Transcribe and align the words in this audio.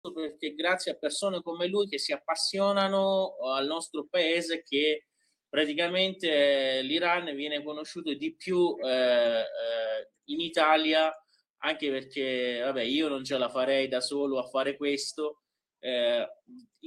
Perché 0.00 0.54
grazie 0.54 0.92
a 0.92 0.96
persone 0.96 1.42
come 1.42 1.66
lui 1.66 1.88
che 1.88 1.98
si 1.98 2.12
appassionano 2.12 3.36
al 3.52 3.66
nostro 3.66 4.06
paese 4.08 4.62
che 4.62 5.06
praticamente 5.48 6.82
l'Iran 6.82 7.34
viene 7.34 7.62
conosciuto 7.62 8.14
di 8.14 8.34
più 8.34 8.76
eh, 8.80 9.40
eh, 9.40 10.10
in 10.24 10.40
Italia 10.40 11.12
anche 11.60 11.90
perché 11.90 12.60
vabbè 12.62 12.82
io 12.82 13.08
non 13.08 13.24
ce 13.24 13.38
la 13.38 13.48
farei 13.48 13.88
da 13.88 14.00
solo 14.00 14.38
a 14.38 14.46
fare 14.46 14.76
questo 14.76 15.42
eh, 15.80 16.26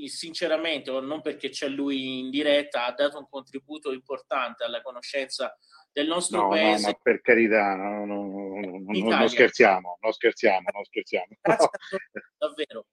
sinceramente 0.06 0.92
non 0.92 1.22
perché 1.22 1.50
c'è 1.50 1.68
lui 1.68 2.20
in 2.20 2.30
diretta 2.30 2.86
ha 2.86 2.94
dato 2.94 3.18
un 3.18 3.28
contributo 3.30 3.92
importante 3.92 4.64
alla 4.64 4.82
conoscenza 4.82 5.58
del 5.92 6.08
nostro 6.08 6.44
no, 6.44 6.50
paese 6.50 6.86
no, 6.86 6.88
ma 6.88 7.00
per 7.02 7.22
carità 7.22 7.76
no, 7.76 8.06
no, 8.06 8.24
non, 8.24 8.86
non 8.86 9.28
scherziamo 9.28 9.98
non 10.02 10.12
scherziamo 10.14 10.70
non 10.72 10.84
scherziamo. 10.86 11.28
Davvero 12.38 12.86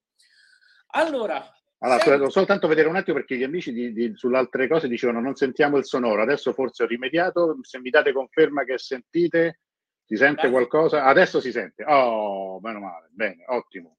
allora, 0.91 1.37
allora 1.79 1.99
senti... 2.01 2.19
devo 2.19 2.31
soltanto 2.31 2.67
vedere 2.67 2.89
un 2.89 2.97
attimo 2.97 3.17
perché 3.17 3.37
gli 3.37 3.43
amici 3.43 3.73
di, 3.73 3.93
di, 3.93 4.13
sulle 4.15 4.39
altre 4.39 4.69
cose 4.69 4.89
dicevano 4.89 5.21
non 5.21 5.35
sentiamo 5.35 5.77
il 5.77 5.85
sonoro, 5.85 6.23
adesso 6.23 6.53
forse 6.53 6.83
ho 6.83 6.87
rimediato, 6.87 7.59
se 7.63 7.79
mi 7.81 7.91
date 7.91 8.13
conferma 8.13 8.65
che 8.65 8.79
sentite, 8.79 9.61
si 10.05 10.17
sente 10.17 10.49
Grazie. 10.49 10.51
qualcosa? 10.51 11.05
Adesso 11.05 11.41
si 11.41 11.53
sente, 11.53 11.85
oh, 11.85 12.59
meno 12.61 12.81
male, 12.81 13.09
bene, 13.11 13.45
ottimo. 13.49 13.99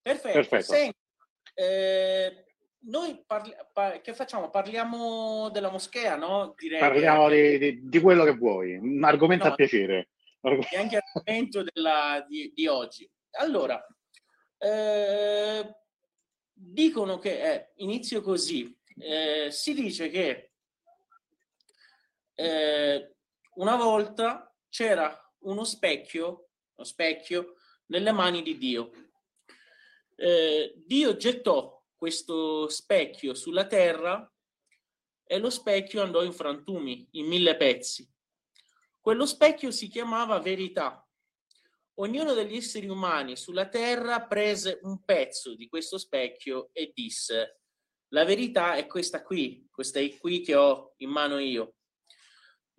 Perfetto, 0.00 0.34
Perfetto. 0.34 0.72
Senti, 0.72 0.98
eh, 1.54 2.44
noi 2.86 3.22
parli- 3.26 3.56
par- 3.72 4.00
che 4.00 4.14
facciamo? 4.14 4.50
Parliamo 4.50 5.50
della 5.50 5.70
moschea, 5.70 6.16
no? 6.16 6.54
Direi 6.56 6.78
Parliamo 6.78 7.28
che... 7.28 7.58
di, 7.58 7.88
di, 7.88 8.00
quello 8.00 8.24
che 8.24 8.36
vuoi, 8.36 8.76
un 8.76 9.02
argomento 9.02 9.46
no, 9.46 9.52
a 9.52 9.54
piacere. 9.54 10.10
E 10.40 10.76
anche 10.76 11.00
argomento 11.02 11.64
della, 11.64 12.24
di, 12.28 12.52
di 12.54 12.68
oggi. 12.68 13.10
Allora, 13.38 13.84
eh, 14.58 15.76
dicono 16.52 17.18
che 17.18 17.52
eh, 17.52 17.72
inizio 17.76 18.22
così. 18.22 18.74
Eh, 18.98 19.50
si 19.50 19.74
dice 19.74 20.08
che 20.08 20.52
eh, 22.34 23.14
una 23.54 23.76
volta 23.76 24.54
c'era 24.68 25.18
uno 25.40 25.64
specchio, 25.64 26.48
uno 26.74 26.86
specchio 26.86 27.56
nelle 27.86 28.12
mani 28.12 28.42
di 28.42 28.58
Dio. 28.58 28.90
Eh, 30.16 30.74
Dio 30.76 31.16
gettò 31.16 31.82
questo 31.94 32.68
specchio 32.68 33.34
sulla 33.34 33.66
terra 33.66 34.30
e 35.24 35.38
lo 35.38 35.50
specchio 35.50 36.02
andò 36.02 36.22
in 36.22 36.32
frantumi, 36.32 37.08
in 37.12 37.26
mille 37.26 37.56
pezzi. 37.56 38.08
Quello 39.00 39.26
specchio 39.26 39.70
si 39.70 39.88
chiamava 39.88 40.38
verità. 40.40 41.05
Ognuno 41.98 42.34
degli 42.34 42.56
esseri 42.56 42.88
umani 42.88 43.36
sulla 43.36 43.68
Terra 43.68 44.26
prese 44.26 44.80
un 44.82 45.02
pezzo 45.02 45.54
di 45.54 45.66
questo 45.66 45.96
specchio 45.96 46.68
e 46.72 46.92
disse, 46.94 47.60
la 48.08 48.24
verità 48.24 48.74
è 48.74 48.86
questa 48.86 49.22
qui, 49.22 49.66
questa 49.70 49.98
è 49.98 50.18
qui 50.18 50.42
che 50.42 50.54
ho 50.54 50.92
in 50.98 51.08
mano 51.08 51.38
io. 51.38 51.76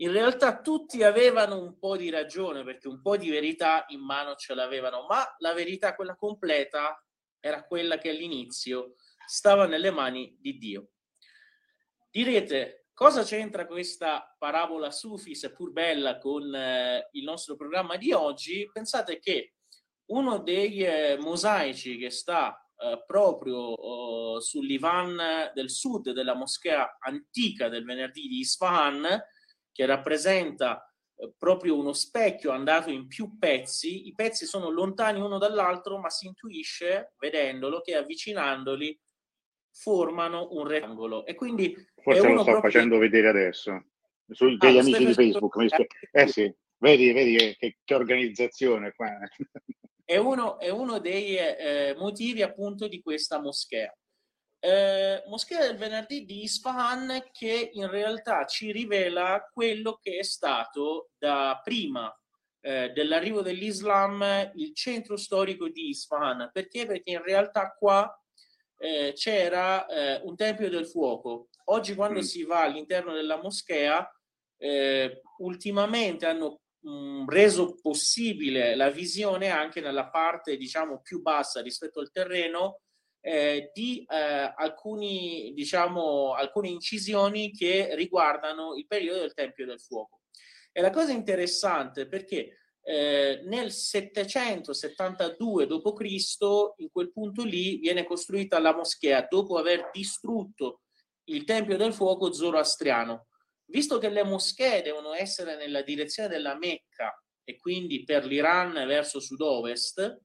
In 0.01 0.11
realtà 0.11 0.61
tutti 0.61 1.01
avevano 1.01 1.59
un 1.59 1.79
po' 1.79 1.97
di 1.97 2.11
ragione 2.11 2.63
perché 2.63 2.87
un 2.87 3.01
po' 3.01 3.17
di 3.17 3.31
verità 3.31 3.85
in 3.87 4.01
mano 4.01 4.35
ce 4.35 4.53
l'avevano, 4.53 5.07
ma 5.07 5.25
la 5.39 5.53
verità, 5.53 5.95
quella 5.95 6.15
completa, 6.15 7.03
era 7.39 7.65
quella 7.65 7.97
che 7.97 8.09
all'inizio 8.09 8.93
stava 9.25 9.65
nelle 9.65 9.89
mani 9.89 10.37
di 10.39 10.59
Dio. 10.59 10.91
Direte, 12.11 12.86
cosa 12.97 13.21
c'entra 13.21 13.67
questa 13.67 14.35
parabola 14.39 14.89
sufi, 14.89 15.35
seppur 15.35 15.71
bella, 15.71 16.17
con 16.17 16.51
eh, 16.55 17.09
il 17.11 17.25
nostro 17.25 17.55
programma 17.55 17.95
di 17.95 18.11
oggi? 18.11 18.67
Pensate 18.73 19.19
che 19.19 19.53
uno 20.05 20.39
dei 20.39 20.79
eh, 20.79 21.15
mosaici 21.19 21.97
che 21.97 22.09
sta 22.09 22.59
eh, 22.75 23.03
proprio 23.05 24.41
sull'Ivan 24.41 25.51
del 25.53 25.69
sud 25.69 26.09
della 26.09 26.33
moschea 26.33 26.97
antica 26.99 27.69
del 27.69 27.85
venerdì 27.85 28.27
di 28.27 28.39
Isfahan, 28.39 29.07
che 29.71 29.85
rappresenta 29.85 30.91
eh, 31.17 31.31
proprio 31.37 31.77
uno 31.77 31.93
specchio 31.93 32.49
andato 32.49 32.89
in 32.89 33.05
più 33.05 33.37
pezzi, 33.37 34.07
i 34.07 34.15
pezzi 34.15 34.47
sono 34.47 34.71
lontani 34.71 35.21
uno 35.21 35.37
dall'altro, 35.37 35.99
ma 35.99 36.09
si 36.09 36.25
intuisce, 36.25 37.13
vedendolo, 37.19 37.79
che 37.81 37.95
avvicinandoli 37.95 38.99
formano 39.79 40.47
un 40.51 40.67
rettangolo. 40.67 41.25
E 41.25 41.35
quindi 41.35 41.75
Forse 42.01 42.21
lo 42.21 42.41
sto 42.41 42.51
proprio... 42.51 42.61
facendo 42.61 42.97
vedere 42.97 43.29
adesso, 43.29 43.85
sugli 44.29 44.57
ah, 44.59 44.79
amici 44.79 45.05
di 45.05 45.13
Facebook. 45.13 45.65
Sp- 45.69 45.85
eh 46.11 46.27
sì, 46.27 46.53
vedi, 46.77 47.11
vedi 47.11 47.35
che, 47.35 47.55
che, 47.57 47.77
che 47.83 47.95
organizzazione 47.95 48.93
qua. 48.93 49.17
È 50.03 50.17
uno, 50.17 50.57
è 50.57 50.69
uno 50.69 50.99
dei 50.99 51.35
eh, 51.35 51.95
motivi 51.97 52.41
appunto 52.41 52.87
di 52.87 53.01
questa 53.01 53.39
moschea. 53.39 53.93
Eh, 54.59 55.23
moschea 55.27 55.59
del 55.59 55.77
venerdì 55.77 56.25
di 56.25 56.43
Isfahan 56.43 57.27
che 57.31 57.69
in 57.73 57.89
realtà 57.89 58.45
ci 58.45 58.71
rivela 58.71 59.47
quello 59.53 59.99
che 60.01 60.17
è 60.17 60.23
stato 60.23 61.09
da 61.17 61.59
prima 61.63 62.11
eh, 62.61 62.89
dell'arrivo 62.89 63.43
dell'Islam 63.43 64.51
il 64.55 64.73
centro 64.73 65.17
storico 65.17 65.69
di 65.69 65.89
Isfahan. 65.89 66.49
Perché? 66.51 66.85
Perché 66.85 67.11
in 67.11 67.23
realtà 67.23 67.75
qua 67.77 68.11
eh, 68.77 69.13
c'era 69.15 69.85
eh, 69.85 70.21
un 70.23 70.35
tempio 70.35 70.69
del 70.69 70.87
fuoco. 70.87 71.49
Oggi 71.65 71.95
quando 71.95 72.19
mm. 72.19 72.23
si 72.23 72.43
va 72.43 72.61
all'interno 72.61 73.13
della 73.13 73.41
moschea, 73.41 74.07
eh, 74.57 75.21
ultimamente 75.39 76.25
hanno 76.25 76.61
mh, 76.79 76.89
mm, 76.89 77.27
reso 77.27 77.75
possibile 77.81 78.75
la 78.75 78.89
visione 78.89 79.49
anche 79.49 79.81
nella 79.81 80.09
parte 80.09 80.57
diciamo 80.57 81.01
più 81.01 81.21
bassa 81.21 81.61
rispetto 81.61 81.99
al 81.99 82.11
terreno 82.11 82.79
eh, 83.19 83.71
di 83.73 84.05
eh, 84.09 84.53
alcuni, 84.55 85.51
diciamo, 85.53 86.33
alcune 86.33 86.69
incisioni 86.69 87.51
che 87.51 87.93
riguardano 87.95 88.75
il 88.75 88.87
periodo 88.87 89.19
del 89.19 89.33
Tempio 89.33 89.65
del 89.65 89.81
Fuoco. 89.81 90.21
E 90.71 90.81
la 90.81 90.91
cosa 90.91 91.11
interessante 91.11 92.07
perché 92.07 92.66
eh, 92.89 93.41
nel 93.43 93.73
772 93.73 95.67
d.C., 95.67 96.37
in 96.77 96.89
quel 96.89 97.11
punto 97.11 97.43
lì, 97.43 97.79
viene 97.79 98.05
costruita 98.05 98.59
la 98.59 98.73
moschea 98.73 99.27
dopo 99.29 99.57
aver 99.57 99.89
distrutto 99.91 100.83
il 101.25 101.43
Tempio 101.43 101.75
del 101.75 101.91
Fuoco 101.91 102.31
zoroastriano. 102.31 103.27
Visto 103.65 103.97
che 103.97 104.07
le 104.07 104.23
moschee 104.23 104.81
devono 104.83 105.11
essere 105.11 105.57
nella 105.57 105.81
direzione 105.81 106.29
della 106.29 106.57
Mecca 106.57 107.13
e 107.43 107.57
quindi 107.57 108.05
per 108.05 108.23
l'Iran 108.23 108.71
verso 108.87 109.19
sud-ovest, 109.19 110.21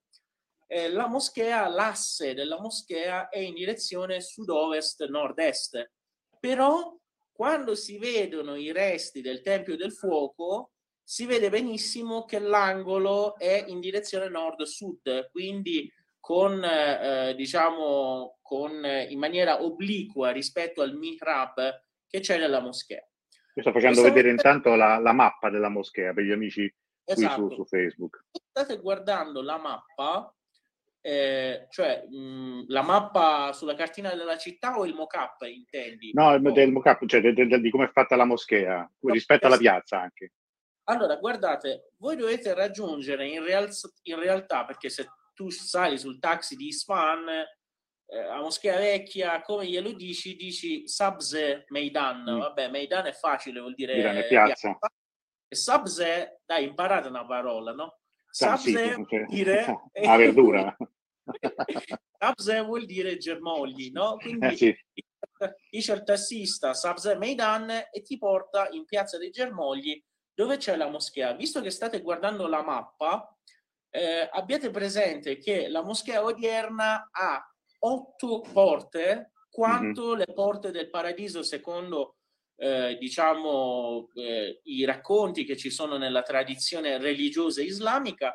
eh, 0.68 0.88
la 0.88 1.08
moschea, 1.08 1.66
l'asse 1.66 2.32
della 2.32 2.60
moschea 2.60 3.28
è 3.28 3.38
in 3.38 3.54
direzione 3.54 4.20
sud-ovest-nord-est. 4.20 5.90
Però 6.38 6.96
quando 7.32 7.74
si 7.74 7.98
vedono 7.98 8.54
i 8.54 8.70
resti 8.70 9.20
del 9.20 9.40
Tempio 9.40 9.76
del 9.76 9.92
Fuoco, 9.92 10.70
si 11.04 11.26
vede 11.26 11.50
benissimo 11.50 12.24
che 12.24 12.38
l'angolo 12.38 13.36
è 13.36 13.64
in 13.66 13.80
direzione 13.80 14.28
nord-sud, 14.28 15.30
quindi 15.30 15.92
con, 16.18 16.62
eh, 16.64 17.34
diciamo, 17.34 18.38
con, 18.40 18.84
in 19.08 19.18
maniera 19.18 19.62
obliqua 19.62 20.30
rispetto 20.30 20.80
al 20.80 20.96
mihrab 20.96 21.82
che 22.06 22.20
c'è 22.20 22.38
nella 22.38 22.60
moschea. 22.60 23.04
Io 23.54 23.62
sto 23.62 23.72
facendo 23.72 24.02
vedere 24.02 24.30
intanto 24.30 24.74
la, 24.74 24.98
la, 24.98 25.12
mappa 25.12 25.50
della 25.50 25.68
moschea 25.68 26.14
per 26.14 26.24
gli 26.24 26.30
amici 26.30 26.72
esatto. 27.04 27.48
su, 27.48 27.54
su, 27.56 27.64
Facebook. 27.66 28.24
State 28.30 28.78
guardando 28.78 29.42
la 29.42 29.58
mappa, 29.58 30.34
eh, 31.00 31.66
cioè 31.70 32.06
mh, 32.08 32.66
la 32.68 32.82
mappa 32.82 33.52
sulla 33.52 33.74
cartina 33.74 34.14
della 34.14 34.38
città 34.38 34.78
o 34.78 34.86
il 34.86 34.94
mock-up 34.94 35.42
intendi? 35.42 36.12
No, 36.14 36.38
del 36.38 36.70
mock-up, 36.72 37.04
cioè 37.06 37.20
de, 37.20 37.34
de, 37.34 37.46
de, 37.46 37.60
di 37.60 37.70
come 37.70 37.86
è 37.86 37.90
fatta 37.90 38.16
la 38.16 38.24
moschea 38.24 38.90
rispetto 39.00 39.46
alla 39.46 39.58
piazza 39.58 40.00
anche. 40.00 40.32
Allora, 40.84 41.16
guardate, 41.16 41.92
voi 41.98 42.16
dovete 42.16 42.54
raggiungere 42.54 43.28
in, 43.28 43.44
real, 43.44 43.68
in 44.02 44.18
realtà, 44.18 44.64
perché 44.64 44.88
se 44.88 45.08
tu 45.34 45.48
sali 45.50 45.98
sul 45.98 46.18
taxi 46.18 46.56
di 46.56 46.66
Isfahan, 46.68 47.28
eh, 48.06 48.18
a 48.18 48.40
Moschea 48.40 48.78
Vecchia, 48.78 49.40
come 49.42 49.66
glielo 49.66 49.92
dici, 49.92 50.34
dici 50.34 50.88
Sabze 50.88 51.64
Meidan. 51.68 52.22
Mm. 52.22 52.38
Vabbè, 52.38 52.68
Meidan 52.68 53.06
è 53.06 53.12
facile, 53.12 53.60
vuol 53.60 53.74
dire 53.74 53.94
Dire 53.94 54.26
piazza. 54.26 54.68
piazza. 54.68 54.78
E 55.48 55.54
Sabze, 55.54 56.40
dai, 56.44 56.64
imparate 56.64 57.08
una 57.08 57.26
parola, 57.26 57.72
no? 57.72 57.98
Sabze 58.28 58.94
vuol 58.94 59.26
dire... 59.28 59.82
La 60.02 60.16
verdura. 60.16 60.76
Sabze 62.18 62.60
vuol 62.62 62.86
dire 62.86 63.16
germogli, 63.18 63.90
no? 63.92 64.16
Quindi 64.16 64.46
eh, 64.46 64.56
sì. 64.56 64.76
dice 65.70 65.92
il 65.92 66.02
tassista 66.02 66.74
Sabze 66.74 67.16
Meidan 67.16 67.70
e 67.70 68.02
ti 68.02 68.18
porta 68.18 68.68
in 68.70 68.84
piazza 68.84 69.18
dei 69.18 69.30
germogli 69.30 70.02
dove 70.34 70.56
c'è 70.56 70.76
la 70.76 70.88
moschea. 70.88 71.32
Visto 71.32 71.60
che 71.60 71.70
state 71.70 72.00
guardando 72.00 72.46
la 72.46 72.62
mappa, 72.62 73.36
eh, 73.90 74.28
abbiate 74.30 74.70
presente 74.70 75.38
che 75.38 75.68
la 75.68 75.82
moschea 75.82 76.22
odierna 76.24 77.10
ha 77.10 77.54
otto 77.80 78.40
porte, 78.52 79.32
quanto 79.50 80.08
mm-hmm. 80.08 80.18
le 80.18 80.32
porte 80.32 80.70
del 80.70 80.88
paradiso 80.88 81.42
secondo 81.42 82.16
eh, 82.56 82.96
diciamo 82.98 84.08
eh, 84.14 84.60
i 84.64 84.84
racconti 84.84 85.44
che 85.44 85.56
ci 85.56 85.68
sono 85.68 85.98
nella 85.98 86.22
tradizione 86.22 86.96
religiosa 86.98 87.60
islamica 87.60 88.34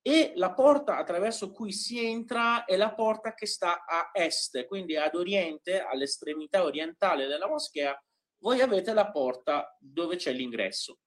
e 0.00 0.32
la 0.34 0.52
porta 0.52 0.98
attraverso 0.98 1.52
cui 1.52 1.72
si 1.72 2.04
entra 2.04 2.64
è 2.64 2.76
la 2.76 2.92
porta 2.92 3.34
che 3.34 3.46
sta 3.46 3.84
a 3.84 4.10
est, 4.12 4.66
quindi 4.66 4.96
ad 4.96 5.14
oriente, 5.14 5.80
all'estremità 5.80 6.64
orientale 6.64 7.26
della 7.26 7.48
moschea, 7.48 7.96
voi 8.38 8.60
avete 8.60 8.92
la 8.92 9.10
porta 9.10 9.76
dove 9.78 10.16
c'è 10.16 10.32
l'ingresso. 10.32 10.98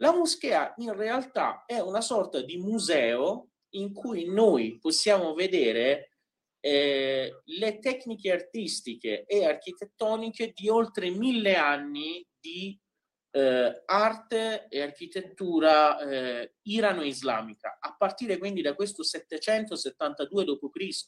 La 0.00 0.12
moschea 0.12 0.74
in 0.78 0.94
realtà 0.94 1.64
è 1.66 1.80
una 1.80 2.00
sorta 2.00 2.40
di 2.40 2.56
museo 2.56 3.50
in 3.70 3.92
cui 3.92 4.26
noi 4.26 4.78
possiamo 4.78 5.34
vedere 5.34 6.18
eh, 6.60 7.40
le 7.44 7.78
tecniche 7.78 8.32
artistiche 8.32 9.24
e 9.26 9.44
architettoniche 9.44 10.52
di 10.54 10.68
oltre 10.68 11.10
mille 11.10 11.56
anni 11.56 12.24
di 12.38 12.78
eh, 13.30 13.82
arte 13.86 14.68
e 14.68 14.82
architettura 14.82 15.98
eh, 15.98 16.54
irano-islamica, 16.62 17.78
a 17.80 17.94
partire 17.96 18.38
quindi 18.38 18.62
da 18.62 18.74
questo 18.74 19.02
772 19.02 20.44
d.C. 20.44 21.04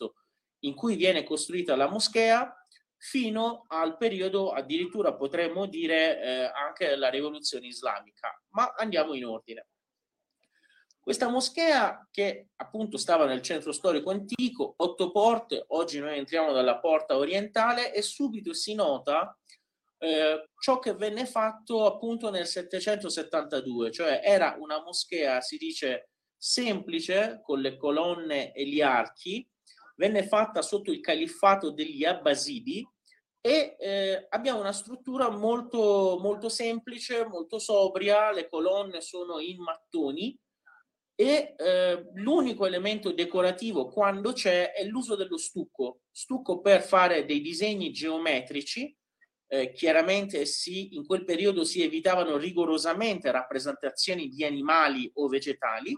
in 0.64 0.74
cui 0.74 0.96
viene 0.96 1.24
costruita 1.24 1.76
la 1.76 1.88
moschea 1.88 2.54
fino 3.02 3.64
al 3.68 3.96
periodo 3.96 4.50
addirittura 4.50 5.14
potremmo 5.14 5.66
dire 5.66 6.20
eh, 6.20 6.50
anche 6.54 6.86
della 6.86 7.08
rivoluzione 7.08 7.66
islamica. 7.66 8.38
Ma 8.50 8.74
andiamo 8.76 9.14
in 9.14 9.24
ordine. 9.24 9.66
Questa 11.00 11.28
moschea 11.28 12.06
che 12.10 12.48
appunto 12.56 12.98
stava 12.98 13.24
nel 13.24 13.40
centro 13.40 13.72
storico 13.72 14.10
antico, 14.10 14.74
otto 14.76 15.10
porte, 15.10 15.64
oggi 15.68 15.98
noi 15.98 16.18
entriamo 16.18 16.52
dalla 16.52 16.78
porta 16.78 17.16
orientale 17.16 17.94
e 17.94 18.02
subito 18.02 18.52
si 18.52 18.74
nota 18.74 19.34
eh, 19.96 20.50
ciò 20.58 20.78
che 20.78 20.94
venne 20.94 21.24
fatto 21.24 21.86
appunto 21.86 22.30
nel 22.30 22.46
772, 22.46 23.90
cioè 23.90 24.20
era 24.22 24.56
una 24.58 24.82
moschea, 24.82 25.40
si 25.40 25.56
dice, 25.56 26.10
semplice 26.36 27.40
con 27.42 27.60
le 27.60 27.76
colonne 27.76 28.52
e 28.52 28.66
gli 28.66 28.82
archi, 28.82 29.46
venne 30.00 30.26
fatta 30.26 30.62
sotto 30.62 30.90
il 30.90 31.00
califfato 31.00 31.70
degli 31.70 32.06
Abbasidi 32.06 32.88
e 33.38 33.76
eh, 33.78 34.26
abbiamo 34.30 34.60
una 34.60 34.72
struttura 34.72 35.28
molto, 35.28 36.18
molto 36.18 36.48
semplice, 36.48 37.26
molto 37.26 37.58
sobria, 37.58 38.32
le 38.32 38.48
colonne 38.48 39.02
sono 39.02 39.40
in 39.40 39.60
mattoni 39.60 40.34
e 41.14 41.54
eh, 41.54 42.10
l'unico 42.14 42.64
elemento 42.64 43.12
decorativo 43.12 43.88
quando 43.88 44.32
c'è 44.32 44.72
è 44.72 44.84
l'uso 44.84 45.16
dello 45.16 45.36
stucco, 45.36 46.00
stucco 46.10 46.62
per 46.62 46.80
fare 46.80 47.26
dei 47.26 47.42
disegni 47.42 47.92
geometrici 47.92 48.96
eh, 49.48 49.72
chiaramente 49.72 50.46
si, 50.46 50.94
in 50.94 51.04
quel 51.04 51.24
periodo 51.24 51.62
si 51.64 51.82
evitavano 51.82 52.38
rigorosamente 52.38 53.30
rappresentazioni 53.30 54.28
di 54.28 54.44
animali 54.44 55.10
o 55.16 55.28
vegetali 55.28 55.94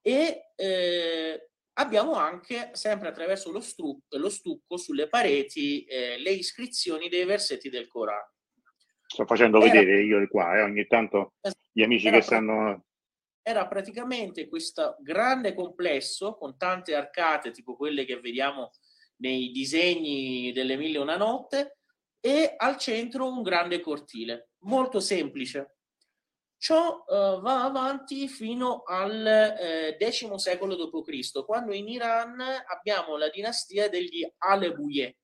e 0.00 0.52
eh, 0.54 1.50
abbiamo 1.78 2.14
anche, 2.14 2.70
sempre 2.72 3.08
attraverso 3.08 3.50
lo, 3.50 3.60
stru- 3.60 4.00
lo 4.08 4.28
stucco 4.28 4.76
sulle 4.76 5.08
pareti, 5.08 5.84
eh, 5.84 6.18
le 6.18 6.30
iscrizioni 6.30 7.08
dei 7.08 7.24
versetti 7.24 7.68
del 7.68 7.88
Corano. 7.88 8.32
Sto 9.06 9.24
facendo 9.24 9.60
era, 9.60 9.72
vedere 9.72 10.02
io 10.02 10.26
qua, 10.28 10.56
eh, 10.56 10.62
ogni 10.62 10.86
tanto 10.86 11.34
gli 11.72 11.82
amici 11.82 12.10
che 12.10 12.20
stanno... 12.20 12.84
Era 13.42 13.68
praticamente 13.68 14.48
questo 14.48 14.96
grande 15.00 15.54
complesso 15.54 16.34
con 16.34 16.56
tante 16.56 16.94
arcate, 16.94 17.52
tipo 17.52 17.76
quelle 17.76 18.04
che 18.04 18.18
vediamo 18.18 18.70
nei 19.18 19.52
disegni 19.52 20.52
delle 20.52 20.76
Mille 20.76 20.96
e 20.96 21.00
una 21.00 21.16
notte, 21.16 21.78
e 22.18 22.54
al 22.56 22.76
centro 22.76 23.28
un 23.28 23.42
grande 23.42 23.78
cortile, 23.80 24.50
molto 24.64 24.98
semplice. 24.98 25.75
Ciò 26.58 27.04
uh, 27.06 27.40
va 27.40 27.64
avanti 27.64 28.28
fino 28.28 28.82
al 28.84 29.26
eh, 29.26 29.96
X 30.00 30.34
secolo 30.34 30.74
d.C., 30.74 31.44
quando 31.44 31.74
in 31.74 31.86
Iran 31.86 32.40
abbiamo 32.40 33.16
la 33.16 33.28
dinastia 33.28 33.88
degli 33.88 34.26
Alebouye. 34.38 35.18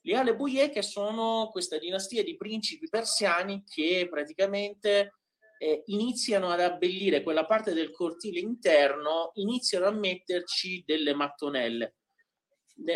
Gli 0.00 0.14
Alebouye 0.14 0.70
che 0.70 0.82
sono 0.82 1.48
questa 1.50 1.76
dinastia 1.76 2.22
di 2.22 2.36
principi 2.36 2.88
persiani 2.88 3.64
che 3.64 4.06
praticamente 4.08 5.16
eh, 5.58 5.82
iniziano 5.86 6.50
ad 6.50 6.60
abbellire 6.60 7.22
quella 7.22 7.44
parte 7.44 7.74
del 7.74 7.90
cortile 7.90 8.38
interno, 8.38 9.32
iniziano 9.34 9.86
a 9.86 9.90
metterci 9.90 10.82
delle 10.86 11.14
mattonelle 11.14 11.96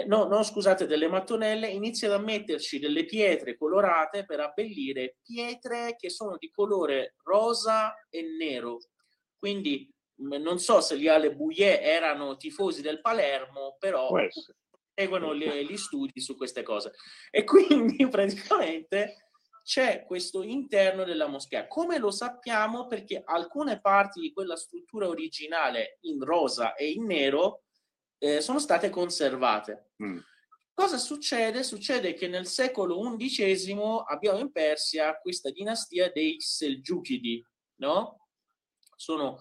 no, 0.06 0.24
no, 0.26 0.42
scusate, 0.42 0.86
delle 0.86 1.08
mattonelle, 1.08 1.68
iniziano 1.68 2.14
a 2.14 2.18
metterci 2.18 2.78
delle 2.78 3.04
pietre 3.04 3.56
colorate 3.56 4.24
per 4.24 4.40
abbellire 4.40 5.16
pietre 5.22 5.96
che 5.96 6.10
sono 6.10 6.36
di 6.38 6.50
colore 6.50 7.14
rosa 7.24 7.94
e 8.08 8.22
nero. 8.22 8.78
Quindi 9.36 9.90
non 10.16 10.58
so 10.58 10.80
se 10.80 10.98
gli 10.98 11.08
Ale 11.08 11.34
Bouillet 11.34 11.80
erano 11.82 12.36
tifosi 12.36 12.82
del 12.82 13.00
Palermo, 13.00 13.76
però 13.78 14.10
seguono 14.94 15.34
gli, 15.34 15.46
gli 15.46 15.76
studi 15.76 16.20
su 16.20 16.36
queste 16.36 16.62
cose. 16.62 16.92
E 17.30 17.44
quindi 17.44 18.06
praticamente 18.08 19.28
c'è 19.64 20.04
questo 20.04 20.42
interno 20.42 21.04
della 21.04 21.26
moschea. 21.26 21.66
Come 21.66 21.98
lo 21.98 22.10
sappiamo? 22.10 22.86
Perché 22.86 23.22
alcune 23.24 23.80
parti 23.80 24.20
di 24.20 24.32
quella 24.32 24.56
struttura 24.56 25.08
originale 25.08 25.98
in 26.02 26.22
rosa 26.22 26.74
e 26.74 26.90
in 26.90 27.04
nero 27.06 27.64
eh, 28.24 28.40
sono 28.40 28.58
state 28.58 28.88
conservate. 28.88 29.90
Mm. 30.02 30.18
Cosa 30.72 30.96
succede? 30.96 31.62
Succede 31.62 32.14
che 32.14 32.26
nel 32.26 32.46
secolo 32.46 32.98
XI 33.16 33.76
abbiamo 34.06 34.38
in 34.38 34.50
Persia 34.50 35.18
questa 35.20 35.50
dinastia 35.50 36.10
dei 36.10 36.40
Selgiukidi, 36.40 37.44
no? 37.76 38.28
Sono 38.96 39.38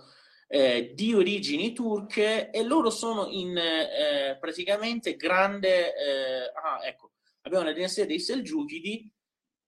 eh, 0.47 0.91
di 0.93 1.13
origini 1.13 1.73
turche 1.73 2.51
e 2.51 2.63
loro 2.63 2.89
sono 2.89 3.27
in 3.27 3.57
eh, 3.57 4.37
praticamente 4.39 5.15
grande... 5.15 5.95
Eh, 5.95 6.51
ah, 6.53 6.85
ecco, 6.85 7.13
abbiamo 7.41 7.63
la 7.63 7.71
dinastia 7.71 8.05
dei 8.05 8.19
Selgiukidi 8.19 9.09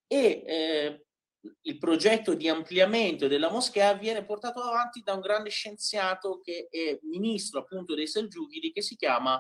e 0.08 0.44
eh, 0.46 1.05
il 1.62 1.78
progetto 1.78 2.34
di 2.34 2.48
ampliamento 2.50 3.28
della 3.28 3.50
moschea 3.50 3.94
viene 3.94 4.26
portato 4.26 4.62
avanti 4.62 5.02
da 5.02 5.14
un 5.14 5.22
grande 5.22 5.50
scienziato 5.50 6.40
che 6.42 6.68
è 6.70 6.98
ministro 7.04 7.60
appunto 7.62 7.96
dei 7.96 8.08
Selgiukidi 8.08 8.72
che 8.72 8.82
si 8.82 8.96
chiama 8.96 9.40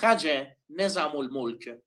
Hajj 0.00 0.56
Nesamul 0.66 1.30
Mulk. 1.30 1.80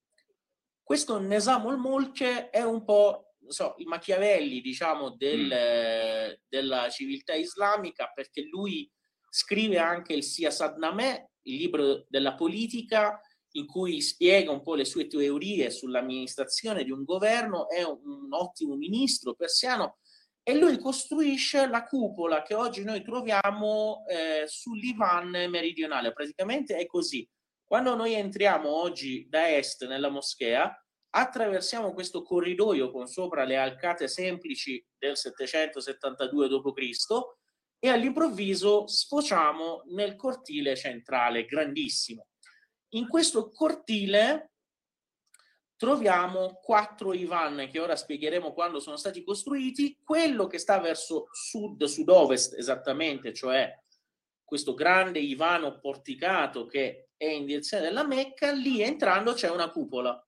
Questo 0.82 1.20
Nesamul 1.20 1.78
Mulk 1.78 2.50
è 2.50 2.62
un 2.62 2.84
po' 2.84 3.26
so, 3.48 3.76
i 3.78 3.86
Machiavelli 3.86 4.62
diciamo 4.62 5.12
del, 5.12 5.46
mm. 5.46 6.34
della 6.48 6.90
civiltà 6.90 7.34
islamica 7.34 8.12
perché 8.14 8.44
lui 8.44 8.90
scrive 9.30 9.78
anche 9.78 10.14
il 10.14 10.24
Siyasat 10.24 10.78
Nameh, 10.78 11.32
il 11.44 11.58
libro 11.58 12.06
della 12.08 12.36
politica 12.36 13.20
in 13.56 13.66
cui 13.66 14.02
spiega 14.02 14.52
un 14.52 14.62
po' 14.62 14.76
le 14.76 14.86
sue 14.86 15.08
teorie 15.08 15.70
sull'amministrazione 15.70 16.84
di 16.84 16.92
un 16.92 17.04
governo, 17.04 17.70
è 17.70 17.84
un, 17.84 18.00
un 18.04 18.34
ottimo 18.34 18.76
ministro 18.76 19.34
persiano 19.34 19.98
e 20.44 20.56
lui 20.56 20.78
costruisce 20.78 21.68
la 21.68 21.84
cupola 21.84 22.44
che 22.44 22.54
oggi 22.54 22.84
noi 22.84 23.02
troviamo 23.02 24.04
eh, 24.08 24.44
sull'Ivan 24.46 25.30
meridionale. 25.50 26.14
Praticamente 26.14 26.76
è 26.78 26.86
così. 26.86 27.28
Quando 27.64 27.96
noi 27.96 28.14
entriamo 28.14 28.70
oggi 28.70 29.26
da 29.28 29.56
est 29.56 29.88
nella 29.88 30.10
moschea, 30.10 30.72
attraversiamo 31.10 31.94
questo 31.94 32.22
corridoio 32.22 32.92
con 32.92 33.08
sopra 33.08 33.44
le 33.44 33.58
arcate 33.58 34.08
semplici 34.08 34.86
del 34.98 35.18
772 35.18 36.48
d.C. 36.48 37.20
e 37.80 37.90
all'improvviso 37.90 38.86
sfociamo 38.86 39.84
nel 39.88 40.16
cortile 40.16 40.76
centrale, 40.76 41.46
grandissimo. 41.46 42.28
In 42.96 43.10
questo 43.10 43.52
cortile 43.52 44.52
troviamo 45.76 46.60
quattro 46.62 47.14
Ivan 47.14 47.68
che 47.70 47.80
ora 47.80 47.96
spiegheremo 47.96 48.54
quando 48.54 48.80
sono 48.80 48.96
stati 48.96 49.22
costruiti. 49.24 50.00
Quello 50.02 50.48
che 50.48 50.58
sta 50.58 50.80
verso 50.80 51.28
sud, 51.32 51.84
sud-ovest 51.84 52.54
esattamente, 52.54 53.34
cioè 53.34 53.70
questo 54.44 54.74
grande 54.74 55.20
Ivano 55.20 55.80
porticato 55.80 56.66
che 56.66 57.10
è 57.18 57.26
in 57.26 57.46
direzione 57.46 57.84
della 57.84 58.06
Mecca, 58.06 58.52
lì 58.52 58.82
entrando 58.82 59.34
c'è 59.34 59.50
una 59.50 59.72
cupola. 59.72 60.26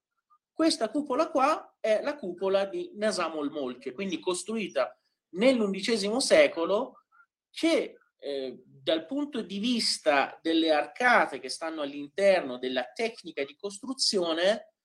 Questa 0.52 0.90
cupola 0.90 1.30
qua 1.30 1.78
è 1.80 2.02
la 2.02 2.16
cupola 2.18 2.66
di 2.66 2.92
Nasamol 2.96 3.52
Molche, 3.52 3.94
quindi 3.94 4.20
costruita 4.20 5.00
nell'undicesimo 5.36 6.20
secolo, 6.20 7.04
che 7.52 7.98
eh, 8.18 8.64
dal 8.88 9.06
punto 9.06 9.42
di 9.42 9.60
vista 9.60 10.40
delle 10.42 10.72
arcate 10.72 11.40
che 11.40 11.50
stanno 11.50 11.82
all'interno 11.82 12.58
della 12.58 12.90
tecnica 12.94 13.44
di 13.44 13.54
costruzione, 13.58 14.76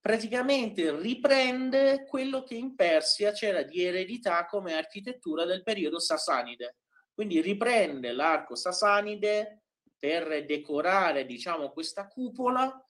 praticamente 0.00 0.98
riprende 0.98 2.06
quello 2.08 2.44
che 2.44 2.54
in 2.54 2.74
Persia 2.74 3.32
c'era 3.32 3.62
di 3.62 3.82
eredità 3.82 4.46
come 4.46 4.72
architettura 4.72 5.44
del 5.44 5.62
periodo 5.62 6.00
sasanide. 6.00 6.78
Quindi 7.12 7.42
riprende 7.42 8.12
l'arco 8.12 8.54
sasanide 8.54 9.64
per 9.98 10.46
decorare, 10.46 11.26
diciamo, 11.26 11.72
questa 11.72 12.08
cupola 12.08 12.82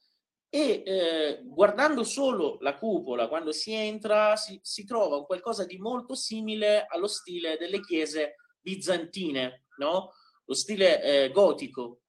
e 0.49 0.83
eh, 0.87 1.40
guardando 1.42 2.04
solo 2.04 2.59
la 2.61 2.76
cupola, 2.76 3.26
quando 3.26 3.50
si 3.50 3.73
entra, 3.73 4.37
si, 4.37 4.61
si 4.62 4.85
trova 4.85 5.25
qualcosa 5.25 5.64
di 5.64 5.78
molto 5.78 6.14
simile 6.14 6.87
allo 6.88 7.09
stile 7.09 7.57
delle 7.57 7.81
chiese 7.81 8.37
bizantine, 8.61 9.64
no? 9.78 10.12
Lo 10.44 10.54
stile 10.54 11.02
eh, 11.02 11.30
gotico. 11.30 12.02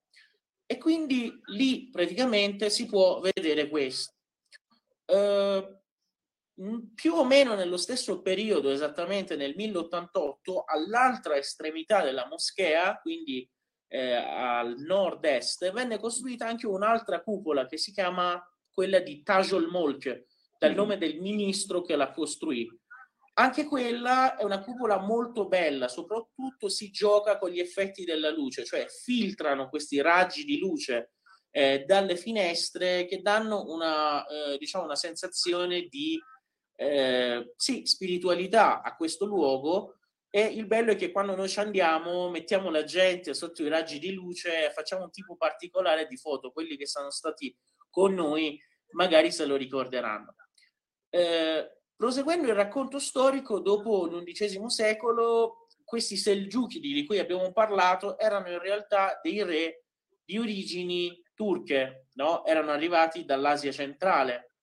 E 0.66 0.78
quindi 0.78 1.40
lì 1.48 1.90
praticamente 1.90 2.70
si 2.70 2.86
può 2.86 3.20
vedere 3.20 3.70
questo. 3.70 4.14
Eh, 5.06 5.78
più 6.94 7.14
o 7.14 7.26
meno 7.26 7.56
nello 7.56 7.78
stesso 7.78 8.22
periodo, 8.22 8.70
esattamente 8.70 9.36
nel 9.36 9.54
1088, 9.56 10.64
all'altra 10.66 11.36
estremità 11.36 12.04
della 12.04 12.28
moschea, 12.28 13.00
quindi 13.02 13.50
eh, 13.88 14.14
al 14.14 14.76
nord-est, 14.80 15.72
venne 15.72 16.00
costruita 16.00 16.48
anche 16.48 16.68
un'altra 16.68 17.22
cupola 17.22 17.66
che 17.66 17.78
si 17.78 17.92
chiama 17.92 18.42
quella 18.72 19.00
di 19.00 19.24
Tajol 19.24 19.68
Molk, 19.68 20.26
dal 20.58 20.72
mm. 20.72 20.76
nome 20.76 20.98
del 20.98 21.20
ministro 21.20 21.82
che 21.82 21.96
la 21.96 22.12
costruì. 22.12 22.68
Anche 23.36 23.66
quella 23.66 24.36
è 24.36 24.44
una 24.44 24.62
cupola 24.62 25.00
molto 25.00 25.48
bella, 25.48 25.88
soprattutto 25.88 26.70
si 26.70 26.92
gioca 26.92 27.40
con 27.40 27.50
gli 27.50 27.60
effetti 27.60 28.04
della 28.04 28.30
luce, 28.30 28.64
cioè 28.64 28.86
filtrano 28.88 29.70
questi 29.70 30.02
raggi 30.02 30.44
di 30.44 30.60
luce 30.60 31.14
eh, 31.50 31.84
dalle 31.86 32.16
finestre 32.16 33.06
che 33.06 33.22
danno 33.22 33.64
una, 33.68 34.26
eh, 34.26 34.58
diciamo 34.58 34.86
una 34.86 34.96
sensazione 34.96 35.88
di 35.88 36.20
eh, 36.76 37.54
sì, 37.56 37.86
spiritualità 37.86 38.82
a 38.82 38.96
questo 38.96 39.26
luogo 39.26 39.98
e 40.30 40.46
il 40.46 40.66
bello 40.66 40.92
è 40.92 40.96
che 40.96 41.12
quando 41.12 41.36
noi 41.36 41.48
ci 41.48 41.60
andiamo 41.60 42.30
mettiamo 42.30 42.72
la 42.72 42.84
gente 42.84 43.36
sotto 43.36 43.64
i 43.64 43.68
raggi 43.68 44.00
di 44.00 44.14
luce, 44.14 44.72
facciamo 44.74 45.04
un 45.04 45.12
tipo 45.12 45.36
particolare 45.38 46.08
di 46.08 46.18
foto, 46.18 46.52
quelli 46.52 46.76
che 46.76 46.88
sono 46.88 47.12
stati 47.12 47.56
con 47.90 48.14
noi 48.14 48.60
magari 48.94 49.32
se 49.32 49.46
lo 49.46 49.56
ricorderanno. 49.56 50.36
Eh, 51.10 51.83
Proseguendo 51.96 52.48
il 52.48 52.56
racconto 52.56 53.00
storico, 53.00 53.60
dopo 53.60 54.06
l'undicesimo 54.06 54.70
secolo, 54.70 55.68
questi 55.84 56.18
Selgiukidi 56.18 56.94
di 56.94 57.06
cui 57.06 57.20
abbiamo 57.20 57.52
parlato 57.52 58.18
erano 58.18 58.50
in 58.50 58.60
realtà 58.60 59.20
dei 59.22 59.44
re 59.44 59.86
di 60.24 60.38
origini 60.38 61.22
turche, 61.34 62.08
no? 62.14 62.46
erano 62.46 62.72
arrivati 62.72 63.26
dall'Asia 63.26 63.72
centrale 63.72 64.54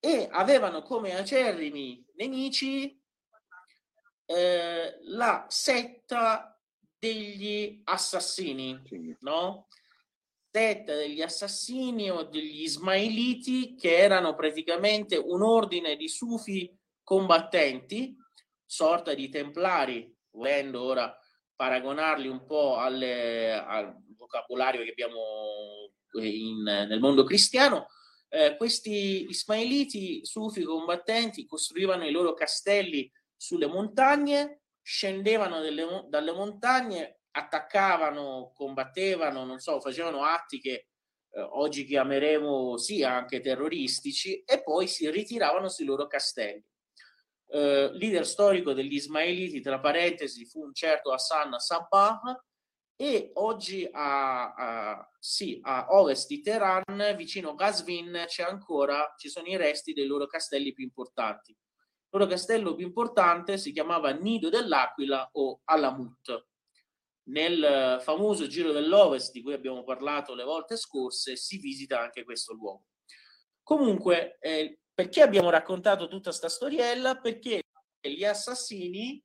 e 0.00 0.28
avevano 0.30 0.82
come 0.82 1.16
acerrimi 1.16 2.04
nemici 2.14 3.00
eh, 4.26 4.98
la 5.02 5.46
setta 5.48 6.60
degli 6.98 7.80
assassini, 7.84 8.80
no? 9.20 9.68
Stetta 10.58 10.96
degli 10.96 11.22
assassini 11.22 12.10
o 12.10 12.24
degli 12.24 12.62
ismailiti 12.62 13.76
che 13.76 13.96
erano 13.96 14.34
praticamente 14.34 15.16
un 15.16 15.42
ordine 15.42 15.94
di 15.94 16.08
sufi 16.08 16.76
combattenti, 17.04 18.16
sorta 18.66 19.14
di 19.14 19.28
templari, 19.28 20.12
volendo 20.30 20.82
ora 20.82 21.16
paragonarli 21.54 22.26
un 22.26 22.44
po' 22.44 22.76
alle, 22.76 23.52
al 23.52 23.96
vocabolario 24.16 24.82
che 24.82 24.90
abbiamo 24.90 25.92
in, 26.14 26.62
nel 26.62 26.98
mondo 26.98 27.22
cristiano, 27.22 27.86
eh, 28.28 28.56
questi 28.56 29.26
ismailiti 29.28 30.26
sufi 30.26 30.64
combattenti 30.64 31.46
costruivano 31.46 32.04
i 32.04 32.10
loro 32.10 32.34
castelli 32.34 33.10
sulle 33.36 33.68
montagne, 33.68 34.62
scendevano 34.82 35.60
delle, 35.60 36.04
dalle 36.08 36.32
montagne, 36.32 37.17
attaccavano, 37.38 38.52
combattevano, 38.54 39.44
non 39.44 39.58
so, 39.58 39.80
facevano 39.80 40.24
atti 40.24 40.60
che 40.60 40.88
eh, 41.30 41.40
oggi 41.40 41.84
chiameremo 41.84 42.76
sì 42.76 43.02
anche 43.02 43.40
terroristici 43.40 44.42
e 44.44 44.62
poi 44.62 44.86
si 44.86 45.10
ritiravano 45.10 45.68
sui 45.68 45.84
loro 45.84 46.06
castelli. 46.06 46.64
Eh, 47.50 47.90
leader 47.92 48.26
storico 48.26 48.72
degli 48.72 48.94
Ismailiti, 48.94 49.60
tra 49.60 49.80
parentesi, 49.80 50.44
fu 50.44 50.62
un 50.62 50.74
certo 50.74 51.12
Hassan 51.12 51.58
Sabbah, 51.58 52.20
e 53.00 53.30
oggi 53.34 53.88
a, 53.92 54.52
a, 54.54 55.10
sì, 55.20 55.60
a 55.62 55.86
ovest 55.90 56.26
di 56.26 56.40
Teheran, 56.40 57.14
vicino 57.16 57.54
Gazvin, 57.54 58.24
c'è 58.26 58.42
ancora, 58.42 59.14
ci 59.16 59.28
sono 59.28 59.46
i 59.46 59.56
resti 59.56 59.92
dei 59.92 60.06
loro 60.06 60.26
castelli 60.26 60.72
più 60.72 60.82
importanti. 60.82 61.52
Il 61.52 62.18
loro 62.18 62.26
castello 62.26 62.74
più 62.74 62.84
importante 62.84 63.56
si 63.56 63.70
chiamava 63.70 64.10
Nido 64.10 64.48
dell'Aquila 64.48 65.28
o 65.34 65.60
Alamut. 65.64 66.47
Nel 67.28 67.98
famoso 68.00 68.46
Giro 68.46 68.72
dell'Ovest 68.72 69.32
di 69.32 69.42
cui 69.42 69.52
abbiamo 69.52 69.84
parlato 69.84 70.34
le 70.34 70.44
volte 70.44 70.76
scorse 70.76 71.36
si 71.36 71.58
visita 71.58 72.00
anche 72.00 72.24
questo 72.24 72.54
luogo. 72.54 72.84
Comunque, 73.62 74.38
eh, 74.40 74.78
perché 74.94 75.20
abbiamo 75.20 75.50
raccontato 75.50 76.08
tutta 76.08 76.30
questa 76.30 76.48
storiella? 76.48 77.16
Perché 77.18 77.62
gli 78.00 78.24
assassini, 78.24 79.22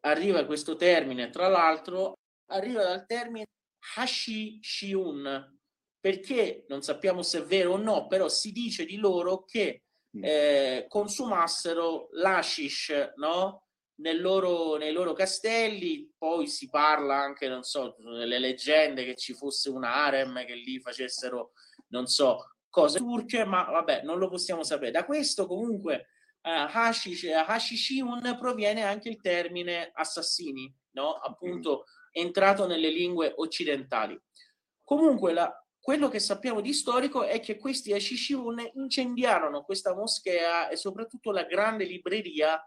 arriva 0.00 0.44
questo 0.44 0.76
termine, 0.76 1.30
tra 1.30 1.48
l'altro, 1.48 2.14
arriva 2.50 2.82
dal 2.82 3.06
termine 3.06 3.46
Hashi 3.96 4.60
Shiun, 4.62 5.58
perché 5.98 6.64
non 6.68 6.82
sappiamo 6.82 7.22
se 7.22 7.38
è 7.38 7.42
vero 7.44 7.72
o 7.72 7.76
no, 7.76 8.06
però 8.06 8.28
si 8.28 8.52
dice 8.52 8.84
di 8.84 8.96
loro 8.96 9.44
che 9.44 9.82
mm. 10.16 10.22
eh, 10.22 10.84
consumassero 10.88 12.08
l'ashish, 12.12 13.12
no? 13.16 13.65
Loro, 13.96 14.76
nei 14.76 14.92
loro 14.92 15.14
castelli, 15.14 16.12
poi 16.16 16.46
si 16.48 16.68
parla 16.68 17.16
anche, 17.16 17.48
non 17.48 17.62
so, 17.62 17.96
nelle 18.00 18.38
leggende 18.38 19.04
che 19.04 19.14
ci 19.14 19.32
fosse 19.32 19.70
un 19.70 19.84
harem 19.84 20.44
che 20.44 20.54
lì 20.54 20.78
facessero, 20.80 21.52
non 21.88 22.06
so, 22.06 22.56
cose 22.68 22.98
turche, 22.98 23.44
ma 23.44 23.64
vabbè, 23.64 24.02
non 24.02 24.18
lo 24.18 24.28
possiamo 24.28 24.62
sapere. 24.62 24.90
Da 24.90 25.06
questo 25.06 25.46
comunque 25.46 26.08
uh, 26.42 26.68
hashish, 26.70 27.24
hashishun 27.24 28.36
proviene 28.38 28.82
anche 28.82 29.08
il 29.08 29.20
termine 29.20 29.90
assassini, 29.94 30.70
no? 30.92 31.14
Appunto 31.14 31.84
entrato 32.10 32.66
nelle 32.66 32.90
lingue 32.90 33.32
occidentali. 33.36 34.18
Comunque, 34.82 35.32
la, 35.32 35.66
quello 35.86 36.08
che 36.08 36.18
sappiamo 36.18 36.60
di 36.60 36.72
storico 36.72 37.24
è 37.24 37.40
che 37.40 37.56
questi 37.58 37.92
Ashishun 37.92 38.72
incendiarono 38.74 39.62
questa 39.62 39.94
moschea 39.94 40.68
e 40.68 40.76
soprattutto 40.76 41.30
la 41.30 41.44
grande 41.44 41.84
libreria 41.84 42.60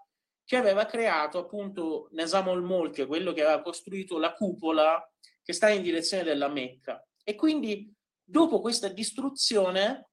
che 0.50 0.56
aveva 0.56 0.88
creato 0.88 1.38
appunto 1.38 2.08
Nesamol 2.14 2.64
Molk, 2.64 3.06
quello 3.06 3.34
che 3.34 3.44
aveva 3.44 3.62
costruito 3.62 4.18
la 4.18 4.34
cupola 4.34 5.00
che 5.44 5.54
sta 5.54 5.70
in 5.70 5.84
direzione 5.84 6.24
della 6.24 6.48
Mecca. 6.48 7.08
E 7.24 7.36
quindi 7.36 7.94
dopo 8.24 8.60
questa 8.60 8.88
distruzione 8.88 10.10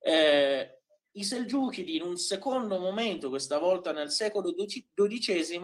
eh, 0.00 0.80
i 1.12 1.22
Selgiukidi 1.22 1.94
in 1.94 2.02
un 2.02 2.16
secondo 2.16 2.80
momento, 2.80 3.28
questa 3.28 3.58
volta 3.58 3.92
nel 3.92 4.10
secolo 4.10 4.52
XII, 4.52 5.60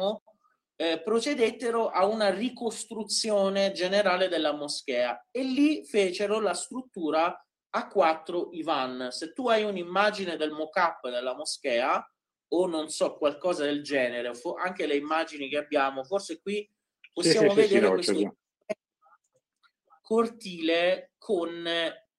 eh, 0.77 1.03
procedettero 1.03 1.89
a 1.89 2.07
una 2.07 2.31
ricostruzione 2.31 3.73
generale 3.73 4.29
della 4.29 4.53
moschea 4.53 5.27
e 5.33 5.43
lì 5.43 5.85
fecero 5.85 6.39
la 6.39 6.55
struttura 6.55 7.45
a 7.71 7.89
quattro 7.89 8.51
Ivan. 8.53 9.09
Se 9.11 9.33
tu 9.33 9.49
hai 9.49 9.65
un'immagine 9.65 10.37
del 10.37 10.53
mock-up 10.53 11.09
della 11.11 11.35
moschea 11.35 12.07
o 12.55 12.67
non 12.67 12.91
so, 12.91 13.17
qualcosa 13.17 13.65
del 13.65 13.83
genere, 13.83 14.33
anche 14.63 14.87
le 14.87 14.97
immagini 14.97 15.49
che 15.49 15.59
abbiamo, 15.59 16.05
forse 16.05 16.41
qui 16.41 16.69
possiamo 17.13 17.51
sì, 17.51 17.55
vedere 17.57 17.87
sì, 17.87 17.93
questo 17.93 18.37
cortile 20.03 21.13
con 21.19 21.67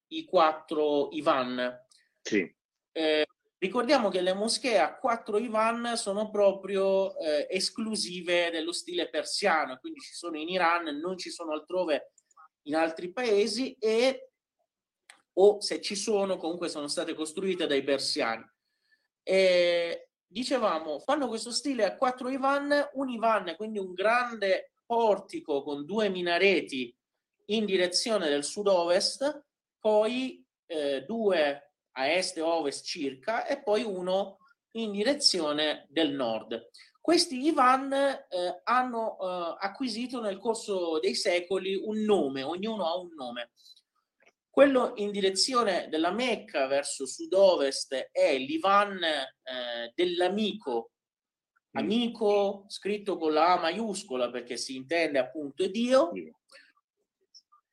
i 0.08 0.24
quattro 0.24 1.10
Ivan. 1.12 1.86
Sì. 2.20 2.52
Eh, 2.92 3.26
Ricordiamo 3.64 4.10
che 4.10 4.20
le 4.20 4.34
moschee 4.34 4.78
a 4.78 4.98
quattro 4.98 5.38
Ivan 5.38 5.96
sono 5.96 6.28
proprio 6.28 7.16
eh, 7.18 7.46
esclusive 7.48 8.50
dello 8.50 8.72
stile 8.72 9.08
persiano, 9.08 9.78
quindi 9.78 10.00
ci 10.00 10.12
sono 10.12 10.36
in 10.36 10.50
Iran, 10.50 10.98
non 10.98 11.16
ci 11.16 11.30
sono 11.30 11.52
altrove 11.52 12.12
in 12.64 12.76
altri 12.76 13.10
paesi 13.10 13.74
e 13.80 14.32
o 15.32 15.62
se 15.62 15.80
ci 15.80 15.96
sono 15.96 16.36
comunque 16.36 16.68
sono 16.68 16.88
state 16.88 17.14
costruite 17.14 17.66
dai 17.66 17.82
persiani. 17.82 18.44
E, 19.22 20.10
dicevamo, 20.34 20.98
fanno 20.98 21.28
questo 21.28 21.52
stile 21.52 21.84
a 21.84 21.94
quattro 21.94 22.28
Ivan, 22.28 22.90
un 22.94 23.08
Ivan, 23.08 23.54
quindi 23.56 23.78
un 23.78 23.92
grande 23.92 24.72
portico 24.84 25.62
con 25.62 25.84
due 25.84 26.08
minareti 26.08 26.92
in 27.46 27.64
direzione 27.64 28.28
del 28.28 28.42
sud-ovest, 28.42 29.44
poi 29.78 30.44
eh, 30.66 31.04
due 31.06 31.70
a 31.92 32.08
est 32.08 32.36
e 32.36 32.40
ovest 32.40 32.84
circa 32.84 33.46
e 33.46 33.62
poi 33.62 33.84
uno 33.84 34.38
in 34.72 34.90
direzione 34.90 35.86
del 35.88 36.10
nord. 36.10 36.68
Questi 37.00 37.44
Ivan 37.44 37.92
eh, 37.92 38.60
hanno 38.64 39.16
eh, 39.20 39.56
acquisito 39.60 40.20
nel 40.20 40.40
corso 40.40 40.98
dei 40.98 41.14
secoli 41.14 41.76
un 41.76 42.02
nome, 42.02 42.42
ognuno 42.42 42.86
ha 42.86 42.96
un 42.96 43.14
nome. 43.14 43.50
Quello 44.54 44.92
in 44.98 45.10
direzione 45.10 45.88
della 45.88 46.12
Mecca 46.12 46.68
verso 46.68 47.06
sud-ovest 47.06 48.10
è 48.12 48.38
l'Ivan 48.38 49.02
eh, 49.02 49.90
dell'amico, 49.96 50.92
mm. 51.76 51.80
amico 51.80 52.64
scritto 52.68 53.18
con 53.18 53.32
la 53.32 53.54
A 53.54 53.58
maiuscola 53.58 54.30
perché 54.30 54.56
si 54.56 54.76
intende 54.76 55.18
appunto 55.18 55.66
Dio. 55.66 56.12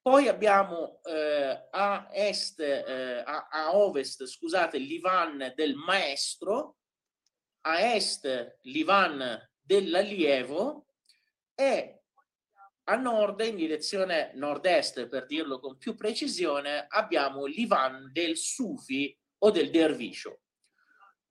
Poi 0.02 0.28
abbiamo 0.28 1.04
eh, 1.04 1.68
a 1.70 2.10
est, 2.12 2.60
eh, 2.62 3.22
a, 3.28 3.48
a, 3.48 3.76
ovest, 3.78 4.26
scusate, 4.26 4.80
l'Ivan 4.80 5.54
del 5.56 5.76
maestro, 5.76 6.78
a 7.68 7.94
est 7.94 8.58
l'Ivan 8.64 9.40
dell'allievo 9.60 10.88
e 11.54 12.01
a 12.92 12.96
nord, 12.98 13.40
in 13.42 13.56
direzione 13.56 14.32
nord-est, 14.36 15.08
per 15.08 15.26
dirlo 15.26 15.60
con 15.60 15.78
più 15.78 15.96
precisione, 15.96 16.86
abbiamo 16.90 17.46
l'Ivan 17.46 18.10
del 18.12 18.36
Sufi 18.36 19.18
o 19.40 19.50
del 19.50 19.70
Derviscio. 19.70 20.42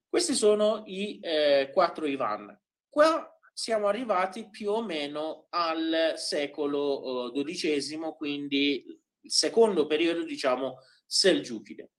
Questi 0.09 0.35
sono 0.35 0.83
i 0.87 1.21
eh, 1.21 1.71
quattro 1.71 2.07
Ivan. 2.07 2.59
Qua 2.89 3.31
siamo 3.53 3.89
arrivati 3.89 4.49
più 4.49 4.71
o 4.71 4.83
meno 4.83 5.49
al 5.51 6.15
secolo 6.17 7.31
XII, 7.33 7.97
uh, 7.97 8.17
quindi 8.17 8.83
il 8.87 9.31
secondo 9.31 9.87
periodo, 9.87 10.25
diciamo, 10.25 10.79
selgiukide. 11.05 11.91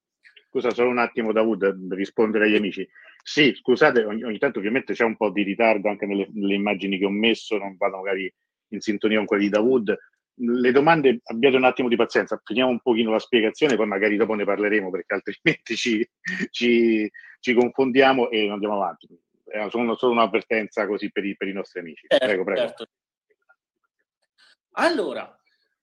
Scusa, 0.50 0.72
solo 0.72 0.90
un 0.90 0.98
attimo, 0.98 1.32
Davud, 1.32 1.64
rispondere 1.92 2.46
agli 2.46 2.56
amici. 2.56 2.88
Sì, 3.24 3.54
scusate, 3.54 4.04
ogni, 4.04 4.24
ogni, 4.24 4.40
tanto 4.40 4.58
ovviamente 4.58 4.94
c'è 4.94 5.04
un 5.04 5.16
po' 5.16 5.30
di 5.30 5.44
ritardo 5.44 5.88
anche 5.88 6.08
nelle, 6.08 6.28
nelle, 6.34 6.56
immagini 6.56 6.98
che 6.98 7.06
ho 7.06 7.12
messo, 7.12 7.58
non 7.58 7.78
vado 7.78 7.98
magari 7.98 8.34
in 8.72 8.82
sintonia 8.82 9.18
con 9.18 9.26
quelle 9.26 9.44
di 9.44 9.50
Davud. 9.50 9.98
Le 10.34 10.72
domande, 10.72 11.20
abbiate 11.24 11.56
un 11.56 11.66
attimo 11.66 11.88
di 11.88 11.96
pazienza, 11.96 12.42
finiamo 12.44 12.72
un 12.72 12.80
pochino 12.80 13.12
la 13.12 13.20
spiegazione, 13.20 13.76
poi 13.76 13.86
magari 13.86 14.18
dopo 14.18 14.34
ne 14.34 14.44
parleremo 14.44 14.90
perché 14.90 15.14
altrimenti 15.14 15.76
ci, 15.78 16.10
ci, 16.50 17.10
ci 17.40 17.54
confondiamo 17.54 18.30
e 18.30 18.44
non 18.44 18.54
andiamo 18.54 18.76
avanti 18.76 19.08
è 19.52 19.70
solo, 19.70 19.96
solo 19.96 20.14
un'avvertenza 20.14 20.88
così 20.88 21.12
per 21.12 21.26
i, 21.26 21.36
per 21.36 21.50
i 21.50 21.54
nostri 21.54 21.82
amici. 21.82 22.06
Certo, 22.08 22.26
prego, 22.26 22.44
prego. 22.44 22.60
Certo. 22.62 22.88
Allora, 24.74 25.38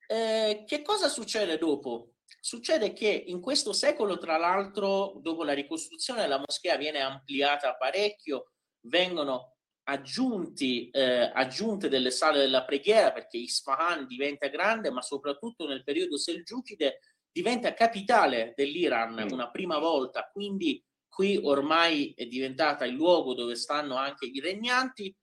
eh, 0.07 0.65
che 0.67 0.83
cosa 0.83 1.09
succede 1.09 1.59
dopo? 1.59 2.15
Succede 2.41 2.93
che 2.93 3.09
in 3.09 3.41
questo 3.41 3.73
secolo, 3.73 4.17
tra 4.19 4.39
l'altro, 4.39 5.19
dopo 5.21 5.45
la 5.45 5.53
ricostruzione, 5.53 6.27
la 6.27 6.39
moschea 6.39 6.77
viene 6.77 7.01
ampliata 7.01 7.77
parecchio, 7.77 8.53
vengono 8.87 9.58
aggiunti, 9.89 10.91
eh, 10.91 11.31
aggiunte 11.33 11.89
delle 11.89 12.11
sale 12.11 12.39
della 12.39 12.65
preghiera 12.65 13.13
perché 13.13 13.39
Isfahan 13.39 14.07
diventa 14.07 14.49
grande, 14.49 14.91
ma 14.91 15.01
soprattutto 15.01 15.67
nel 15.67 15.83
periodo 15.83 16.19
selgiukide 16.19 17.01
diventa 17.33 17.73
capitale 17.73 18.53
dell'Iran 18.55 19.27
mm. 19.27 19.33
una 19.33 19.51
prima 19.51 19.79
volta, 19.79 20.29
quindi 20.31 20.83
qui 21.09 21.39
ormai 21.43 22.13
è 22.15 22.27
diventata 22.27 22.85
il 22.85 22.95
luogo 22.95 23.35
dove 23.35 23.55
stanno 23.57 23.97
anche 23.97 24.27
i 24.27 24.41
regnanti. 24.41 25.15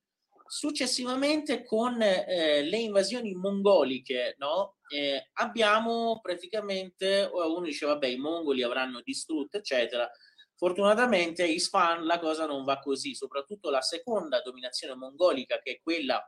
Successivamente 0.48 1.64
con 1.64 2.00
eh, 2.02 2.62
le 2.62 2.78
invasioni 2.78 3.34
mongoliche, 3.34 4.36
no? 4.38 4.76
eh, 4.90 5.30
abbiamo 5.34 6.20
praticamente, 6.22 7.30
uno 7.32 7.62
dice 7.62 7.88
vabbè 7.88 8.08
i 8.08 8.18
mongoli 8.18 8.62
avranno 8.62 9.02
distrutto 9.04 9.58
eccetera, 9.58 10.10
fortunatamente 10.56 11.46
Isfahan 11.46 12.06
la 12.06 12.20
cosa 12.20 12.46
non 12.46 12.64
va 12.64 12.80
così, 12.80 13.16
soprattutto 13.16 13.70
la 13.70 13.82
seconda 13.82 14.42
dominazione 14.42 14.96
mongolica 14.96 15.60
che 15.60 15.72
è 15.72 15.80
quella 15.82 16.22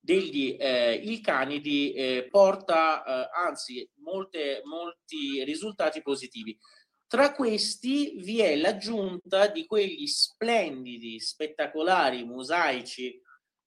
degli 0.00 0.56
eh, 0.58 0.94
Ilcanidi 0.94 1.92
eh, 1.92 2.28
porta 2.30 3.04
eh, 3.04 3.30
anzi 3.34 3.88
molte, 3.96 4.62
molti 4.64 5.44
risultati 5.44 6.02
positivi. 6.02 6.58
Tra 7.06 7.32
questi 7.32 8.16
vi 8.18 8.40
è 8.40 8.56
l'aggiunta 8.56 9.46
di 9.48 9.66
quegli 9.66 10.06
splendidi, 10.06 11.18
spettacolari 11.20 12.24
mosaici, 12.24 13.20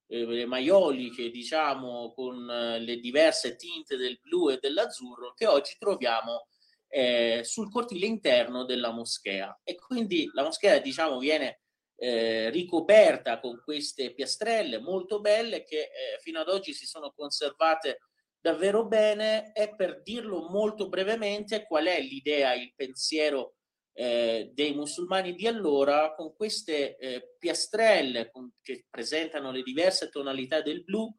eh, 0.08 0.46
maioliche, 0.46 1.30
diciamo, 1.30 2.14
con 2.14 2.50
eh, 2.50 2.80
le 2.80 2.98
diverse 2.98 3.56
tinte 3.56 3.96
del 3.98 4.20
blu 4.22 4.50
e 4.50 4.60
dell'azzurro 4.60 5.34
che 5.34 5.48
oggi 5.48 5.76
troviamo 5.80 6.48
eh, 6.94 7.42
sul 7.44 7.72
cortile 7.72 8.06
interno 8.06 8.66
della 8.66 8.92
moschea. 8.92 9.62
E 9.64 9.76
quindi 9.76 10.30
la 10.34 10.44
moschea, 10.44 10.80
diciamo, 10.80 11.18
viene 11.18 11.62
eh, 11.96 12.50
ricoperta 12.50 13.40
con 13.40 13.62
queste 13.64 14.14
piastrelle 14.14 14.80
molto 14.80 15.22
belle 15.22 15.64
che 15.64 15.80
eh, 15.80 16.20
fino 16.20 16.42
ad 16.42 16.50
oggi 16.50 16.74
si 16.74 16.86
sono 16.86 17.14
conservate 17.16 18.00
davvero 18.42 18.86
bene 18.86 19.54
e 19.54 19.74
per 19.76 20.02
dirlo 20.02 20.50
molto 20.50 20.90
brevemente 20.90 21.66
qual 21.66 21.86
è 21.86 22.02
l'idea, 22.02 22.54
il 22.56 22.74
pensiero 22.76 23.56
eh, 23.94 24.50
dei 24.54 24.74
musulmani 24.74 25.34
di 25.34 25.48
allora 25.48 26.14
con 26.16 26.34
queste 26.36 26.98
eh, 26.98 27.36
piastrelle 27.38 28.32
con, 28.32 28.52
che 28.62 28.86
presentano 28.90 29.52
le 29.52 29.62
diverse 29.62 30.10
tonalità 30.10 30.62
del 30.62 30.84
blu 30.84 31.14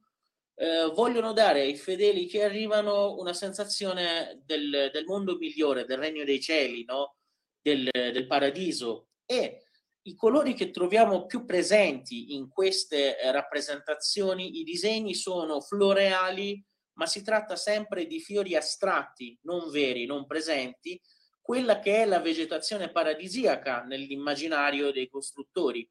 eh, 0.62 0.92
vogliono 0.94 1.32
dare 1.32 1.62
ai 1.62 1.76
fedeli 1.76 2.26
che 2.26 2.44
arrivano 2.44 3.16
una 3.16 3.32
sensazione 3.32 4.42
del, 4.44 4.90
del 4.92 5.04
mondo 5.06 5.36
migliore, 5.36 5.84
del 5.84 5.98
regno 5.98 6.22
dei 6.22 6.40
cieli, 6.40 6.84
no? 6.84 7.16
del, 7.60 7.88
del 7.90 8.26
paradiso 8.28 9.08
e 9.26 9.64
i 10.02 10.14
colori 10.14 10.54
che 10.54 10.70
troviamo 10.70 11.26
più 11.26 11.44
presenti 11.44 12.34
in 12.34 12.48
queste 12.48 13.18
eh, 13.18 13.32
rappresentazioni, 13.32 14.60
i 14.60 14.62
disegni 14.62 15.14
sono 15.14 15.60
floreali, 15.60 16.64
ma 16.94 17.06
si 17.06 17.24
tratta 17.24 17.56
sempre 17.56 18.06
di 18.06 18.20
fiori 18.20 18.54
astratti, 18.54 19.36
non 19.42 19.68
veri, 19.68 20.06
non 20.06 20.26
presenti, 20.26 21.00
quella 21.40 21.80
che 21.80 22.02
è 22.02 22.04
la 22.04 22.20
vegetazione 22.20 22.92
paradisiaca 22.92 23.82
nell'immaginario 23.82 24.92
dei 24.92 25.08
costruttori. 25.08 25.88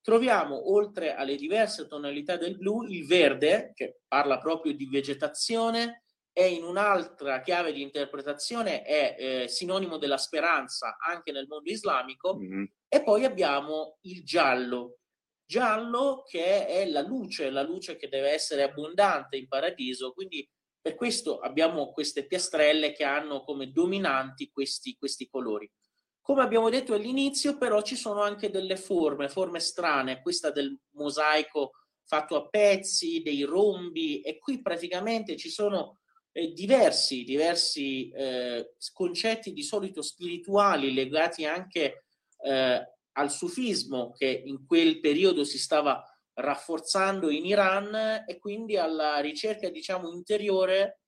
Troviamo, 0.00 0.72
oltre 0.72 1.14
alle 1.14 1.36
diverse 1.36 1.86
tonalità 1.86 2.36
del 2.36 2.56
blu, 2.56 2.84
il 2.84 3.06
verde, 3.06 3.72
che 3.74 4.00
parla 4.06 4.38
proprio 4.38 4.72
di 4.72 4.86
vegetazione, 4.86 6.02
e 6.38 6.50
in 6.50 6.62
un'altra 6.62 7.40
chiave 7.40 7.72
di 7.72 7.82
interpretazione 7.82 8.82
è 8.82 9.16
eh, 9.18 9.48
sinonimo 9.48 9.96
della 9.98 10.18
speranza 10.18 10.96
anche 11.04 11.32
nel 11.32 11.48
mondo 11.48 11.68
islamico, 11.68 12.36
mm-hmm. 12.36 12.64
e 12.86 13.02
poi 13.02 13.24
abbiamo 13.24 13.98
il 14.02 14.22
giallo, 14.22 14.98
giallo 15.44 16.22
che 16.24 16.66
è 16.66 16.86
la 16.86 17.00
luce, 17.00 17.50
la 17.50 17.62
luce 17.62 17.96
che 17.96 18.08
deve 18.08 18.30
essere 18.30 18.62
abbondante 18.62 19.36
in 19.36 19.48
paradiso, 19.48 20.12
quindi 20.12 20.48
per 20.80 20.94
questo 20.94 21.40
abbiamo 21.40 21.90
queste 21.90 22.24
piastrelle 22.24 22.92
che 22.92 23.02
hanno 23.02 23.42
come 23.42 23.72
dominanti 23.72 24.50
questi, 24.50 24.96
questi 24.96 25.28
colori. 25.28 25.68
Come 26.28 26.42
abbiamo 26.42 26.68
detto 26.68 26.92
all'inizio, 26.92 27.56
però 27.56 27.80
ci 27.80 27.96
sono 27.96 28.20
anche 28.20 28.50
delle 28.50 28.76
forme, 28.76 29.30
forme 29.30 29.60
strane, 29.60 30.20
questa 30.20 30.50
del 30.50 30.78
mosaico 30.90 31.70
fatto 32.04 32.36
a 32.36 32.46
pezzi, 32.46 33.22
dei 33.22 33.44
rombi, 33.44 34.20
e 34.20 34.36
qui 34.36 34.60
praticamente 34.60 35.38
ci 35.38 35.48
sono 35.48 36.00
eh, 36.32 36.52
diversi, 36.52 37.24
diversi 37.24 38.10
eh, 38.10 38.74
concetti 38.92 39.54
di 39.54 39.62
solito 39.62 40.02
spirituali 40.02 40.92
legati 40.92 41.46
anche 41.46 42.04
eh, 42.42 42.92
al 43.12 43.30
sufismo 43.30 44.12
che 44.12 44.42
in 44.44 44.66
quel 44.66 45.00
periodo 45.00 45.44
si 45.44 45.58
stava 45.58 46.04
rafforzando 46.34 47.30
in 47.30 47.46
Iran 47.46 48.24
e 48.26 48.38
quindi 48.38 48.76
alla 48.76 49.18
ricerca, 49.20 49.70
diciamo, 49.70 50.10
interiore 50.10 50.98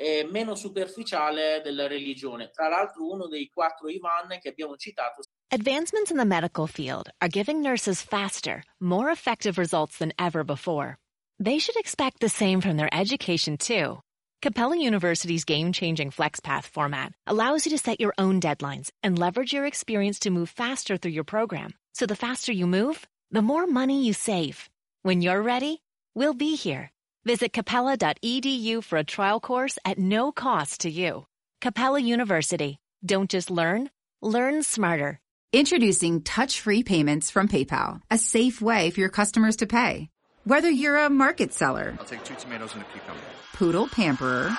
e 0.00 0.28
meno 0.30 0.54
superficiale 0.54 1.60
della 1.62 1.88
religione. 1.88 2.50
Tra 2.50 2.68
l'altro 2.68 3.10
uno 3.10 3.26
dei 3.26 3.50
quattro 3.52 3.88
Ivan 3.88 4.38
che 4.40 4.50
abbiamo 4.50 4.76
citato. 4.76 5.22
Advancements 5.50 6.10
in 6.10 6.16
the 6.18 6.24
medical 6.24 6.68
field 6.68 7.10
are 7.20 7.28
giving 7.28 7.60
nurses 7.60 8.00
faster, 8.00 8.62
more 8.78 9.10
effective 9.10 9.58
results 9.58 9.98
than 9.98 10.12
ever 10.16 10.44
before. 10.44 10.96
They 11.40 11.58
should 11.58 11.76
expect 11.76 12.20
the 12.20 12.28
same 12.28 12.60
from 12.60 12.76
their 12.76 12.88
education 12.92 13.56
too. 13.56 14.00
Capella 14.40 14.76
University's 14.76 15.44
game-changing 15.44 16.12
FlexPath 16.12 16.64
format 16.64 17.12
allows 17.26 17.66
you 17.66 17.70
to 17.70 17.78
set 17.78 18.00
your 18.00 18.14
own 18.18 18.40
deadlines 18.40 18.90
and 19.02 19.18
leverage 19.18 19.52
your 19.52 19.66
experience 19.66 20.20
to 20.20 20.30
move 20.30 20.48
faster 20.48 20.96
through 20.96 21.10
your 21.10 21.24
program. 21.24 21.74
So 21.92 22.06
the 22.06 22.14
faster 22.14 22.52
you 22.52 22.68
move, 22.68 23.04
the 23.32 23.42
more 23.42 23.66
money 23.66 24.04
you 24.04 24.12
save. 24.12 24.70
When 25.02 25.22
you're 25.22 25.42
ready, 25.42 25.82
we'll 26.14 26.34
be 26.34 26.54
here. 26.54 26.92
Visit 27.28 27.52
capella.edu 27.52 28.82
for 28.82 28.96
a 28.96 29.04
trial 29.04 29.38
course 29.38 29.78
at 29.84 29.98
no 29.98 30.32
cost 30.32 30.80
to 30.80 30.90
you. 30.90 31.26
Capella 31.60 32.00
University. 32.00 32.78
Don't 33.04 33.28
just 33.28 33.50
learn, 33.50 33.90
learn 34.22 34.62
smarter. 34.62 35.20
Introducing 35.52 36.22
touch-free 36.22 36.84
payments 36.84 37.30
from 37.30 37.46
PayPal, 37.46 38.00
a 38.10 38.16
safe 38.16 38.62
way 38.62 38.88
for 38.88 39.00
your 39.00 39.10
customers 39.10 39.56
to 39.56 39.66
pay. 39.66 40.08
Whether 40.44 40.70
you're 40.70 40.96
a 40.96 41.10
market 41.10 41.52
seller, 41.52 41.98
I'll 41.98 42.06
take 42.06 42.24
two 42.24 42.34
tomatoes 42.34 42.72
and 42.72 42.80
a 42.80 42.86
cucumber 42.86 43.20
poodle 43.52 43.88
pamperer, 43.88 44.50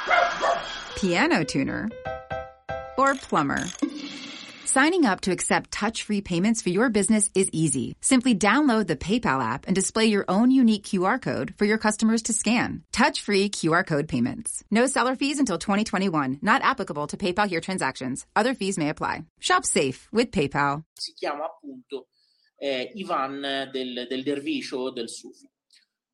piano 0.96 1.44
tuner, 1.44 1.90
or 3.00 3.16
plumber. 3.16 3.66
Signing 4.72 5.04
up 5.04 5.22
to 5.22 5.32
accept 5.32 5.72
touch-free 5.72 6.22
payments 6.22 6.62
for 6.62 6.70
your 6.70 6.92
business 6.92 7.32
is 7.34 7.50
easy. 7.52 7.96
Simply 8.02 8.36
download 8.36 8.86
the 8.86 8.96
PayPal 8.96 9.44
app 9.44 9.66
and 9.66 9.74
display 9.74 10.06
your 10.06 10.26
own 10.28 10.52
unique 10.52 10.84
QR 10.84 11.20
code 11.20 11.56
for 11.58 11.66
your 11.66 11.80
customers 11.80 12.22
to 12.22 12.34
scan. 12.34 12.84
Touch-free 12.92 13.50
QR 13.50 13.84
code 13.84 14.08
payments. 14.08 14.64
No 14.70 14.86
seller 14.86 15.16
fees 15.16 15.40
until 15.40 15.58
2021. 15.58 16.38
Not 16.44 16.62
applicable 16.62 17.08
to 17.08 17.18
PayPal 17.18 17.48
here 17.50 17.62
transactions. 17.62 18.28
Other 18.36 18.54
fees 18.54 18.78
may 18.78 18.90
apply. 18.90 19.24
Shop 19.40 19.66
safe 19.66 20.08
with 20.12 20.30
PayPal. 20.30 20.84
Si 20.94 21.14
chiama 21.16 21.46
appunto 21.46 22.06
eh, 22.62 22.92
Ivan 22.94 23.42
del, 23.74 24.06
del 24.08 24.22
derviscio 24.22 24.92
del 24.92 25.10
Sufi. 25.10 25.50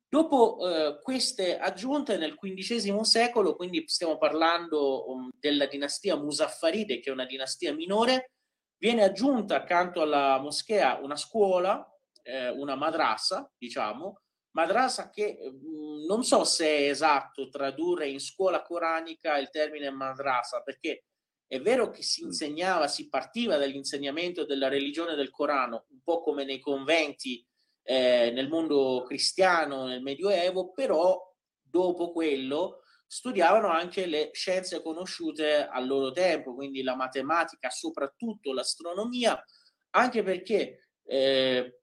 Dopo 0.08 0.66
eh, 0.66 1.00
queste 1.02 1.58
aggiunte 1.58 2.16
nel 2.16 2.36
XV 2.36 3.02
secolo, 3.02 3.54
quindi 3.54 3.84
stiamo 3.86 4.16
parlando 4.16 5.10
um, 5.10 5.28
della 5.38 5.66
dinastia 5.66 6.16
Musaffaride, 6.16 7.00
che 7.00 7.10
è 7.10 7.12
una 7.12 7.26
dinastia 7.26 7.74
minore, 7.74 8.30
viene 8.78 9.04
aggiunta 9.04 9.56
accanto 9.56 10.02
alla 10.02 10.38
moschea 10.38 10.98
una 11.02 11.16
scuola, 11.16 11.86
eh, 12.22 12.50
una 12.50 12.74
madrasa, 12.74 13.50
diciamo, 13.56 14.20
madrasa 14.52 15.10
che 15.10 15.38
mh, 15.40 15.48
mm, 15.48 16.06
non 16.06 16.24
so 16.24 16.44
se 16.44 16.66
è 16.66 16.88
esatto 16.88 17.48
tradurre 17.48 18.08
in 18.08 18.20
scuola 18.20 18.62
coranica 18.62 19.38
il 19.38 19.50
termine 19.50 19.90
madrasa, 19.90 20.62
perché 20.62 21.04
è 21.46 21.60
vero 21.60 21.90
che 21.90 22.02
si 22.02 22.22
insegnava, 22.22 22.88
si 22.88 23.08
partiva 23.08 23.56
dall'insegnamento 23.56 24.44
della 24.44 24.68
religione 24.68 25.14
del 25.14 25.30
Corano, 25.30 25.86
un 25.90 26.00
po' 26.02 26.20
come 26.20 26.44
nei 26.44 26.58
conventi 26.58 27.46
eh, 27.82 28.32
nel 28.32 28.48
mondo 28.48 29.04
cristiano 29.06 29.86
nel 29.86 30.02
Medioevo, 30.02 30.72
però 30.72 31.16
dopo 31.62 32.10
quello 32.10 32.80
studiavano 33.06 33.68
anche 33.68 34.06
le 34.06 34.30
scienze 34.32 34.82
conosciute 34.82 35.66
al 35.66 35.86
loro 35.86 36.10
tempo, 36.10 36.54
quindi 36.54 36.82
la 36.82 36.96
matematica, 36.96 37.70
soprattutto 37.70 38.52
l'astronomia, 38.52 39.42
anche 39.90 40.22
perché 40.22 40.88
eh, 41.04 41.80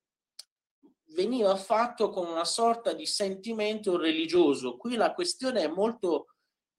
veniva 1.13 1.55
fatto 1.55 2.09
con 2.09 2.27
una 2.27 2.45
sorta 2.45 2.93
di 2.93 3.05
sentimento 3.05 3.97
religioso. 3.97 4.77
Qui 4.77 4.95
la 4.95 5.13
questione 5.13 5.61
è 5.61 5.67
molto 5.67 6.27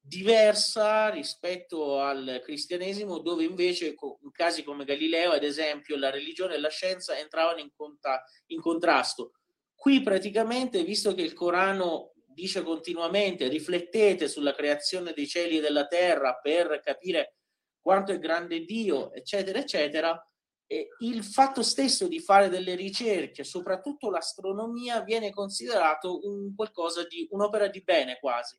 diversa 0.06 1.08
rispetto 1.08 2.00
al 2.00 2.42
cristianesimo, 2.44 3.20
dove 3.20 3.44
invece 3.44 3.94
in 3.96 4.30
casi 4.32 4.62
come 4.62 4.84
Galileo, 4.84 5.32
ad 5.32 5.44
esempio, 5.44 5.96
la 5.96 6.10
religione 6.10 6.54
e 6.54 6.60
la 6.60 6.68
scienza 6.68 7.16
entravano 7.16 7.60
in, 7.60 7.70
conta- 7.74 8.22
in 8.48 8.60
contrasto. 8.60 9.32
Qui 9.74 10.02
praticamente, 10.02 10.84
visto 10.84 11.14
che 11.14 11.22
il 11.22 11.32
Corano 11.32 12.13
dice 12.34 12.62
continuamente 12.62 13.48
riflettete 13.48 14.28
sulla 14.28 14.54
creazione 14.54 15.12
dei 15.12 15.26
cieli 15.26 15.58
e 15.58 15.60
della 15.60 15.86
terra 15.86 16.34
per 16.34 16.80
capire 16.82 17.36
quanto 17.80 18.12
è 18.12 18.18
grande 18.18 18.64
Dio, 18.64 19.12
eccetera, 19.12 19.58
eccetera, 19.58 20.28
e 20.66 20.88
il 21.00 21.22
fatto 21.22 21.62
stesso 21.62 22.08
di 22.08 22.18
fare 22.18 22.48
delle 22.48 22.74
ricerche, 22.74 23.44
soprattutto 23.44 24.10
l'astronomia, 24.10 25.02
viene 25.02 25.30
considerato 25.30 26.26
un 26.26 26.54
qualcosa 26.54 27.06
di 27.06 27.26
un'opera 27.30 27.68
di 27.68 27.82
bene 27.82 28.18
quasi. 28.18 28.58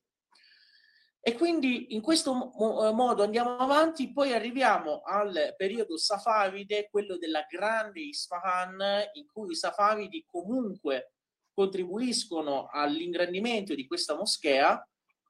E 1.28 1.34
quindi 1.34 1.96
in 1.96 2.02
questo 2.02 2.34
mo- 2.34 2.88
eh, 2.88 2.92
modo 2.92 3.24
andiamo 3.24 3.58
avanti, 3.58 4.14
poi 4.14 4.32
arriviamo 4.32 5.02
al 5.02 5.56
periodo 5.58 5.98
safavide, 5.98 6.88
quello 6.92 7.18
della 7.18 7.48
grande 7.50 8.02
Isfahan, 8.02 9.10
in 9.14 9.26
cui 9.34 9.54
i 9.54 9.56
safavidi 9.56 10.24
comunque 10.28 11.15
contribuiscono 11.56 12.68
all'ingrandimento 12.72 13.74
di 13.74 13.88
questa 13.88 14.16
moschea 14.16 14.88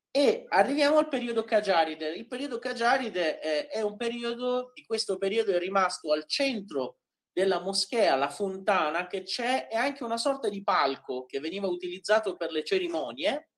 E 0.10 0.46
arriviamo 0.48 0.98
al 0.98 1.10
periodo 1.10 1.44
Qajaride. 1.44 2.16
Il 2.16 2.28
periodo 2.28 2.58
Qajaride 2.58 3.40
è, 3.40 3.68
è 3.68 3.82
un 3.82 3.98
periodo, 3.98 4.72
di 4.74 4.86
questo 4.86 5.18
periodo 5.18 5.52
è 5.52 5.60
rimasto 5.60 6.12
al 6.12 6.26
centro 6.26 7.00
della 7.34 7.60
moschea, 7.60 8.16
la 8.16 8.30
fontana 8.30 9.08
che 9.08 9.24
c'è, 9.24 9.68
è 9.68 9.76
anche 9.76 10.06
una 10.06 10.16
sorta 10.16 10.48
di 10.48 10.64
palco 10.64 11.26
che 11.26 11.42
veniva 11.42 11.68
utilizzato 11.68 12.38
per 12.38 12.50
le 12.50 12.64
cerimonie 12.64 13.50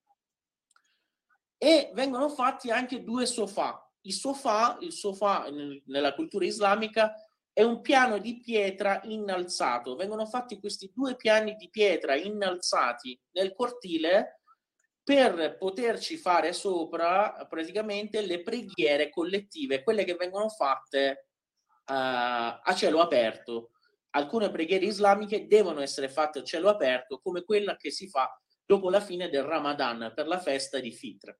e 1.59 1.91
vengono 1.93 2.27
fatti 2.27 2.71
anche 2.71 3.03
due 3.03 3.27
sofà. 3.27 3.87
Il 4.01 4.13
sofà, 4.13 4.77
il 4.81 4.93
sofà 4.93 5.47
nella 5.85 6.15
cultura 6.15 6.45
islamica 6.45 7.13
è 7.57 7.63
un 7.63 7.81
piano 7.81 8.19
di 8.19 8.39
pietra 8.39 9.01
innalzato. 9.05 9.95
Vengono 9.95 10.27
fatti 10.27 10.59
questi 10.59 10.91
due 10.93 11.15
piani 11.15 11.55
di 11.55 11.71
pietra 11.71 12.15
innalzati 12.15 13.19
nel 13.31 13.55
cortile 13.55 14.41
per 15.01 15.57
poterci 15.57 16.17
fare 16.17 16.53
sopra 16.53 17.47
praticamente 17.49 18.21
le 18.21 18.43
preghiere 18.43 19.09
collettive, 19.09 19.81
quelle 19.81 20.03
che 20.03 20.13
vengono 20.13 20.49
fatte 20.49 21.29
uh, 21.87 21.93
a 21.95 22.73
cielo 22.75 22.99
aperto. 22.99 23.71
Alcune 24.11 24.51
preghiere 24.51 24.85
islamiche 24.85 25.47
devono 25.47 25.81
essere 25.81 26.09
fatte 26.09 26.37
a 26.37 26.43
cielo 26.43 26.69
aperto, 26.69 27.19
come 27.23 27.43
quella 27.43 27.75
che 27.75 27.89
si 27.89 28.07
fa 28.07 28.39
dopo 28.63 28.91
la 28.91 29.01
fine 29.01 29.29
del 29.29 29.41
Ramadan 29.41 30.11
per 30.15 30.27
la 30.27 30.39
festa 30.39 30.79
di 30.79 30.91
Fitr. 30.91 31.35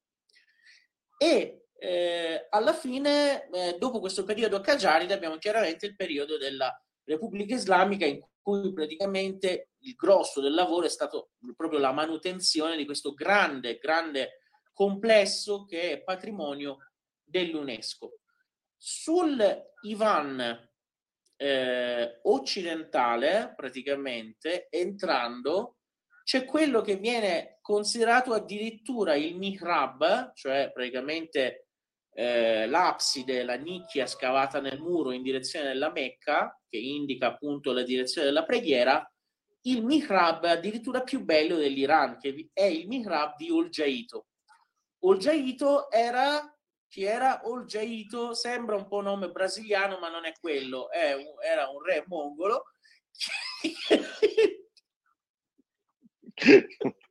E 1.16 1.67
eh, 1.80 2.48
alla 2.50 2.74
fine, 2.74 3.50
eh, 3.50 3.78
dopo 3.78 4.00
questo 4.00 4.24
periodo 4.24 4.62
Qajaride, 4.62 5.14
abbiamo 5.14 5.38
chiaramente 5.38 5.86
il 5.86 5.96
periodo 5.96 6.38
della 6.38 6.76
Repubblica 7.04 7.56
Islamica 7.56 8.06
in 8.06 8.20
cui 8.42 8.74
praticamente 8.74 9.70
il 9.80 9.94
grosso 9.96 10.42
del 10.42 10.54
lavoro 10.54 10.86
è 10.86 10.90
stato 10.90 11.32
proprio 11.56 11.80
la 11.80 11.92
manutenzione 11.92 12.76
di 12.76 12.86
questo 12.86 13.14
grande, 13.14 13.78
grande 13.78 14.40
complesso 14.74 15.66
che 15.66 15.92
è 15.92 16.04
patrimonio 16.04 16.78
dell'UNESCO. 17.24 18.20
Sul 18.76 19.64
Ivan 19.82 20.70
eh, 21.36 22.20
occidentale, 22.24 23.54
praticamente, 23.56 24.68
entrando, 24.70 25.78
c'è 26.24 26.46
quello 26.46 26.82
che 26.82 26.98
viene 26.98 27.60
considerato 27.62 28.34
addirittura 28.34 29.16
il 29.16 29.36
mihrab, 29.38 30.34
cioè 30.34 30.72
praticamente 30.74 31.67
eh, 32.20 32.66
l'abside, 32.66 33.44
la 33.44 33.58
nicchia 33.58 34.08
scavata 34.08 34.60
nel 34.60 34.80
muro 34.80 35.12
in 35.12 35.22
direzione 35.22 35.68
della 35.68 35.92
Mecca, 35.92 36.60
che 36.68 36.78
indica 36.78 37.28
appunto 37.28 37.74
la 37.74 37.84
direzione 37.84 38.26
della 38.26 38.44
preghiera, 38.44 39.08
il 39.68 39.86
mihrab 39.86 40.46
addirittura 40.46 41.04
più 41.04 41.24
bello 41.24 41.58
dell'Iran, 41.58 42.18
che 42.18 42.50
è 42.54 42.64
il 42.64 42.88
mihrab 42.88 43.36
di 43.36 43.52
Oljaito. 43.52 44.30
Oljaito 45.04 45.92
era 45.92 46.52
chi 46.88 47.04
era 47.04 47.42
Oljaito, 47.44 48.34
sembra 48.34 48.78
un 48.78 48.88
po' 48.88 49.02
nome 49.02 49.30
brasiliano, 49.30 50.00
ma 50.00 50.10
non 50.10 50.26
è 50.26 50.32
quello, 50.40 50.90
è 50.90 51.14
un, 51.14 51.36
era 51.46 51.70
un 51.70 51.84
re 51.84 52.04
mongolo. 52.08 52.64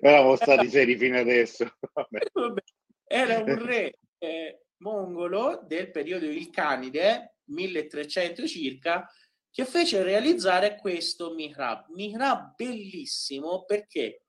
Eravamo 0.00 0.36
stati 0.36 0.68
seri 0.68 0.96
fino 0.96 1.18
adesso. 1.18 1.64
Era 3.06 3.38
un 3.38 3.64
re 3.64 3.98
eh, 4.18 4.64
mongolo 4.78 5.62
del 5.66 5.90
periodo 5.90 6.24
Ilcanide, 6.24 7.36
1300 7.44 8.46
circa, 8.46 9.08
che 9.50 9.64
fece 9.66 10.02
realizzare 10.02 10.76
questo 10.76 11.34
mihrab. 11.34 11.88
Mihrab 11.90 12.54
bellissimo 12.56 13.64
perché? 13.64 14.24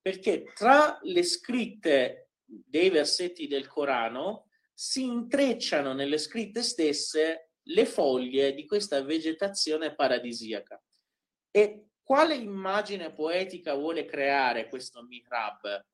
Perché 0.00 0.44
tra 0.54 0.98
le 1.02 1.22
scritte 1.22 2.30
dei 2.44 2.90
versetti 2.90 3.46
del 3.46 3.66
Corano 3.66 4.46
si 4.72 5.04
intrecciano 5.04 5.92
nelle 5.92 6.18
scritte 6.18 6.62
stesse 6.62 7.50
le 7.68 7.86
foglie 7.86 8.54
di 8.54 8.66
questa 8.66 9.02
vegetazione 9.02 9.94
paradisiaca. 9.94 10.82
E 11.50 11.88
quale 12.04 12.34
immagine 12.34 13.12
poetica 13.12 13.74
vuole 13.74 14.04
creare 14.04 14.68
questo 14.68 15.02
mihrab? 15.02 15.84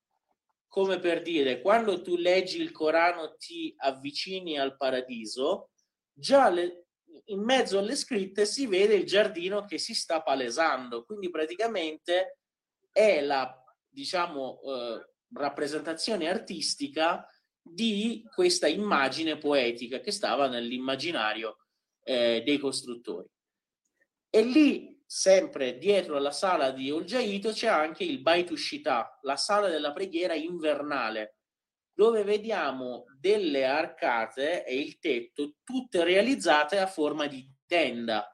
Come 0.67 0.99
per 0.99 1.23
dire, 1.23 1.61
quando 1.61 2.03
tu 2.03 2.17
leggi 2.17 2.61
il 2.61 2.73
Corano 2.73 3.37
ti 3.37 3.73
avvicini 3.77 4.59
al 4.59 4.77
paradiso, 4.77 5.71
già 6.13 6.49
le, 6.49 6.87
in 7.27 7.41
mezzo 7.43 7.79
alle 7.79 7.95
scritte 7.95 8.45
si 8.45 8.67
vede 8.67 8.95
il 8.95 9.07
giardino 9.07 9.65
che 9.65 9.79
si 9.79 9.95
sta 9.95 10.21
palesando, 10.21 11.05
quindi 11.05 11.31
praticamente 11.31 12.39
è 12.91 13.21
la, 13.21 13.53
diciamo, 13.89 14.61
eh, 14.63 15.09
rappresentazione 15.33 16.29
artistica 16.29 17.25
di 17.63 18.25
questa 18.35 18.67
immagine 18.67 19.39
poetica 19.39 20.01
che 20.01 20.11
stava 20.11 20.49
nell'immaginario 20.49 21.59
eh, 22.03 22.43
dei 22.45 22.59
costruttori. 22.59 23.29
E 24.29 24.43
lì 24.43 25.00
sempre 25.13 25.77
dietro 25.77 26.17
alla 26.17 26.31
sala 26.31 26.71
di 26.71 26.89
Olgiaito 26.89 27.51
c'è 27.51 27.67
anche 27.67 28.05
il 28.05 28.21
Bait 28.21 28.49
Ushita, 28.49 29.19
la 29.23 29.35
sala 29.35 29.69
della 29.69 29.93
preghiera 29.93 30.35
invernale, 30.35 31.39
dove 31.93 32.23
vediamo 32.23 33.07
delle 33.19 33.65
arcate 33.65 34.65
e 34.65 34.79
il 34.79 35.01
tetto 35.01 35.57
tutte 35.65 36.05
realizzate 36.05 36.79
a 36.79 36.87
forma 36.87 37.27
di 37.27 37.45
tenda. 37.67 38.33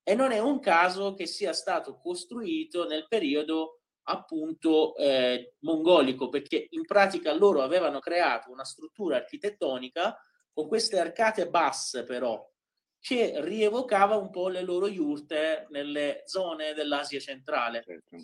E 0.00 0.14
non 0.14 0.30
è 0.30 0.38
un 0.38 0.60
caso 0.60 1.14
che 1.14 1.26
sia 1.26 1.52
stato 1.52 1.98
costruito 1.98 2.86
nel 2.86 3.08
periodo 3.08 3.80
appunto 4.04 4.94
eh, 4.94 5.56
mongolico, 5.62 6.28
perché 6.28 6.68
in 6.70 6.84
pratica 6.84 7.34
loro 7.34 7.62
avevano 7.62 7.98
creato 7.98 8.52
una 8.52 8.64
struttura 8.64 9.16
architettonica 9.16 10.16
con 10.52 10.68
queste 10.68 11.00
arcate 11.00 11.48
basse 11.48 12.04
però, 12.04 12.48
che 13.02 13.32
rievocava 13.42 14.14
un 14.14 14.30
po' 14.30 14.48
le 14.48 14.62
loro 14.62 14.86
iurte 14.86 15.66
nelle 15.70 16.22
zone 16.24 16.72
dell'Asia 16.72 17.18
centrale. 17.18 17.82
Certo. 17.82 18.16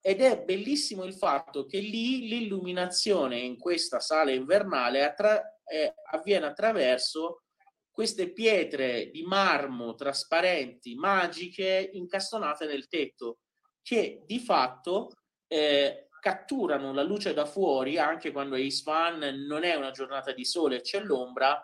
Ed 0.00 0.20
è 0.20 0.44
bellissimo 0.44 1.04
il 1.04 1.14
fatto 1.14 1.66
che 1.66 1.80
lì 1.80 2.28
l'illuminazione 2.28 3.40
in 3.40 3.58
questa 3.58 3.98
sala 3.98 4.30
invernale 4.30 5.04
attra- 5.04 5.42
eh, 5.64 5.94
avviene 6.12 6.46
attraverso 6.46 7.42
queste 7.90 8.32
pietre 8.32 9.10
di 9.10 9.22
marmo 9.24 9.96
trasparenti, 9.96 10.94
magiche, 10.94 11.90
incastonate 11.92 12.66
nel 12.66 12.86
tetto, 12.86 13.38
che 13.82 14.22
di 14.24 14.38
fatto 14.38 15.10
eh, 15.48 16.06
catturano 16.20 16.92
la 16.92 17.02
luce 17.02 17.34
da 17.34 17.46
fuori 17.46 17.98
anche 17.98 18.30
quando 18.30 18.54
a 18.54 18.58
Isfahan 18.58 19.44
non 19.46 19.64
è 19.64 19.74
una 19.74 19.90
giornata 19.90 20.32
di 20.32 20.44
sole 20.44 20.76
e 20.76 20.80
c'è 20.82 21.00
l'ombra 21.00 21.60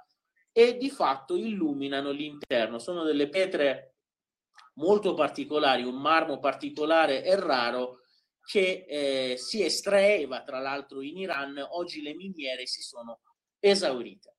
e 0.59 0.79
di 0.79 0.88
fatto 0.88 1.37
illuminano 1.37 2.11
l'interno. 2.12 2.79
Sono 2.79 3.03
delle 3.03 3.29
pietre 3.29 3.97
molto 4.77 5.12
particolari, 5.12 5.83
un 5.83 6.01
marmo 6.01 6.38
particolare 6.38 7.23
e 7.23 7.37
raro 7.37 7.99
che 8.42 8.87
eh, 8.88 9.37
si 9.37 9.62
estraeva 9.62 10.40
tra 10.40 10.59
l'altro 10.59 11.03
in 11.03 11.19
Iran, 11.19 11.62
oggi 11.73 12.01
le 12.01 12.14
miniere 12.14 12.64
si 12.64 12.81
sono 12.81 13.21
esaurite. 13.59 14.37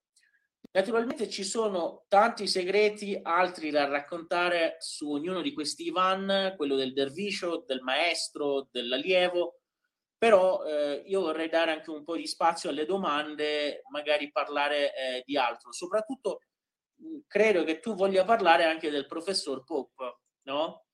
Naturalmente 0.71 1.29
ci 1.29 1.43
sono 1.43 2.05
tanti 2.07 2.47
segreti, 2.47 3.19
altri 3.21 3.69
da 3.69 3.87
raccontare 3.87 4.77
su 4.79 5.11
ognuno 5.11 5.43
di 5.43 5.53
questi 5.53 5.85
Ivan, 5.85 6.55
quello 6.57 6.75
del 6.75 6.93
derviscio, 6.93 7.63
del 7.67 7.81
maestro, 7.81 8.69
dell'allievo, 8.71 9.56
però 10.17 10.63
eh, 10.63 11.03
io 11.05 11.21
vorrei 11.21 11.49
dare 11.49 11.71
anche 11.71 11.91
un 11.91 12.03
po' 12.03 12.15
di 12.15 12.25
spazio 12.25 12.69
alle 12.69 12.85
domande, 12.85 13.81
magari 13.91 14.31
parlare 14.31 14.87
eh, 14.87 15.23
di 15.25 15.37
altro. 15.37 15.71
Soprattutto 15.71 16.41
mh, 16.95 17.19
credo 17.27 17.63
che 17.63 17.79
tu 17.79 17.93
voglia 17.93 18.25
parlare 18.25 18.63
anche 18.63 18.89
del 18.89 19.05
professor 19.05 19.63
Pope, 19.63 20.17
no? 20.43 20.85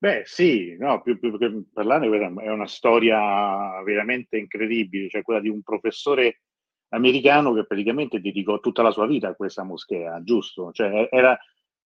Beh, 0.00 0.22
sì, 0.24 0.76
no, 0.78 1.02
più, 1.02 1.18
più 1.18 1.36
che 1.36 1.64
parlare 1.72 2.06
è 2.06 2.50
una 2.50 2.68
storia 2.68 3.82
veramente 3.82 4.36
incredibile, 4.36 5.08
cioè 5.08 5.22
quella 5.22 5.40
di 5.40 5.48
un 5.48 5.60
professore 5.62 6.42
americano 6.90 7.52
che 7.52 7.66
praticamente 7.66 8.20
dedicò 8.20 8.60
tutta 8.60 8.82
la 8.82 8.92
sua 8.92 9.08
vita 9.08 9.28
a 9.28 9.34
questa 9.34 9.64
moschea, 9.64 10.22
giusto? 10.22 10.70
Cioè 10.70 11.08
era, 11.10 11.36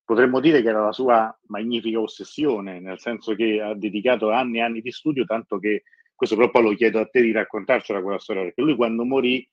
potremmo 0.05 0.41
dire 0.41 0.61
che 0.61 0.69
era 0.69 0.85
la 0.85 0.93
sua 0.93 1.35
magnifica 1.47 1.99
ossessione, 2.01 2.81
nel 2.81 2.99
senso 3.01 3.35
che 3.35 3.63
ha 3.63 3.75
dedicato 3.75 4.31
anni 4.31 4.59
e 4.59 4.61
anni 4.61 4.81
di 4.83 4.93
studio, 4.93 5.25
tanto 5.25 5.59
che 5.59 5.85
questo 6.23 6.39
però 6.39 6.51
poi 6.53 6.63
lo 6.63 6.77
chiedo 6.77 7.01
a 7.01 7.09
te 7.09 7.21
di 7.21 7.33
raccontarcela 7.33 8.01
quella 8.01 8.21
storia, 8.21 8.43
perché 8.43 8.63
lui 8.63 8.77
quando 8.77 9.05
morì 9.05 9.45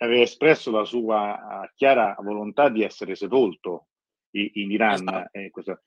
aveva 0.00 0.20
espresso 0.20 0.70
la 0.70 0.84
sua 0.84 1.66
chiara 1.74 2.14
volontà 2.18 2.68
di 2.68 2.82
essere 2.82 3.14
sepolto 3.14 3.86
in, 4.32 4.50
in 4.52 4.70
Iran. 4.72 5.08
Esatto. 5.08 5.38
Eh, 5.38 5.48
questo... 5.48 5.80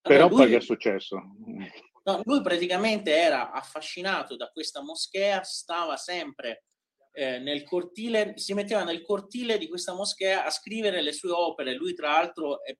Però 0.00 0.28
lui, 0.28 0.38
poi 0.38 0.48
che 0.48 0.56
è 0.56 0.60
successo? 0.62 1.20
No, 2.04 2.20
lui 2.24 2.40
praticamente 2.40 3.14
era 3.14 3.50
affascinato 3.52 4.36
da 4.36 4.48
questa 4.50 4.82
moschea, 4.82 5.42
stava 5.42 5.96
sempre 5.96 6.64
eh, 7.12 7.38
nel 7.38 7.62
cortile, 7.64 8.38
si 8.38 8.54
metteva 8.54 8.84
nel 8.84 9.02
cortile 9.02 9.58
di 9.58 9.68
questa 9.68 9.92
moschea 9.92 10.46
a 10.46 10.50
scrivere 10.50 11.02
le 11.02 11.12
sue 11.12 11.30
opere. 11.30 11.74
Lui 11.74 11.92
tra 11.92 12.12
l'altro 12.12 12.64
è 12.64 12.74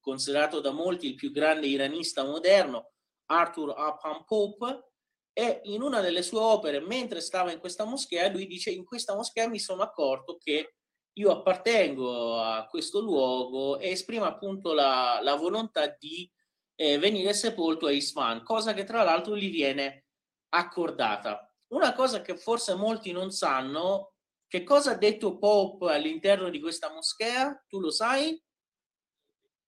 considerato 0.00 0.58
da 0.58 0.72
molti 0.72 1.06
il 1.06 1.14
più 1.14 1.30
grande 1.30 1.68
iranista 1.68 2.24
moderno, 2.24 2.90
Arthur 3.26 3.68
Upham 3.68 4.24
Pope, 4.26 4.90
e 5.32 5.60
in 5.64 5.82
una 5.82 6.00
delle 6.00 6.22
sue 6.22 6.40
opere, 6.40 6.80
mentre 6.80 7.20
stava 7.20 7.52
in 7.52 7.58
questa 7.58 7.84
moschea, 7.84 8.30
lui 8.30 8.46
dice 8.46 8.70
in 8.70 8.84
questa 8.84 9.14
moschea 9.14 9.48
mi 9.48 9.58
sono 9.58 9.82
accorto 9.82 10.36
che 10.36 10.74
io 11.14 11.30
appartengo 11.30 12.38
a 12.38 12.66
questo 12.66 13.00
luogo 13.00 13.78
e 13.78 13.90
esprimo 13.90 14.24
appunto 14.24 14.72
la, 14.72 15.20
la 15.22 15.34
volontà 15.34 15.86
di 15.98 16.30
eh, 16.74 16.98
venire 16.98 17.34
sepolto 17.34 17.86
a 17.86 17.92
Isfahan, 17.92 18.42
cosa 18.42 18.72
che 18.74 18.84
tra 18.84 19.02
l'altro 19.02 19.36
gli 19.36 19.50
viene 19.50 20.06
accordata. 20.50 21.46
Una 21.68 21.94
cosa 21.94 22.20
che 22.20 22.36
forse 22.36 22.74
molti 22.74 23.12
non 23.12 23.30
sanno, 23.30 24.14
che 24.46 24.64
cosa 24.64 24.92
ha 24.92 24.96
detto 24.96 25.38
Pope 25.38 25.92
all'interno 25.92 26.50
di 26.50 26.60
questa 26.60 26.92
moschea? 26.92 27.64
Tu 27.66 27.80
lo 27.80 27.90
sai? 27.90 28.42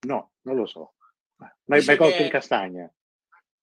No, 0.07 0.33
non 0.43 0.57
lo 0.57 0.67
so. 0.67 0.95
Ma 1.37 1.77
hai 1.77 1.97
colto 1.97 2.23
in 2.23 2.29
castagna? 2.29 2.95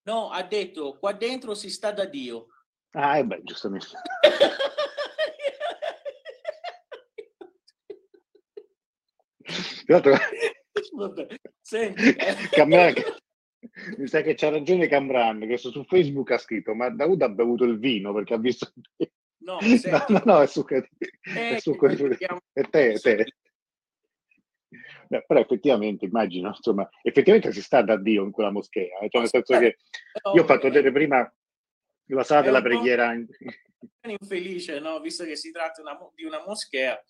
No, 0.03 0.29
ha 0.29 0.43
detto 0.43 0.97
qua 0.97 1.13
dentro 1.13 1.53
si 1.53 1.69
sta 1.69 1.91
da 1.91 2.05
Dio. 2.05 2.47
Ah, 2.91 3.17
e 3.17 3.19
eh 3.19 3.25
beh, 3.25 3.41
giustamente. 3.43 3.87
Vabbè, 10.95 11.27
senti, 11.61 12.09
eh. 12.15 12.35
Camran, 12.49 12.93
mi 13.97 14.07
sa 14.07 14.21
che 14.21 14.35
c'ha 14.35 14.49
ragione 14.49 14.87
Camran, 14.87 15.39
che 15.41 15.57
su 15.57 15.83
Facebook 15.83 16.31
ha 16.31 16.37
scritto, 16.37 16.73
ma 16.73 16.89
Daud 16.89 17.21
ha 17.21 17.29
bevuto 17.29 17.65
il 17.65 17.77
vino 17.77 18.13
perché 18.13 18.33
ha 18.33 18.37
visto... 18.37 18.71
No, 19.43 19.57
no, 19.61 20.05
no, 20.07 20.21
no, 20.25 20.41
è 20.41 20.47
su, 20.47 20.65
è, 20.65 20.83
è, 21.21 21.59
su, 21.59 21.75
è 21.75 22.69
te, 22.69 22.91
è 22.93 22.99
te. 22.99 23.25
Beh, 25.07 25.25
però 25.27 25.41
effettivamente 25.41 26.05
immagino, 26.05 26.47
insomma, 26.47 26.89
effettivamente 27.01 27.51
si 27.51 27.62
sta 27.62 27.81
da 27.81 27.97
Dio 27.97 28.23
in 28.23 28.31
quella 28.31 28.51
moschea, 28.51 28.99
eh? 28.99 29.10
cioè 29.10 29.21
nel 29.21 29.29
senso 29.29 29.60
che 29.60 29.77
io 30.34 30.41
ho 30.41 30.45
fatto 30.45 30.67
vedere 30.69 30.91
prima 30.91 31.29
la 32.05 32.23
sala 32.23 32.41
della 32.41 32.62
preghiera. 32.62 33.13
In... 33.13 33.27
Infelice, 34.07 34.79
no? 34.79 34.99
Visto 34.99 35.23
che 35.25 35.36
si 35.36 35.51
tratta 35.51 35.81
una, 35.81 35.97
di 36.13 36.23
una 36.23 36.43
moschea. 36.45 37.01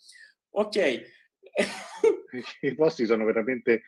Ok. 0.51 1.01
I 2.61 2.75
posti 2.75 3.05
sono 3.05 3.25
veramente, 3.25 3.83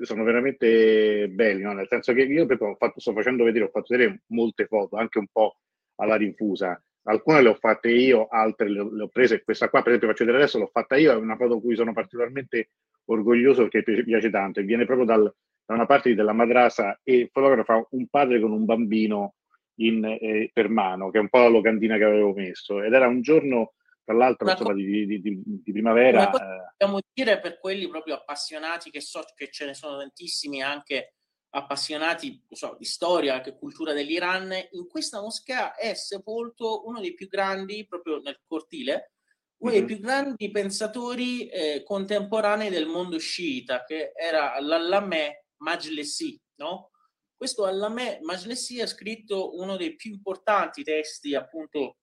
sono 0.00 0.24
veramente 0.24 1.28
belli, 1.28 1.62
no? 1.62 1.72
nel 1.72 1.88
senso 1.88 2.12
che 2.12 2.22
io 2.22 2.46
fatto, 2.76 3.00
sto 3.00 3.12
facendo 3.12 3.44
vedere, 3.44 3.64
ho 3.64 3.70
fatto 3.70 3.94
vedere 3.94 4.22
molte 4.26 4.66
foto, 4.66 4.96
anche 4.96 5.18
un 5.18 5.26
po' 5.30 5.58
alla 5.96 6.16
rinfusa. 6.16 6.80
Alcune 7.08 7.40
le 7.40 7.50
ho 7.50 7.54
fatte 7.54 7.88
io, 7.88 8.26
altre 8.26 8.68
le 8.68 8.80
ho, 8.80 8.92
le 8.92 9.02
ho 9.04 9.08
prese. 9.08 9.42
Questa 9.42 9.68
qua, 9.68 9.80
per 9.80 9.92
esempio, 9.92 10.08
faccio 10.08 10.24
vedere 10.24 10.42
adesso, 10.42 10.58
l'ho 10.58 10.70
fatta 10.72 10.96
io, 10.96 11.12
è 11.12 11.16
una 11.16 11.36
foto 11.36 11.60
cui 11.60 11.76
sono 11.76 11.92
particolarmente 11.92 12.70
orgoglioso 13.06 13.68
perché 13.68 14.04
piace 14.04 14.30
tanto 14.30 14.60
e 14.60 14.64
viene 14.64 14.84
proprio 14.84 15.06
dal, 15.06 15.34
da 15.64 15.74
una 15.74 15.86
parte 15.86 16.14
della 16.14 16.32
madrasa 16.32 17.00
e 17.02 17.28
fotografa 17.32 17.86
un 17.90 18.06
padre 18.08 18.40
con 18.40 18.52
un 18.52 18.64
bambino 18.64 19.34
in, 19.76 20.04
eh, 20.04 20.50
per 20.52 20.68
mano, 20.68 21.10
che 21.10 21.18
è 21.18 21.20
un 21.20 21.28
po' 21.28 21.38
la 21.38 21.48
locandina 21.48 21.96
che 21.96 22.04
avevo 22.04 22.32
messo. 22.32 22.82
Ed 22.82 22.92
era 22.92 23.08
un 23.08 23.20
giorno, 23.20 23.74
tra 24.04 24.14
l'altro, 24.14 24.48
insomma, 24.48 24.70
co- 24.70 24.76
di, 24.76 25.06
di, 25.06 25.20
di, 25.20 25.42
di, 25.44 25.72
primavera. 25.72 26.28
Eh. 26.28 26.74
Possiamo 26.76 27.00
dire 27.12 27.40
per 27.40 27.58
quelli 27.58 27.88
proprio 27.88 28.14
appassionati, 28.14 28.90
che 28.90 29.00
so 29.00 29.22
che 29.34 29.50
ce 29.50 29.66
ne 29.66 29.74
sono 29.74 29.98
tantissimi 29.98 30.62
anche 30.62 31.14
appassionati 31.50 32.42
so, 32.50 32.76
di 32.78 32.84
storia, 32.84 33.40
che 33.40 33.56
cultura 33.56 33.92
dell'Iran, 33.92 34.52
in 34.72 34.86
questa 34.88 35.20
moschea 35.20 35.74
è 35.74 35.94
sepolto 35.94 36.86
uno 36.86 37.00
dei 37.00 37.14
più 37.14 37.28
grandi, 37.28 37.86
proprio 37.86 38.20
nel 38.20 38.40
cortile, 38.46 39.12
uno 39.58 39.70
dei 39.70 39.84
più 39.84 39.98
grandi 39.98 40.50
pensatori 40.50 41.48
eh, 41.48 41.82
contemporanei 41.82 42.70
del 42.70 42.86
mondo 42.86 43.18
sciita, 43.18 43.84
che 43.84 44.12
era 44.14 44.58
l'Allameh 44.60 45.46
Majlesi, 45.58 46.40
no? 46.56 46.90
Questo 47.34 47.64
Allameh 47.64 48.18
Majlesi 48.22 48.80
ha 48.80 48.86
scritto 48.86 49.56
uno 49.56 49.76
dei 49.76 49.94
più 49.96 50.10
importanti 50.10 50.82
testi, 50.82 51.34
appunto, 51.34 51.98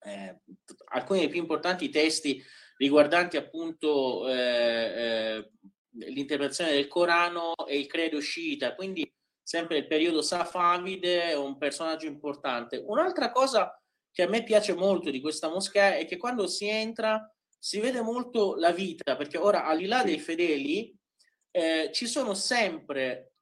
eh, 0.00 0.40
alcuni 0.92 1.20
dei 1.20 1.28
più 1.28 1.40
importanti 1.40 1.88
testi 1.88 2.42
riguardanti 2.76 3.36
appunto 3.36 4.28
eh, 4.28 4.34
eh 4.34 5.50
l'interpretazione 5.92 6.70
del 6.70 6.86
Corano 6.86 7.52
e 7.66 7.78
il 7.78 7.86
credo 7.86 8.20
sciita, 8.20 8.74
quindi 8.74 9.12
sempre 9.42 9.78
il 9.78 9.86
periodo 9.88 10.22
Safavide 10.22 11.34
un 11.34 11.58
personaggio 11.58 12.06
importante. 12.06 12.82
Un'altra 12.86 13.32
cosa 13.32 13.79
che 14.20 14.26
a 14.26 14.28
me 14.28 14.42
piace 14.42 14.74
molto 14.74 15.08
di 15.08 15.18
questa 15.18 15.48
moschea 15.48 15.96
è 15.96 16.04
che 16.04 16.18
quando 16.18 16.46
si 16.46 16.68
entra 16.68 17.26
si 17.58 17.80
vede 17.80 18.02
molto 18.02 18.54
la 18.54 18.70
vita, 18.70 19.16
perché 19.16 19.38
ora 19.38 19.64
al 19.64 19.78
di 19.78 19.86
là 19.86 20.02
dei 20.02 20.18
fedeli 20.18 20.94
eh, 21.50 21.88
ci 21.90 22.06
sono 22.06 22.34
sempre, 22.34 23.32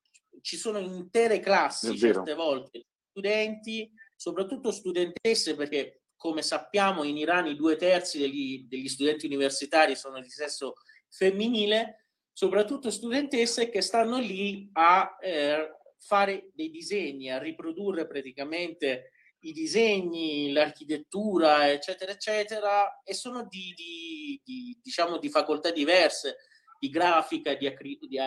ci 0.41 0.57
sono 0.57 0.79
intere 0.79 1.41
classi 1.41 1.99
certe 1.99 2.35
volte, 2.35 2.87
studenti, 3.11 3.91
soprattutto 4.15 4.71
studentesse, 4.71 5.57
perché 5.57 6.03
come 6.15 6.43
sappiamo 6.43 7.03
in 7.03 7.17
Iran 7.17 7.47
i 7.47 7.57
due 7.57 7.75
terzi 7.75 8.19
degli, 8.19 8.65
degli 8.69 8.89
studenti 8.89 9.27
universitari 9.27 9.97
sono 9.97 10.21
di 10.21 10.31
sesso 10.31 10.75
femminile, 11.09 12.07
soprattutto 12.33 12.91
studentesse 12.91 13.69
che 13.69 13.81
stanno 13.81 14.19
lì 14.19 14.69
a 14.75 15.17
eh, 15.21 15.73
fare 15.99 16.51
dei 16.55 16.71
disegni, 16.71 17.31
a 17.31 17.39
riprodurre 17.39 18.07
praticamente 18.07 19.11
i 19.41 19.53
disegni, 19.53 20.53
l'architettura, 20.53 21.71
eccetera, 21.71 22.13
eccetera, 22.13 23.03
e 23.03 23.15
sono 23.15 23.47
di, 23.47 23.73
di, 23.77 24.41
di 24.45 24.79
diciamo, 24.83 25.19
di 25.19 25.29
facoltà 25.29 25.71
diverse, 25.71 26.37
di 26.79 26.89
grafica, 26.89 27.55
di, 27.55 27.73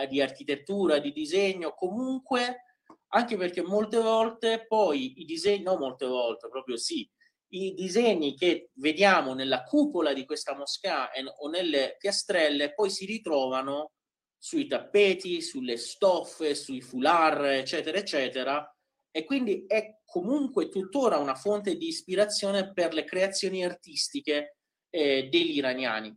di, 0.08 0.20
architettura, 0.20 0.98
di 0.98 1.12
disegno, 1.12 1.74
comunque, 1.74 2.64
anche 3.08 3.36
perché 3.36 3.62
molte 3.62 3.98
volte 3.98 4.66
poi 4.66 5.20
i 5.20 5.24
disegni, 5.24 5.62
no 5.62 5.76
molte 5.76 6.06
volte, 6.06 6.48
proprio 6.48 6.76
sì, 6.76 7.08
i 7.54 7.74
disegni 7.74 8.34
che 8.34 8.70
vediamo 8.74 9.34
nella 9.34 9.62
cupola 9.62 10.14
di 10.14 10.24
questa 10.24 10.56
moschea 10.56 11.10
o 11.38 11.48
nelle 11.48 11.96
piastrelle 11.98 12.72
poi 12.72 12.88
si 12.88 13.04
ritrovano 13.04 13.92
sui 14.38 14.66
tappeti, 14.66 15.42
sulle 15.42 15.76
stoffe, 15.76 16.54
sui 16.54 16.80
foulard, 16.80 17.44
eccetera, 17.44 17.98
eccetera, 17.98 18.76
e 19.10 19.24
quindi 19.24 19.66
è 19.66 19.98
comunque 20.12 20.68
tuttora 20.68 21.16
una 21.16 21.34
fonte 21.34 21.78
di 21.78 21.86
ispirazione 21.86 22.74
per 22.74 22.92
le 22.92 23.04
creazioni 23.04 23.64
artistiche 23.64 24.58
eh, 24.90 25.30
degli 25.30 25.56
iraniani. 25.56 26.14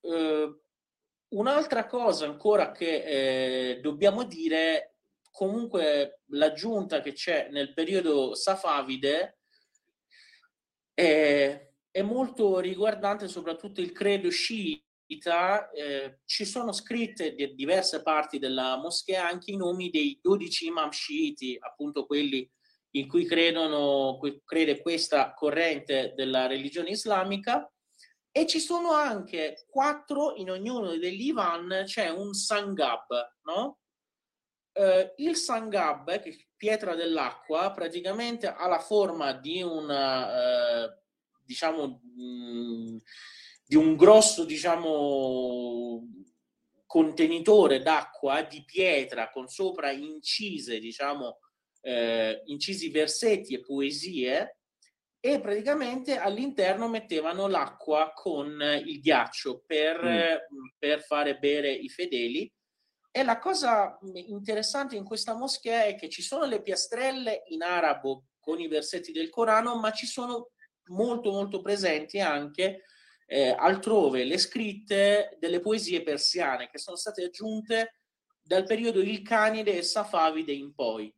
Eh, 0.00 0.60
un'altra 1.28 1.86
cosa 1.86 2.26
ancora 2.26 2.72
che 2.72 3.04
eh, 3.74 3.80
dobbiamo 3.80 4.24
dire, 4.24 4.96
comunque 5.30 6.22
l'aggiunta 6.30 7.00
che 7.00 7.12
c'è 7.12 7.48
nel 7.52 7.74
periodo 7.74 8.34
safavide 8.34 9.38
è, 10.92 11.70
è 11.92 12.02
molto 12.02 12.58
riguardante 12.58 13.28
soprattutto 13.28 13.80
il 13.80 13.92
credo 13.92 14.30
sciita 14.30 15.70
eh, 15.70 16.18
ci 16.24 16.44
sono 16.44 16.72
scritte 16.72 17.36
di 17.36 17.54
diverse 17.54 18.02
parti 18.02 18.40
della 18.40 18.76
moschea 18.78 19.28
anche 19.28 19.52
i 19.52 19.56
nomi 19.56 19.90
dei 19.90 20.18
12 20.20 20.66
imam 20.66 20.90
sciiti, 20.90 21.56
appunto 21.60 22.04
quelli 22.04 22.50
in 22.92 23.08
cui 23.08 23.24
credono, 23.24 24.18
crede 24.44 24.80
questa 24.80 25.32
corrente 25.34 26.12
della 26.16 26.46
religione 26.46 26.90
islamica, 26.90 27.70
e 28.32 28.46
ci 28.46 28.60
sono 28.60 28.92
anche 28.92 29.66
quattro, 29.68 30.34
in 30.36 30.50
ognuno 30.50 30.96
degli 30.96 31.26
Ivan 31.26 31.82
c'è 31.84 32.08
un 32.10 32.32
Sangab, 32.32 33.38
no? 33.42 33.78
Eh, 34.72 35.14
il 35.16 35.36
Sangab, 35.36 36.20
che 36.20 36.30
è 36.30 36.36
pietra 36.56 36.94
dell'acqua, 36.94 37.72
praticamente 37.72 38.46
ha 38.46 38.68
la 38.68 38.78
forma 38.78 39.32
di 39.32 39.62
un, 39.62 39.90
eh, 39.90 41.02
diciamo, 41.44 42.00
mh, 42.02 42.96
di 43.66 43.76
un 43.76 43.96
grosso, 43.96 44.44
diciamo, 44.44 46.06
contenitore 46.86 47.82
d'acqua 47.82 48.42
di 48.42 48.64
pietra 48.64 49.30
con 49.30 49.48
sopra 49.48 49.90
incise, 49.90 50.78
diciamo, 50.78 51.38
eh, 51.80 52.42
incisi 52.46 52.90
versetti 52.90 53.54
e 53.54 53.60
poesie 53.60 54.56
e 55.20 55.40
praticamente 55.40 56.16
all'interno 56.16 56.88
mettevano 56.88 57.46
l'acqua 57.46 58.12
con 58.14 58.60
il 58.84 59.00
ghiaccio 59.00 59.62
per, 59.66 60.02
mm. 60.02 60.66
per 60.78 61.02
fare 61.02 61.38
bere 61.38 61.72
i 61.72 61.88
fedeli. 61.88 62.50
E 63.12 63.22
la 63.24 63.38
cosa 63.38 63.98
interessante 64.12 64.96
in 64.96 65.04
questa 65.04 65.34
moschea 65.34 65.84
è 65.84 65.96
che 65.96 66.08
ci 66.08 66.22
sono 66.22 66.44
le 66.44 66.62
piastrelle 66.62 67.42
in 67.48 67.62
arabo 67.62 68.26
con 68.38 68.60
i 68.60 68.68
versetti 68.68 69.12
del 69.12 69.30
Corano, 69.30 69.78
ma 69.78 69.90
ci 69.90 70.06
sono 70.06 70.52
molto 70.90 71.30
molto 71.30 71.60
presenti 71.60 72.18
anche 72.20 72.84
eh, 73.26 73.54
altrove 73.56 74.24
le 74.24 74.38
scritte 74.38 75.36
delle 75.38 75.60
poesie 75.60 76.02
persiane 76.02 76.68
che 76.68 76.78
sono 76.78 76.96
state 76.96 77.24
aggiunte 77.24 78.00
dal 78.42 78.64
periodo 78.64 79.00
Ilcanide 79.00 79.76
e 79.76 79.82
Safavide 79.82 80.52
in 80.52 80.74
poi. 80.74 81.12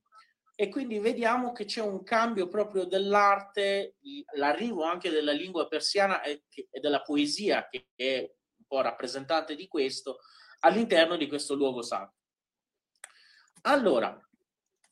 E 0.55 0.69
quindi 0.69 0.99
vediamo 0.99 1.53
che 1.53 1.65
c'è 1.65 1.81
un 1.81 2.03
cambio 2.03 2.47
proprio 2.49 2.85
dell'arte, 2.85 3.97
l'arrivo 4.35 4.85
anche 4.85 5.11
della 5.11 5.33
lingua 5.33 5.67
persiana 5.67 6.23
e, 6.23 6.45
della 6.81 7.03
poesia, 7.03 7.69
che 7.69 7.87
è 7.95 8.19
un 8.21 8.65
po' 8.67 8.81
rappresentante 8.83 9.57
di 9.57 9.67
questo, 9.67 10.19
all'interno 10.61 11.17
di 11.17 11.27
questo 11.27 11.55
luogo 11.55 11.83
sacro. 11.83 12.15
Allora, 13.63 14.21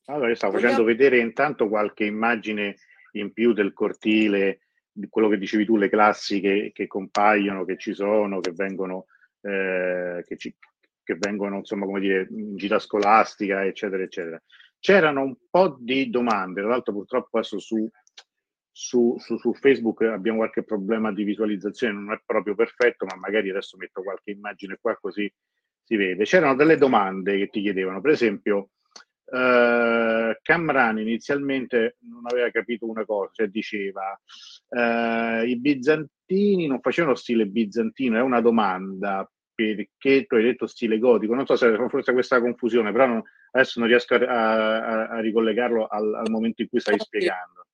Allora, 0.06 0.28
io 0.28 0.34
stavo 0.34 0.58
facendo 0.58 0.82
vedere 0.82 1.18
intanto 1.18 1.68
qualche 1.68 2.04
immagine 2.04 2.76
in 3.12 3.32
più 3.32 3.52
del 3.52 3.72
cortile, 3.72 4.60
di 4.90 5.08
quello 5.08 5.28
che 5.28 5.38
dicevi 5.38 5.64
tu, 5.64 5.76
le 5.76 5.88
classi 5.88 6.40
che, 6.40 6.70
che 6.74 6.86
compaiono, 6.86 7.64
che 7.64 7.76
ci 7.76 7.94
sono, 7.94 8.40
che 8.40 8.52
vengono, 8.52 9.06
eh, 9.42 10.24
che, 10.26 10.36
ci, 10.36 10.54
che 11.02 11.16
vengono, 11.18 11.58
insomma, 11.58 11.86
come 11.86 12.00
dire, 12.00 12.26
in 12.30 12.56
gita 12.56 12.78
scolastica, 12.78 13.64
eccetera, 13.64 14.02
eccetera. 14.02 14.42
C'erano 14.80 15.22
un 15.22 15.36
po' 15.50 15.76
di 15.78 16.08
domande, 16.08 16.62
tra 16.62 16.70
l'altro 16.70 16.94
purtroppo 16.94 17.36
adesso 17.36 17.58
su, 17.58 17.88
su, 18.72 19.16
su, 19.18 19.36
su, 19.36 19.52
Facebook 19.54 20.02
abbiamo 20.02 20.38
qualche 20.38 20.64
problema 20.64 21.12
di 21.12 21.22
visualizzazione, 21.22 21.92
non 21.92 22.12
è 22.12 22.22
proprio 22.24 22.54
perfetto, 22.54 23.04
ma 23.04 23.14
magari 23.16 23.50
adesso 23.50 23.76
metto 23.76 24.02
qualche 24.02 24.30
immagine 24.30 24.78
qua 24.80 24.96
così 24.96 25.30
si 25.84 25.96
vede. 25.96 26.24
C'erano 26.24 26.54
delle 26.56 26.78
domande 26.78 27.36
che 27.36 27.48
ti 27.48 27.60
chiedevano, 27.60 28.00
per 28.00 28.12
esempio, 28.12 28.70
Uh, 29.30 30.34
Camran 30.42 30.98
inizialmente 30.98 31.98
non 32.00 32.22
aveva 32.26 32.50
capito 32.50 32.90
una 32.90 33.04
cosa, 33.04 33.30
cioè 33.32 33.46
diceva 33.46 34.20
uh, 34.70 35.46
i 35.46 35.56
bizantini 35.56 36.66
non 36.66 36.80
facevano 36.80 37.14
stile 37.14 37.46
bizantino, 37.46 38.18
è 38.18 38.22
una 38.22 38.40
domanda 38.40 39.30
perché 39.74 40.26
tu 40.26 40.34
hai 40.34 40.42
detto 40.42 40.66
stile 40.66 40.98
gotico, 40.98 41.34
non 41.34 41.46
so 41.46 41.56
se 41.56 41.74
forse 41.88 42.12
questa 42.12 42.40
confusione, 42.40 42.92
però 42.92 43.06
non, 43.06 43.22
adesso 43.52 43.80
non 43.80 43.88
riesco 43.88 44.14
a, 44.14 44.18
a, 44.18 45.08
a 45.08 45.20
ricollegarlo 45.20 45.86
al, 45.86 46.14
al, 46.14 46.30
momento 46.30 46.62
in 46.62 46.68
cui 46.68 46.80
stai 46.80 46.98
spiegando. 46.98 47.66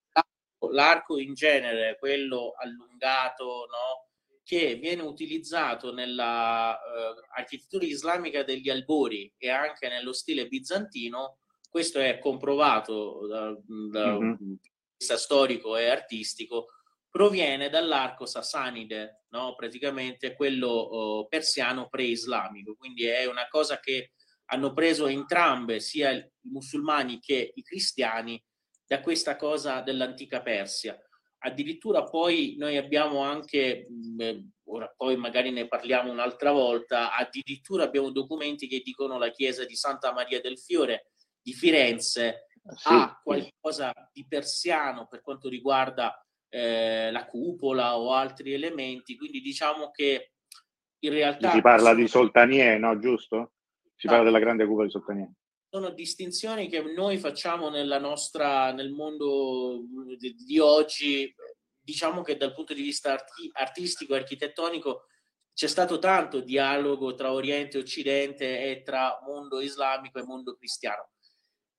L'arco 0.70 1.18
in 1.18 1.34
genere, 1.34 1.96
quello 1.98 2.54
allungato, 2.56 3.44
no? 3.44 4.06
che 4.46 4.76
viene 4.76 5.02
utilizzato 5.02 5.92
nella 5.92 6.70
uh, 6.70 7.36
architettura 7.36 7.84
islamica 7.84 8.44
degli 8.44 8.70
albori 8.70 9.32
e 9.36 9.50
anche 9.50 9.88
nello 9.88 10.12
stile 10.12 10.46
bizantino, 10.46 11.38
questo 11.68 11.98
è 11.98 12.20
comprovato 12.20 13.26
da, 13.26 13.56
da 13.90 14.12
mm-hmm. 14.12 14.36
un 14.38 14.56
vista 14.96 15.16
storico 15.16 15.76
e 15.76 15.88
artistico, 15.88 16.68
proviene 17.16 17.70
dall'arco 17.70 18.26
sassanide, 18.26 19.22
no? 19.30 19.54
praticamente 19.54 20.34
quello 20.34 20.68
oh, 20.68 21.26
persiano 21.28 21.88
pre-islamico, 21.88 22.76
quindi 22.76 23.06
è 23.06 23.24
una 23.24 23.48
cosa 23.48 23.80
che 23.80 24.12
hanno 24.50 24.74
preso 24.74 25.06
entrambe, 25.06 25.80
sia 25.80 26.10
i 26.10 26.30
musulmani 26.42 27.18
che 27.18 27.52
i 27.54 27.62
cristiani, 27.62 28.38
da 28.86 29.00
questa 29.00 29.36
cosa 29.36 29.80
dell'antica 29.80 30.42
Persia. 30.42 31.00
Addirittura 31.38 32.04
poi 32.04 32.56
noi 32.58 32.76
abbiamo 32.76 33.20
anche, 33.20 33.88
ora 34.64 34.92
poi 34.94 35.16
magari 35.16 35.50
ne 35.52 35.66
parliamo 35.68 36.12
un'altra 36.12 36.52
volta, 36.52 37.16
addirittura 37.16 37.84
abbiamo 37.84 38.10
documenti 38.10 38.68
che 38.68 38.82
dicono 38.84 39.16
la 39.16 39.30
chiesa 39.30 39.64
di 39.64 39.74
Santa 39.74 40.12
Maria 40.12 40.42
del 40.42 40.58
Fiore 40.58 41.12
di 41.40 41.54
Firenze 41.54 42.48
sì. 42.74 42.88
ha 42.88 43.18
qualcosa 43.24 44.10
di 44.12 44.26
persiano 44.28 45.06
per 45.06 45.22
quanto 45.22 45.48
riguarda 45.48 46.20
eh, 46.56 47.10
la 47.10 47.26
cupola 47.26 47.98
o 47.98 48.14
altri 48.14 48.54
elementi, 48.54 49.14
quindi 49.14 49.42
diciamo 49.42 49.90
che 49.90 50.32
in 51.00 51.10
realtà... 51.10 51.52
Si 51.52 51.60
parla 51.60 51.94
di 51.94 52.08
Soltanie, 52.08 52.78
no? 52.78 52.98
Giusto? 52.98 53.52
Si 53.94 54.06
parla 54.06 54.24
della 54.24 54.38
grande 54.38 54.64
cupola 54.64 54.86
di 54.86 54.90
Soltanie. 54.90 55.34
Sono 55.68 55.90
distinzioni 55.90 56.68
che 56.68 56.80
noi 56.80 57.18
facciamo 57.18 57.68
nella 57.68 57.98
nostra, 57.98 58.72
nel 58.72 58.90
mondo 58.90 59.82
di, 60.18 60.34
di 60.34 60.58
oggi, 60.58 61.30
diciamo 61.78 62.22
che 62.22 62.38
dal 62.38 62.54
punto 62.54 62.72
di 62.72 62.80
vista 62.80 63.12
arti- 63.12 63.50
artistico 63.52 64.14
e 64.14 64.18
architettonico 64.18 65.08
c'è 65.52 65.66
stato 65.66 65.98
tanto 65.98 66.40
dialogo 66.40 67.14
tra 67.14 67.32
Oriente 67.32 67.76
e 67.76 67.80
Occidente 67.80 68.70
e 68.70 68.82
tra 68.82 69.18
mondo 69.26 69.60
islamico 69.60 70.18
e 70.18 70.24
mondo 70.24 70.54
cristiano. 70.54 71.10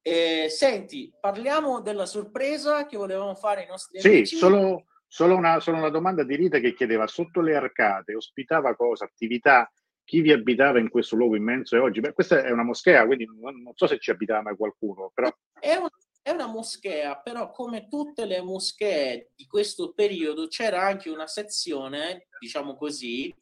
Eh, 0.09 0.47
senti, 0.47 1.13
parliamo 1.19 1.81
della 1.81 2.05
sorpresa 2.05 2.85
che 2.85 2.95
volevamo 2.95 3.35
fare 3.35 3.63
ai 3.63 3.67
nostri 3.67 3.99
sì, 3.99 4.07
amici. 4.07 4.25
Sì, 4.27 4.37
solo, 4.37 4.85
solo, 5.05 5.35
una, 5.35 5.59
solo 5.59 5.75
una 5.75 5.89
domanda 5.89 6.23
di 6.23 6.37
Rita 6.37 6.59
che 6.59 6.73
chiedeva, 6.73 7.07
sotto 7.07 7.41
le 7.41 7.57
arcate 7.57 8.15
ospitava 8.15 8.73
cosa, 8.73 9.03
attività, 9.03 9.69
chi 10.05 10.21
vi 10.21 10.31
abitava 10.31 10.79
in 10.79 10.87
questo 10.87 11.17
luogo 11.17 11.35
immenso 11.35 11.75
e 11.75 11.79
oggi? 11.79 11.99
Beh, 11.99 12.13
questa 12.13 12.41
è 12.41 12.51
una 12.51 12.63
moschea, 12.63 13.05
quindi 13.05 13.25
non, 13.25 13.61
non 13.61 13.73
so 13.75 13.85
se 13.85 13.99
ci 13.99 14.09
abitava 14.09 14.43
mai 14.43 14.55
qualcuno, 14.55 15.11
però... 15.13 15.29
È, 15.59 15.75
un, 15.75 15.89
è 16.21 16.29
una 16.29 16.47
moschea, 16.47 17.17
però 17.17 17.51
come 17.51 17.89
tutte 17.89 18.23
le 18.23 18.41
moschee 18.41 19.31
di 19.35 19.45
questo 19.45 19.91
periodo 19.91 20.47
c'era 20.47 20.83
anche 20.83 21.09
una 21.09 21.27
sezione, 21.27 22.27
diciamo 22.39 22.77
così, 22.77 23.35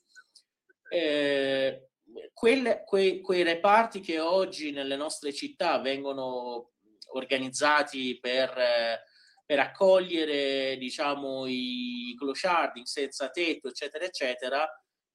eh, 0.89 1.85
quelle, 2.34 2.84
quei, 2.86 3.22
quei 3.22 3.43
reparti 3.43 3.99
che 3.99 4.20
oggi 4.20 4.72
nelle 4.72 4.95
nostre 4.95 5.34
città 5.34 5.80
vengono 5.80 6.72
organizzati 7.13 8.18
per, 8.20 9.01
per 9.45 9.59
accogliere 9.59 10.78
diciamo, 10.78 11.45
i 11.47 12.16
clochard 12.18 12.82
senza 12.84 13.30
tetto, 13.30 13.70
eccetera, 13.70 14.05
eccetera, 14.05 14.68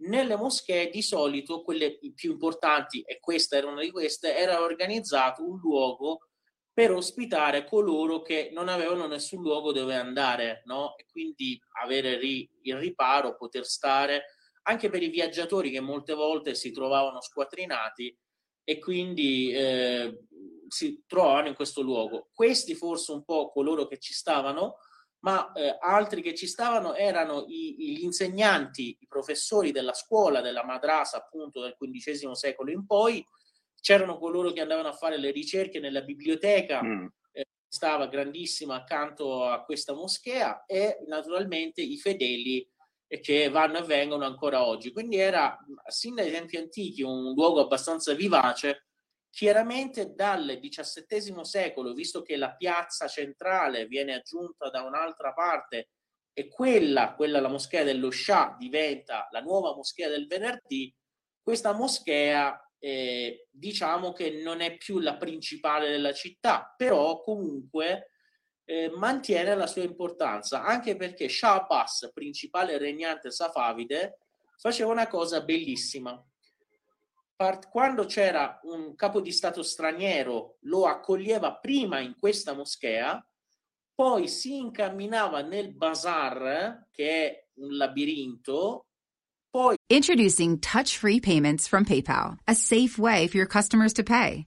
nelle 0.03 0.36
moschee 0.36 0.88
di 0.88 1.03
solito, 1.03 1.62
quelle 1.62 1.98
più 2.14 2.32
importanti, 2.32 3.03
e 3.03 3.20
questa 3.20 3.57
era 3.57 3.66
una 3.66 3.82
di 3.82 3.90
queste, 3.90 4.34
era 4.34 4.62
organizzato 4.62 5.46
un 5.46 5.59
luogo 5.59 6.28
per 6.72 6.92
ospitare 6.92 7.64
coloro 7.64 8.22
che 8.22 8.51
non 8.53 8.68
avevano 8.68 9.07
nessun 9.07 9.42
luogo 9.42 9.72
dove 9.72 9.96
andare, 9.96 10.62
no? 10.64 10.96
E 10.96 11.05
quindi 11.11 11.61
avere 11.82 12.16
ri, 12.16 12.48
il 12.62 12.76
riparo, 12.76 13.36
poter 13.36 13.66
stare 13.66 14.36
anche 14.71 14.89
per 14.89 15.03
i 15.03 15.09
viaggiatori 15.09 15.71
che 15.71 15.81
molte 15.81 16.14
volte 16.14 16.55
si 16.55 16.71
trovavano 16.71 17.21
squattrinati 17.21 18.16
e 18.62 18.79
quindi 18.79 19.53
eh, 19.53 20.27
si 20.68 21.03
trovavano 21.07 21.49
in 21.49 21.55
questo 21.55 21.83
luogo. 21.83 22.29
Questi 22.33 22.75
forse 22.75 23.12
un 23.12 23.25
po' 23.25 23.51
coloro 23.51 23.87
che 23.87 23.99
ci 23.99 24.12
stavano, 24.12 24.77
ma 25.21 25.51
eh, 25.53 25.77
altri 25.81 26.23
che 26.23 26.35
ci 26.35 26.47
stavano 26.47 26.95
erano 26.95 27.45
i, 27.49 27.75
gli 27.77 28.05
insegnanti, 28.05 28.97
i 29.01 29.07
professori 29.09 29.73
della 29.73 29.93
scuola, 29.93 30.41
della 30.41 30.64
madrasa 30.64 31.18
appunto 31.18 31.61
del 31.61 31.77
XV 31.77 32.31
secolo 32.31 32.71
in 32.71 32.87
poi, 32.87 33.27
c'erano 33.81 34.18
coloro 34.18 34.53
che 34.53 34.61
andavano 34.61 34.89
a 34.89 34.93
fare 34.93 35.18
le 35.18 35.33
ricerche 35.33 35.81
nella 35.81 36.03
biblioteca, 36.03 36.83
mm. 36.83 37.07
eh, 37.33 37.47
stava 37.66 38.07
grandissima 38.07 38.77
accanto 38.77 39.45
a 39.47 39.64
questa 39.64 39.95
moschea 39.95 40.64
e 40.64 41.03
naturalmente 41.07 41.81
i 41.81 41.99
fedeli 41.99 42.66
e 43.13 43.19
che 43.19 43.49
vanno 43.49 43.79
e 43.79 43.83
vengono 43.83 44.25
ancora 44.25 44.65
oggi. 44.65 44.93
Quindi 44.93 45.17
era, 45.17 45.59
sin 45.89 46.15
dai 46.15 46.31
tempi 46.31 46.57
antichi, 46.57 47.03
un 47.03 47.33
luogo 47.33 47.61
abbastanza 47.61 48.15
vivace. 48.15 48.87
Chiaramente 49.29 50.15
dal 50.15 50.61
XVII 50.63 51.45
secolo, 51.45 51.93
visto 51.93 52.23
che 52.23 52.37
la 52.37 52.55
piazza 52.55 53.09
centrale 53.09 53.87
viene 53.87 54.15
aggiunta 54.15 54.71
da 54.71 54.83
un'altra 54.83 55.33
parte 55.33 55.89
e 56.33 56.47
quella, 56.47 57.15
quella 57.15 57.41
la 57.41 57.49
moschea 57.49 57.83
dello 57.83 58.13
Shah, 58.13 58.55
diventa 58.57 59.27
la 59.33 59.41
nuova 59.41 59.75
moschea 59.75 60.09
del 60.09 60.29
venerdì, 60.29 60.95
questa 61.43 61.73
moschea 61.73 62.61
eh, 62.79 63.49
diciamo 63.51 64.13
che 64.13 64.41
non 64.41 64.61
è 64.61 64.77
più 64.77 65.01
la 65.01 65.17
principale 65.17 65.91
della 65.91 66.13
città, 66.13 66.73
però 66.77 67.21
comunque 67.23 68.11
eh, 68.71 68.89
mantiene 68.95 69.57
la 69.57 69.66
sua 69.66 69.83
importanza, 69.83 70.62
anche 70.62 70.95
perché 70.95 71.29
Shah 71.29 71.55
Abbas, 71.55 72.09
principale 72.14 72.79
regnante 72.79 73.33
safavide, 73.33 74.18
faceva 74.57 74.93
una 74.93 75.09
cosa 75.09 75.41
bellissima. 75.41 76.25
Part- 77.35 77.68
quando 77.68 78.05
c'era 78.05 78.61
un 78.62 78.95
capo 78.95 79.21
di 79.21 79.33
stato 79.33 79.64
straniero, 79.64 80.59
lo 80.61 80.87
accoglieva 80.87 81.57
prima 81.57 81.99
in 81.99 82.14
questa 82.16 82.53
moschea, 82.53 83.21
poi 83.93 84.29
si 84.29 84.59
incamminava 84.59 85.43
nel 85.43 85.75
bazar, 85.75 86.87
che 86.93 87.27
è 87.27 87.49
un 87.55 87.77
labirinto, 87.77 88.87
poi... 89.51 89.75
Introducing 89.89 90.61
touch-free 90.61 91.18
payments 91.18 91.66
from 91.66 91.85
PayPal, 91.85 92.39
a 92.47 92.55
safe 92.55 93.01
way 93.01 93.27
for 93.27 93.37
your 93.37 93.49
customers 93.49 93.93
to 93.95 94.05
pay. 94.05 94.47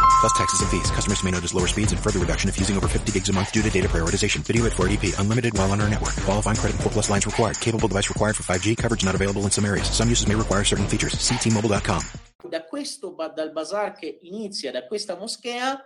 Plus 0.21 0.31
taxes 0.33 0.61
and 0.61 0.69
fees. 0.69 0.89
Customers 0.91 1.23
may 1.23 1.31
notice 1.31 1.53
lower 1.53 1.67
speeds 1.67 1.91
and 1.91 1.99
further 1.99 2.19
reduction 2.19 2.47
if 2.47 2.57
using 2.57 2.77
over 2.77 2.87
50 2.87 3.11
gigs 3.11 3.27
a 3.27 3.33
month 3.33 3.51
due 3.51 3.61
to 3.61 3.69
data 3.69 3.89
prioritization. 3.89 4.39
Video 4.47 4.65
at 4.65 4.71
480p, 4.73 5.19
unlimited 5.19 5.57
while 5.57 5.71
on 5.71 5.81
our 5.81 5.89
network. 5.89 6.15
Qualifying 6.23 6.55
credit 6.55 6.75
and 6.75 6.83
4 6.83 6.91
plus 6.93 7.09
lines 7.09 7.25
required. 7.25 7.59
Capable 7.59 7.89
device 7.89 8.07
required 8.07 8.35
for 8.37 8.43
5G. 8.43 8.77
Coverage 8.77 9.03
not 9.03 9.15
available 9.15 9.43
in 9.43 9.51
some 9.51 9.65
areas. 9.65 9.89
Some 9.89 10.07
uses 10.07 10.27
may 10.27 10.35
require 10.35 10.63
certain 10.63 10.87
features. 10.87 11.19
See 11.19 11.35
T-Mobile.com. 11.35 12.01
Da 12.47 12.63
questo, 12.65 13.15
dal 13.35 13.51
bazar 13.51 13.93
che 13.93 14.19
inizia 14.21 14.71
da 14.71 14.85
questa 14.85 15.15
moschea, 15.15 15.79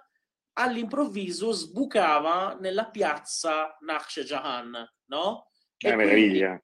all'improvviso 0.53 1.51
sbucava 1.51 2.57
nella 2.59 2.85
piazza 2.85 3.77
Naqsh 3.81 4.21
Jahan, 4.21 4.71
no? 5.07 5.47
È 5.77 5.89
eh, 5.89 5.95
meraviglia. 5.95 6.61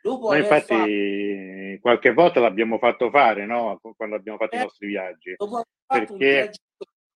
Dopo 0.00 0.30
Noi 0.30 0.38
infatti 0.38 1.74
fatto... 1.74 1.80
qualche 1.80 2.12
volta 2.12 2.40
l'abbiamo 2.40 2.78
fatto 2.78 3.10
fare, 3.10 3.44
no? 3.44 3.80
Quando 3.96 4.16
abbiamo 4.16 4.38
fatto 4.38 4.54
eh, 4.54 4.58
i 4.58 4.62
nostri 4.62 4.86
viaggi. 4.86 5.34
Dopo 5.36 5.56
aver 5.56 5.66
fatto 5.86 6.16
perché... 6.16 6.52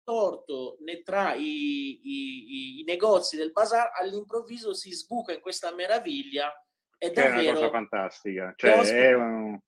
torto 0.09 0.77
tra 1.03 1.35
i, 1.35 1.99
i, 2.01 2.79
i, 2.79 2.83
negozi 2.83 3.37
del 3.37 3.51
bazar, 3.51 3.91
all'improvviso 3.93 4.73
si 4.73 4.91
sbuca 4.91 5.33
in 5.33 5.39
questa 5.39 5.71
meraviglia. 5.75 6.51
È 6.97 7.11
davvero... 7.11 7.39
È 7.39 7.43
una 7.43 7.53
cosa 7.53 7.69
fantastica. 7.69 8.53
Cioè, 8.55 8.79
è 8.79 9.13
un... 9.13 9.59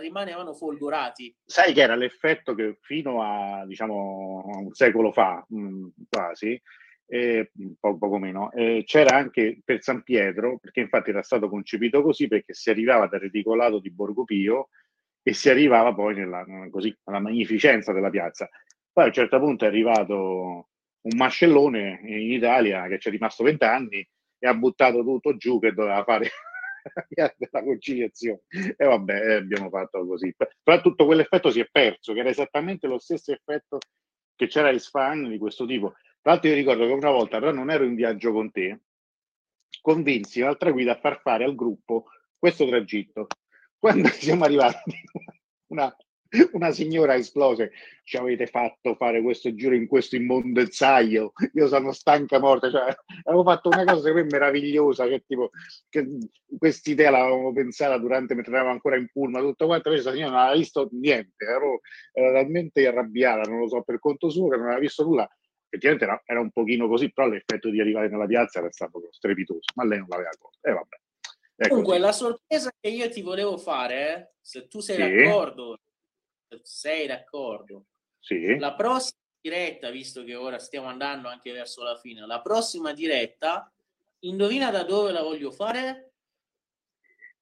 rimanevano 0.00 0.52
folgorati. 0.54 1.32
Sai 1.44 1.72
che 1.72 1.82
era 1.82 1.94
l'effetto 1.94 2.56
che 2.56 2.78
fino 2.80 3.22
a, 3.22 3.64
diciamo, 3.66 4.42
un 4.46 4.72
secolo 4.72 5.12
fa, 5.12 5.44
mh, 5.48 5.60
mm, 5.60 5.88
quasi, 6.08 6.60
eh, 7.06 7.52
poco, 7.78 7.98
poco 7.98 8.18
meno, 8.18 8.50
eh, 8.50 8.82
c'era 8.84 9.16
anche 9.16 9.60
per 9.64 9.80
San 9.80 10.02
Pietro, 10.02 10.58
perché 10.58 10.80
infatti 10.80 11.10
era 11.10 11.22
stato 11.22 11.48
concepito 11.48 12.02
così, 12.02 12.26
perché 12.26 12.52
si 12.52 12.68
arrivava 12.68 13.06
dal 13.06 13.20
reticolato 13.20 13.78
di 13.78 13.92
Borgo 13.92 14.24
Pio 14.24 14.70
e 15.22 15.32
si 15.34 15.48
arrivava 15.48 15.94
poi 15.94 16.16
nella, 16.16 16.44
così, 16.68 16.92
alla 17.04 17.20
magnificenza 17.20 17.92
della 17.92 18.10
piazza. 18.10 18.48
Poi 18.98 19.06
a 19.06 19.10
un 19.10 19.14
certo 19.14 19.38
punto 19.38 19.64
è 19.64 19.68
arrivato 19.68 20.70
un 21.02 21.16
mascellone 21.16 22.00
in 22.02 22.32
Italia 22.32 22.88
che 22.88 22.98
ci 22.98 23.06
è 23.06 23.10
rimasto 23.12 23.44
vent'anni 23.44 24.04
e 24.36 24.48
ha 24.48 24.54
buttato 24.54 25.04
tutto 25.04 25.36
giù 25.36 25.60
che 25.60 25.72
doveva 25.72 26.02
fare 26.02 26.28
la 27.52 27.62
conciliazione. 27.62 28.40
E 28.76 28.84
vabbè, 28.84 29.14
eh, 29.14 29.34
abbiamo 29.34 29.68
fatto 29.68 30.04
così. 30.04 30.34
Però 30.36 30.80
tutto 30.80 31.06
quell'effetto 31.06 31.52
si 31.52 31.60
è 31.60 31.68
perso, 31.70 32.12
che 32.12 32.18
era 32.18 32.28
esattamente 32.28 32.88
lo 32.88 32.98
stesso 32.98 33.30
effetto 33.30 33.78
che 34.34 34.48
c'era 34.48 34.72
in 34.72 34.80
Span 34.80 35.28
di 35.28 35.38
questo 35.38 35.64
tipo. 35.64 35.90
Tra 36.20 36.32
l'altro 36.32 36.48
io 36.48 36.56
ricordo 36.56 36.84
che 36.84 36.92
una 36.92 37.12
volta, 37.12 37.38
però 37.38 37.52
non 37.52 37.70
ero 37.70 37.84
in 37.84 37.94
viaggio 37.94 38.32
con 38.32 38.50
te, 38.50 38.80
convinsi 39.80 40.40
un'altra 40.40 40.72
guida 40.72 40.94
a 40.94 40.98
far 40.98 41.20
fare 41.20 41.44
al 41.44 41.54
gruppo 41.54 42.06
questo 42.36 42.66
tragitto. 42.66 43.28
Quando 43.78 44.08
siamo 44.10 44.42
arrivati, 44.42 44.90
una, 45.68 45.96
una 46.52 46.70
signora 46.72 47.14
esplose, 47.14 47.72
ci 48.04 48.16
avete 48.16 48.46
fatto 48.46 48.94
fare 48.94 49.22
questo 49.22 49.54
giro 49.54 49.74
in 49.74 49.86
questo 49.86 50.16
immondezzaio, 50.16 51.32
io 51.54 51.68
sono 51.68 51.92
stanca 51.92 52.38
morta, 52.38 52.70
cioè, 52.70 52.94
avevo 53.24 53.44
fatto 53.44 53.68
una 53.70 53.84
cosa 53.84 54.12
me 54.12 54.24
meravigliosa, 54.24 55.06
che 55.06 55.24
tipo, 55.26 55.50
che 55.88 56.06
quest'idea 56.58 57.10
l'avevamo 57.10 57.52
pensata 57.52 57.96
durante, 57.98 58.34
mentre 58.34 58.52
eravamo 58.52 58.74
ancora 58.74 58.96
in 58.96 59.08
pullman, 59.10 59.42
tutto 59.42 59.66
quanto, 59.66 59.88
invece 59.88 60.06
la 60.08 60.14
signora 60.14 60.30
non 60.32 60.40
aveva 60.40 60.58
visto 60.58 60.88
niente, 60.92 61.44
ero, 61.44 61.80
era 62.12 62.32
talmente 62.32 62.86
arrabbiata, 62.86 63.48
non 63.48 63.60
lo 63.60 63.68
so, 63.68 63.82
per 63.82 63.98
conto 63.98 64.28
suo, 64.28 64.48
che 64.48 64.56
non 64.56 64.66
aveva 64.66 64.80
visto 64.80 65.04
nulla, 65.04 65.28
effettivamente 65.64 66.04
era, 66.04 66.22
era, 66.26 66.40
un 66.40 66.50
pochino 66.50 66.88
così, 66.88 67.10
però 67.10 67.28
l'effetto 67.28 67.70
di 67.70 67.80
arrivare 67.80 68.08
nella 68.08 68.26
piazza 68.26 68.58
era 68.58 68.70
stato 68.70 69.08
strepitoso, 69.10 69.60
ma 69.76 69.84
lei 69.84 69.98
non 69.98 70.08
l'aveva 70.08 70.30
cosa. 70.38 70.58
E 70.60 70.70
eh, 70.70 70.74
vabbè. 70.74 70.96
Ecco 71.60 71.68
Comunque, 71.70 71.98
la 71.98 72.12
sorpresa 72.12 72.70
che 72.78 72.88
io 72.88 73.08
ti 73.10 73.20
volevo 73.20 73.58
fare, 73.58 74.14
eh, 74.14 74.30
se 74.40 74.68
tu 74.68 74.78
sei 74.78 74.94
sì. 74.94 75.24
d'accordo, 75.24 75.80
sei 76.62 77.06
d'accordo, 77.06 77.86
sì. 78.18 78.56
la 78.58 78.74
prossima 78.74 79.20
diretta, 79.40 79.90
visto 79.90 80.24
che 80.24 80.34
ora 80.34 80.58
stiamo 80.58 80.88
andando 80.88 81.28
anche 81.28 81.52
verso 81.52 81.82
la 81.82 81.96
fine, 81.96 82.26
la 82.26 82.40
prossima 82.40 82.92
diretta, 82.92 83.70
indovina 84.20 84.70
da 84.70 84.84
dove 84.84 85.12
la 85.12 85.22
voglio 85.22 85.50
fare? 85.50 86.12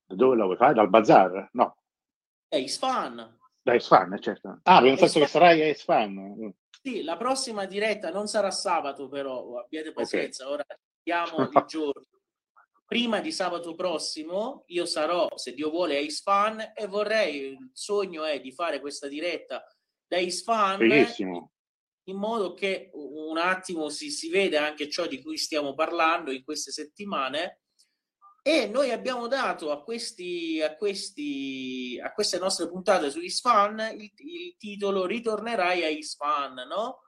Da 0.04 0.14
dove 0.14 0.36
la 0.36 0.44
vuoi 0.44 0.56
fare? 0.56 0.74
Dal 0.74 0.88
bazar? 0.88 1.48
No. 1.52 1.76
È 2.48 2.56
Isfan. 2.56 3.38
Da 3.62 3.74
Isfan, 3.74 4.16
certo. 4.20 4.60
Ah, 4.62 4.80
penso 4.80 5.18
che 5.18 5.26
sarai 5.26 5.62
a 5.62 5.68
Isfan. 5.68 6.54
Sì, 6.82 7.02
la 7.02 7.16
prossima 7.16 7.64
diretta 7.64 8.10
non 8.10 8.28
sarà 8.28 8.50
sabato, 8.52 9.08
però 9.08 9.58
abbiate 9.58 9.92
pazienza, 9.92 10.44
okay. 10.44 10.54
ora 10.54 10.64
diamo 11.02 11.42
il 11.42 11.64
giorno. 11.66 12.15
Prima 12.86 13.20
di 13.20 13.32
sabato 13.32 13.74
prossimo 13.74 14.62
io 14.68 14.86
sarò, 14.86 15.28
se 15.34 15.54
Dio 15.54 15.70
vuole, 15.70 15.96
a 15.96 16.00
Isfan 16.00 16.72
e 16.72 16.86
vorrei, 16.86 17.36
il 17.36 17.70
sogno 17.72 18.24
è 18.24 18.40
di 18.40 18.52
fare 18.52 18.80
questa 18.80 19.08
diretta 19.08 19.66
da 20.06 20.18
Isfan 20.18 20.78
Benissimo. 20.78 21.50
in 22.04 22.16
modo 22.16 22.54
che 22.54 22.90
un 22.92 23.38
attimo 23.38 23.88
si, 23.88 24.10
si 24.10 24.28
vede 24.28 24.56
anche 24.56 24.88
ciò 24.88 25.06
di 25.06 25.20
cui 25.20 25.36
stiamo 25.36 25.74
parlando 25.74 26.30
in 26.30 26.44
queste 26.44 26.70
settimane 26.70 27.62
e 28.46 28.68
noi 28.68 28.92
abbiamo 28.92 29.26
dato 29.26 29.72
a, 29.72 29.82
questi, 29.82 30.62
a, 30.62 30.76
questi, 30.76 32.00
a 32.00 32.12
queste 32.12 32.38
nostre 32.38 32.68
puntate 32.68 33.10
su 33.10 33.18
Isfan 33.18 33.80
il, 33.98 34.12
il 34.18 34.56
titolo 34.56 35.04
Ritornerai 35.04 35.82
a 35.82 35.88
Isfan, 35.88 36.54
no? 36.68 37.00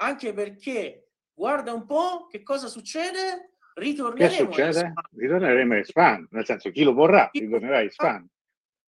Anche 0.00 0.32
perché 0.34 1.10
guarda 1.32 1.72
un 1.72 1.86
po' 1.86 2.26
che 2.26 2.42
cosa 2.42 2.66
succede. 2.66 3.51
Ritorneremo 3.74 4.48
che 4.50 4.72
succede? 4.72 4.92
A 4.94 5.08
ritorneremo 5.16 5.74
a 5.74 5.78
Isfan, 5.78 6.26
nel 6.30 6.44
senso 6.44 6.70
chi 6.70 6.82
lo 6.82 6.92
vorrà 6.92 7.28
chi 7.30 7.40
ritornerà 7.40 7.78
a 7.78 7.82
Isfan. 7.82 8.28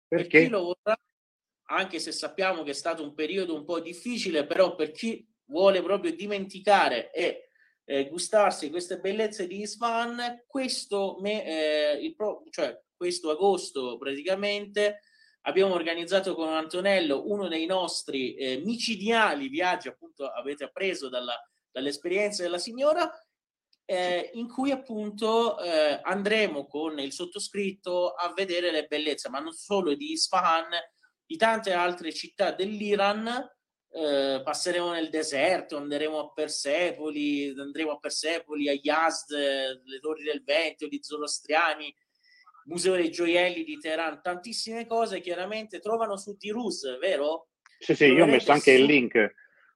Perché? 0.07 0.43
Chi 0.45 0.49
lo 0.49 0.77
vorrà, 0.83 0.99
anche 1.69 1.99
se 1.99 2.13
sappiamo 2.13 2.63
che 2.63 2.71
è 2.71 2.75
stato 2.75 3.03
un 3.03 3.15
periodo 3.15 3.55
un 3.55 3.65
po' 3.65 3.81
difficile, 3.81 4.47
però 4.47 4.75
per 4.75 4.91
chi 4.91 5.27
vuole 5.47 5.83
proprio 5.83 6.15
dimenticare 6.15 7.11
e 7.11 7.49
eh, 7.85 8.09
gustarsi 8.09 8.71
queste 8.71 8.99
bellezze 8.99 9.47
di 9.47 9.61
Isfahan, 9.61 10.45
questo, 10.47 11.19
me, 11.21 11.45
eh, 11.45 12.05
il 12.05 12.15
pro, 12.15 12.43
cioè, 12.51 12.79
questo 12.97 13.31
agosto 13.31 13.99
praticamente 13.99 15.01
abbiamo 15.43 15.75
organizzato 15.75 16.35
con 16.35 16.49
Antonello 16.49 17.29
uno 17.31 17.49
dei 17.49 17.67
nostri 17.67 18.35
eh, 18.35 18.63
micidiali 18.65 19.49
viaggi, 19.49 19.89
appunto 19.89 20.27
avete 20.27 20.65
appreso 20.65 21.09
dalla, 21.09 21.39
dall'esperienza 21.71 22.43
della 22.43 22.59
signora, 22.59 23.11
eh, 23.87 24.31
in 24.35 24.49
cui 24.49 24.71
appunto 24.71 25.59
eh, 25.59 26.01
andremo 26.03 26.67
con 26.67 26.99
il 26.99 27.13
sottoscritto 27.13 28.13
a 28.13 28.33
vedere 28.35 28.71
le 28.71 28.87
bellezze, 28.87 29.29
ma 29.29 29.41
non 29.41 29.53
solo 29.53 29.95
di 29.95 30.13
Isfahan, 30.13 30.71
di 31.27 31.37
tante 31.37 31.73
altre 31.73 32.13
città 32.13 32.53
dell'Iran. 32.53 33.51
Eh, 33.97 34.41
passeremo 34.43 34.91
nel 34.91 35.09
deserto, 35.09 35.77
andremo 35.77 36.19
a 36.19 36.33
Persepoli, 36.33 37.55
andremo 37.57 37.93
a 37.93 37.99
Persepoli, 37.99 38.69
a 38.69 38.73
Yazd, 38.73 39.31
le 39.31 40.01
torri 40.01 40.25
del 40.25 40.43
vento, 40.43 40.87
gli 40.87 40.99
zorostriani, 41.01 41.95
Museo 42.65 42.95
dei 42.97 43.11
gioielli 43.11 43.63
di 43.63 43.79
Teheran, 43.79 44.21
tantissime 44.23 44.87
cose 44.87 45.21
chiaramente 45.21 45.79
trovano 45.79 46.17
su 46.17 46.35
Dirus, 46.37 46.99
vero? 46.99 47.51
Sì, 47.79 47.95
sì, 47.95 48.07
io 48.07 48.25
ho 48.25 48.27
messo 48.27 48.53
anche 48.53 48.75
su... 48.75 48.81
il 48.81 48.87
link, 48.87 49.35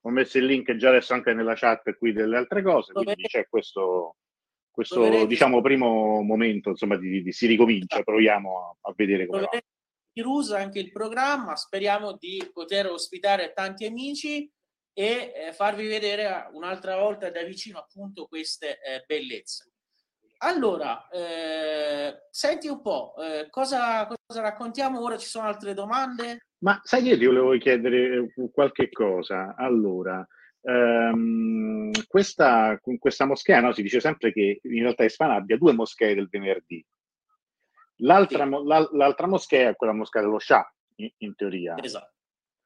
ho 0.09 0.11
messo 0.11 0.39
il 0.39 0.47
link 0.47 0.75
già 0.77 0.89
adesso 0.89 1.13
anche 1.13 1.35
nella 1.35 1.55
chat 1.55 1.95
qui 1.97 2.13
delle 2.13 2.39
altre 2.39 2.63
cose, 2.63 2.93
quindi 2.95 3.25
c'è 3.25 3.47
questo, 3.47 4.17
questo 4.71 5.03
Dovete... 5.03 5.27
diciamo 5.27 5.61
primo 5.61 6.23
momento, 6.23 6.71
insomma, 6.71 6.97
di, 6.97 7.23
di, 7.23 7.31
si 7.31 7.47
ricomincia, 7.47 8.03
proviamo 8.03 8.59
a, 8.59 8.89
a 8.89 8.93
vedere 8.97 9.27
come 9.27 9.43
Dovete... 9.43 9.57
va. 9.57 9.77
Chirusa 10.11 10.59
anche 10.59 10.79
il 10.79 10.91
programma, 10.91 11.55
speriamo 11.57 12.17
di 12.17 12.43
poter 12.53 12.87
ospitare 12.87 13.53
tanti 13.53 13.85
amici 13.85 14.51
e 14.95 15.33
eh, 15.33 15.53
farvi 15.53 15.87
vedere 15.87 16.49
un'altra 16.53 16.97
volta 16.97 17.31
da 17.31 17.43
vicino 17.43 17.79
appunto 17.79 18.27
queste 18.27 18.81
eh, 18.81 19.05
bellezze. 19.07 19.73
Allora, 20.39 21.07
eh, 21.09 22.27
senti 22.31 22.67
un 22.67 22.81
po', 22.81 23.15
eh, 23.19 23.49
cosa, 23.51 24.07
cosa, 24.07 24.41
raccontiamo 24.41 25.01
ora? 25.01 25.19
Ci 25.19 25.29
sono 25.29 25.47
altre 25.47 25.75
domande? 25.75 26.48
Ma 26.61 26.81
sai 26.83 27.03
che 27.03 27.09
io 27.11 27.19
ti 27.19 27.27
volevo 27.27 27.57
chiedere 27.59 28.33
qualche 28.53 28.91
cosa. 28.91 29.55
Allora, 29.57 30.27
ehm, 30.63 31.91
questa, 32.07 32.81
questa 32.99 33.27
moschea, 33.27 33.61
no, 33.61 33.73
si 33.73 33.83
dice 33.83 34.01
sempre 34.01 34.33
che 34.33 34.61
in 34.63 34.83
realtà 34.83 35.05
Ispana 35.05 35.35
abbia 35.35 35.57
due 35.57 35.73
moschee 35.73 36.15
del 36.15 36.29
venerdì. 36.29 36.85
L'altra, 38.03 38.45
sì. 38.45 38.97
l'altra 38.97 39.27
moschea 39.27 39.71
è 39.71 39.77
quella 39.77 39.93
moschea 39.93 40.23
dello 40.23 40.39
Shah, 40.39 40.73
in, 40.97 41.11
in 41.19 41.35
teoria. 41.35 41.77
Esatto. 41.83 42.13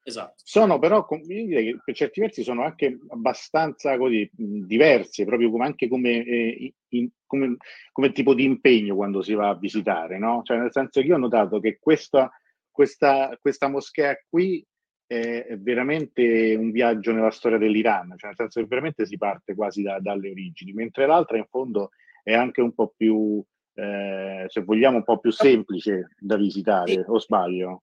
Esatto. 0.04 0.34
Sono 0.42 0.80
però, 0.80 1.06
che 1.06 1.78
per 1.84 1.94
certi 1.94 2.20
versi 2.20 2.42
sono 2.42 2.64
anche 2.64 2.98
abbastanza 3.08 3.96
così, 3.96 4.28
diverse, 4.32 5.24
proprio 5.24 5.50
come, 5.50 5.64
anche 5.64 5.88
come, 5.88 6.24
eh, 6.24 6.74
in, 6.88 7.08
come, 7.24 7.56
come, 7.92 8.10
tipo 8.10 8.34
di 8.34 8.42
impegno 8.42 8.96
quando 8.96 9.22
si 9.22 9.34
va 9.34 9.50
a 9.50 9.56
visitare, 9.56 10.18
no? 10.18 10.42
Cioè 10.42 10.58
nel 10.58 10.72
senso 10.72 11.00
che 11.00 11.06
io 11.06 11.14
ho 11.14 11.18
notato 11.18 11.60
che 11.60 11.78
questa, 11.78 12.32
questa, 12.72 13.36
questa 13.40 13.68
moschea 13.68 14.16
qui 14.28 14.66
è 15.06 15.58
veramente 15.58 16.54
un 16.54 16.70
viaggio 16.70 17.12
nella 17.12 17.30
storia 17.30 17.58
dell'Iran, 17.58 18.14
cioè 18.16 18.30
nel 18.30 18.36
senso 18.36 18.60
che 18.60 18.66
veramente 18.66 19.04
si 19.04 19.18
parte 19.18 19.54
quasi 19.54 19.82
da, 19.82 20.00
dalle 20.00 20.30
origini, 20.30 20.72
mentre 20.72 21.06
l'altra 21.06 21.36
in 21.36 21.46
fondo 21.50 21.90
è 22.22 22.32
anche 22.32 22.62
un 22.62 22.72
po' 22.72 22.94
più 22.96 23.44
eh, 23.74 24.46
se 24.48 24.62
vogliamo, 24.62 24.96
un 24.96 25.04
po' 25.04 25.18
più 25.18 25.30
semplice 25.30 26.14
da 26.18 26.36
visitare, 26.36 26.92
sì. 26.92 27.04
o 27.06 27.18
sbaglio? 27.18 27.82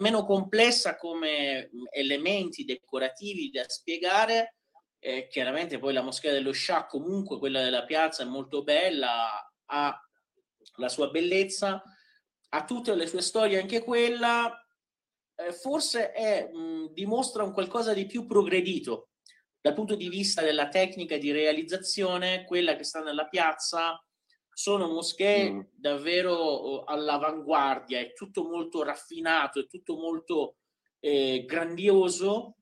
meno 0.00 0.24
complessa 0.24 0.96
come 0.96 1.70
elementi 1.90 2.64
decorativi 2.64 3.50
da 3.50 3.64
spiegare. 3.66 4.56
Eh, 4.98 5.28
chiaramente 5.28 5.78
poi 5.78 5.94
la 5.94 6.02
moschea 6.02 6.32
dello 6.32 6.52
Shah, 6.52 6.86
comunque 6.86 7.38
quella 7.38 7.62
della 7.62 7.84
piazza, 7.84 8.22
è 8.22 8.26
molto 8.26 8.62
bella, 8.62 9.50
ha 9.66 10.08
la 10.76 10.88
sua 10.88 11.08
bellezza, 11.08 11.82
ha 12.50 12.64
tutte 12.64 12.94
le 12.94 13.06
sue 13.06 13.22
storie 13.22 13.60
anche 13.60 13.82
quella, 13.82 14.52
eh, 15.36 15.52
forse 15.52 16.12
è, 16.12 16.50
mh, 16.52 16.92
dimostra 16.92 17.42
un 17.42 17.52
qualcosa 17.52 17.92
di 17.92 18.06
più 18.06 18.26
progredito 18.26 19.10
dal 19.60 19.74
punto 19.74 19.94
di 19.94 20.08
vista 20.08 20.42
della 20.42 20.68
tecnica 20.68 21.18
di 21.18 21.32
realizzazione, 21.32 22.44
quella 22.44 22.76
che 22.76 22.84
sta 22.84 23.02
nella 23.02 23.26
piazza 23.28 24.02
sono 24.52 24.88
moschee 24.88 25.50
mm. 25.50 25.60
davvero 25.70 26.32
oh, 26.32 26.84
all'avanguardia, 26.84 27.98
è 27.98 28.12
tutto 28.12 28.44
molto 28.44 28.82
raffinato, 28.82 29.60
è 29.60 29.66
tutto 29.66 29.96
molto 29.96 30.56
eh, 30.98 31.44
grandioso. 31.46 32.56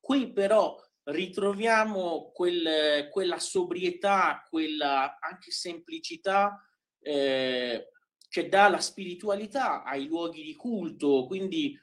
Qui 0.00 0.32
però 0.32 0.76
ritroviamo 1.04 2.30
quel, 2.32 3.08
quella 3.10 3.38
sobrietà, 3.38 4.44
quella 4.48 5.18
anche 5.20 5.50
semplicità 5.50 6.64
eh, 7.00 7.88
dà 8.48 8.68
la 8.68 8.80
spiritualità 8.80 9.82
ai 9.82 10.06
luoghi 10.06 10.42
di 10.42 10.54
culto, 10.54 11.26
quindi 11.26 11.78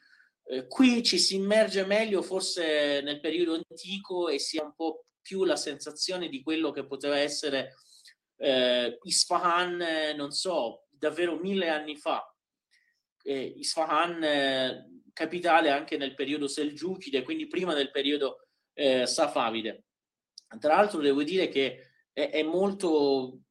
eh, 0.46 0.66
qui 0.68 1.04
ci 1.04 1.20
si 1.20 1.36
immerge 1.36 1.86
meglio 1.86 2.22
forse 2.22 3.02
nel 3.02 3.20
periodo 3.20 3.54
antico 3.54 4.30
e 4.30 4.40
si 4.40 4.58
ha 4.58 4.64
un 4.64 4.74
po' 4.74 5.06
più 5.22 5.44
la 5.44 5.58
sensazione 5.58 6.30
di 6.30 6.42
quello 6.42 6.72
che 6.72 6.86
poteva 6.86 7.18
essere 7.18 7.74
eh, 8.38 8.98
Isfahan, 9.02 10.16
non 10.16 10.32
so, 10.32 10.86
davvero 10.90 11.36
mille 11.36 11.68
anni 11.68 11.98
fa. 11.98 12.34
Eh, 13.24 13.56
Isfahan, 13.58 14.24
eh, 14.24 15.02
capitale 15.12 15.70
anche 15.70 15.98
nel 15.98 16.16
periodo 16.16 16.48
Selgiukide, 16.48 17.24
quindi 17.24 17.48
prima 17.48 17.74
del 17.74 17.92
periodo 17.92 18.48
eh, 18.74 19.06
Safavide. 19.06 19.84
Tra 20.60 20.76
l'altro 20.76 21.02
devo 21.02 21.24
dire 21.24 21.50
che 21.50 21.90
è, 22.14 22.30
è 22.30 22.44
molto 22.44 23.42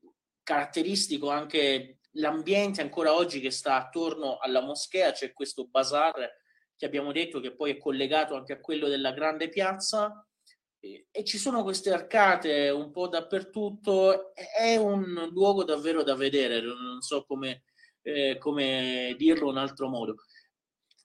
caratteristico 0.42 1.28
anche 1.28 1.95
l'ambiente 2.16 2.82
ancora 2.82 3.14
oggi 3.14 3.40
che 3.40 3.50
sta 3.50 3.76
attorno 3.76 4.38
alla 4.38 4.60
moschea, 4.60 5.12
c'è 5.12 5.32
questo 5.32 5.66
bazar 5.66 6.14
che 6.76 6.86
abbiamo 6.86 7.12
detto 7.12 7.40
che 7.40 7.54
poi 7.54 7.72
è 7.72 7.78
collegato 7.78 8.34
anche 8.34 8.52
a 8.52 8.60
quello 8.60 8.88
della 8.88 9.12
grande 9.12 9.48
piazza 9.48 10.26
e, 10.78 11.06
e 11.10 11.24
ci 11.24 11.38
sono 11.38 11.62
queste 11.62 11.90
arcate 11.92 12.68
un 12.68 12.90
po' 12.90 13.08
dappertutto, 13.08 14.34
è 14.34 14.76
un 14.76 15.28
luogo 15.32 15.64
davvero 15.64 16.02
da 16.02 16.14
vedere, 16.14 16.60
non 16.60 17.00
so 17.00 17.24
come, 17.24 17.64
eh, 18.02 18.36
come 18.38 19.14
dirlo 19.16 19.50
in 19.50 19.56
altro 19.56 19.88
modo. 19.88 20.16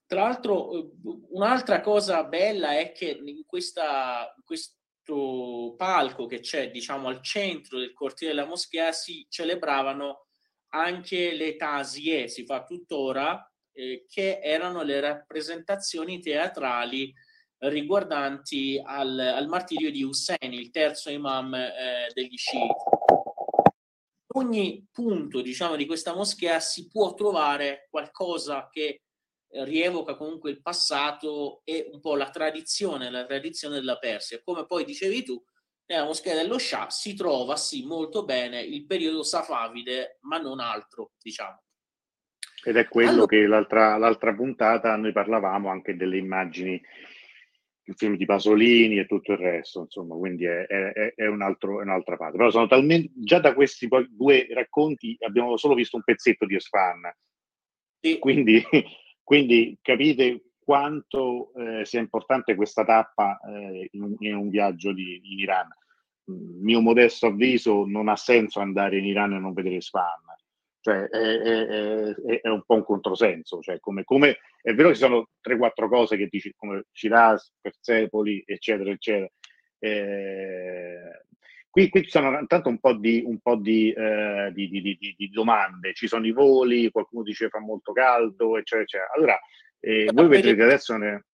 Tra 0.06 0.24
l'altro, 0.24 0.72
eh, 0.74 0.90
un'altra 1.30 1.80
cosa 1.80 2.24
bella 2.24 2.78
è 2.78 2.92
che 2.92 3.18
in 3.24 3.44
questa, 3.46 4.34
questo 4.44 5.74
palco 5.76 6.26
che 6.26 6.40
c'è, 6.40 6.70
diciamo, 6.70 7.08
al 7.08 7.22
centro 7.22 7.78
del 7.78 7.94
cortile 7.94 8.30
della 8.30 8.46
moschea 8.46 8.92
si 8.92 9.26
celebravano 9.28 10.26
anche 10.74 11.32
le 11.34 11.56
tasie, 11.56 12.28
si 12.28 12.44
fa 12.44 12.64
tuttora, 12.64 13.50
eh, 13.72 14.06
che 14.08 14.40
erano 14.42 14.82
le 14.82 15.00
rappresentazioni 15.00 16.20
teatrali 16.20 17.12
riguardanti 17.58 18.80
al, 18.84 19.18
al 19.18 19.48
martirio 19.48 19.90
di 19.90 20.02
Hussein, 20.02 20.52
il 20.52 20.70
terzo 20.70 21.10
imam 21.10 21.54
eh, 21.54 22.10
degli 22.12 22.36
sciiti. 22.36 22.74
Ogni 24.34 24.86
punto, 24.90 25.42
diciamo, 25.42 25.76
di 25.76 25.86
questa 25.86 26.14
moschea 26.14 26.58
si 26.58 26.88
può 26.88 27.14
trovare 27.14 27.86
qualcosa 27.90 28.68
che 28.70 29.02
rievoca 29.52 30.16
comunque 30.16 30.50
il 30.50 30.62
passato 30.62 31.60
e 31.64 31.90
un 31.92 32.00
po' 32.00 32.16
la 32.16 32.30
tradizione, 32.30 33.10
la 33.10 33.26
tradizione 33.26 33.74
della 33.74 33.98
Persia. 33.98 34.40
Come 34.42 34.64
poi 34.64 34.84
dicevi 34.84 35.22
tu, 35.22 35.42
nella 35.92 36.06
moschea 36.06 36.34
dello 36.34 36.58
Shah 36.58 36.88
si 36.88 37.14
trova 37.14 37.56
sì 37.56 37.84
molto 37.84 38.24
bene 38.24 38.62
il 38.62 38.86
periodo 38.86 39.22
safavide, 39.22 40.18
ma 40.22 40.38
non 40.38 40.58
altro, 40.58 41.12
diciamo. 41.20 41.62
Ed 42.64 42.76
è 42.76 42.88
quello 42.88 43.10
allora, 43.10 43.26
che 43.26 43.46
l'altra, 43.46 43.96
l'altra 43.98 44.34
puntata 44.34 44.96
noi 44.96 45.12
parlavamo 45.12 45.68
anche 45.68 45.96
delle 45.96 46.16
immagini, 46.16 46.80
il 47.84 47.94
film 47.96 48.16
di 48.16 48.24
Pasolini 48.24 48.98
e 48.98 49.06
tutto 49.06 49.32
il 49.32 49.38
resto, 49.38 49.80
insomma, 49.80 50.14
quindi 50.14 50.44
è, 50.44 50.64
è, 50.66 51.12
è, 51.14 51.26
un 51.26 51.42
altro, 51.42 51.80
è 51.80 51.82
un'altra 51.82 52.16
parte. 52.16 52.36
Però 52.36 52.50
sono 52.50 52.68
talmente, 52.68 53.10
già 53.16 53.40
da 53.40 53.52
questi 53.52 53.88
due 54.08 54.46
racconti 54.50 55.16
abbiamo 55.20 55.56
solo 55.56 55.74
visto 55.74 55.96
un 55.96 56.04
pezzetto 56.04 56.46
di 56.46 56.54
Esfan, 56.54 57.12
sì. 58.00 58.18
quindi, 58.18 58.62
quindi 59.22 59.76
capite 59.82 60.52
quanto 60.64 61.52
eh, 61.54 61.84
sia 61.84 61.98
importante 61.98 62.54
questa 62.54 62.84
tappa 62.84 63.40
eh, 63.40 63.88
in, 63.90 64.14
in, 64.20 64.36
un 64.36 64.48
viaggio 64.48 64.92
di, 64.92 65.20
in 65.22 65.38
Iran. 65.40 65.68
Mio 66.24 66.80
modesto 66.80 67.26
avviso, 67.26 67.84
non 67.86 68.08
ha 68.08 68.16
senso 68.16 68.60
andare 68.60 68.98
in 68.98 69.04
Iran 69.04 69.34
e 69.34 69.38
non 69.38 69.52
vedere 69.52 69.80
Sfan 69.80 70.32
cioè, 70.82 71.04
è, 71.04 71.38
è, 71.38 72.40
è, 72.40 72.48
un 72.48 72.62
po' 72.66 72.74
un 72.74 72.84
controsenso. 72.84 73.60
Cioè, 73.60 73.78
come, 73.78 74.02
come, 74.02 74.38
è 74.60 74.74
vero 74.74 74.88
che 74.88 74.94
ci 74.94 75.00
sono 75.00 75.28
3-4 75.40 75.88
cose 75.88 76.16
che 76.16 76.26
dici, 76.28 76.52
come 76.56 76.84
Shiraz, 76.90 77.52
Persepoli, 77.60 78.42
eccetera, 78.44 78.90
eccetera. 78.90 79.30
Eh, 79.78 81.24
qui, 81.70 81.88
qui 81.88 82.02
ci 82.02 82.10
sono 82.10 82.36
intanto 82.36 82.68
un 82.68 82.78
po' 82.80 82.94
di, 82.94 83.22
un 83.24 83.38
po 83.38 83.54
di, 83.54 83.92
eh, 83.92 84.50
di, 84.52 84.68
di, 85.16 85.30
domande. 85.30 85.94
Ci 85.94 86.08
sono 86.08 86.26
i 86.26 86.32
voli, 86.32 86.90
qualcuno 86.90 87.22
dice 87.22 87.48
fa 87.48 87.60
molto 87.60 87.92
caldo, 87.92 88.58
eccetera, 88.58 88.82
eccetera. 88.82 89.10
Allora, 89.14 89.38
eh, 89.78 90.10
voi 90.12 90.28
vedrete 90.28 90.62
adesso 90.62 90.96
ne... 90.96 91.26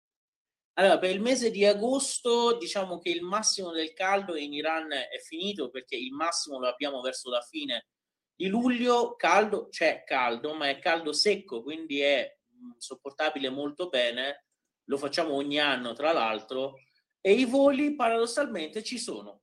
Allora, 0.78 0.98
per 1.00 1.10
il 1.10 1.20
mese 1.20 1.50
di 1.50 1.64
agosto 1.64 2.56
diciamo 2.56 3.00
che 3.00 3.10
il 3.10 3.22
massimo 3.22 3.72
del 3.72 3.92
caldo 3.94 4.36
in 4.36 4.52
Iran 4.52 4.92
è 4.92 5.18
finito 5.18 5.70
perché 5.70 5.96
il 5.96 6.12
massimo 6.12 6.60
lo 6.60 6.68
abbiamo 6.68 7.00
verso 7.00 7.30
la 7.30 7.40
fine 7.40 7.88
di 8.32 8.46
luglio 8.46 9.16
caldo, 9.16 9.68
c'è 9.68 10.04
caldo, 10.04 10.54
ma 10.54 10.68
è 10.68 10.78
caldo 10.78 11.12
secco, 11.12 11.64
quindi 11.64 12.00
è 12.00 12.32
mm, 12.54 12.70
sopportabile 12.76 13.50
molto 13.50 13.88
bene. 13.88 14.46
Lo 14.84 14.96
facciamo 14.98 15.34
ogni 15.34 15.58
anno, 15.58 15.94
tra 15.94 16.12
l'altro, 16.12 16.74
e 17.20 17.32
i 17.32 17.44
voli 17.44 17.96
paradossalmente 17.96 18.84
ci 18.84 18.98
sono. 18.98 19.42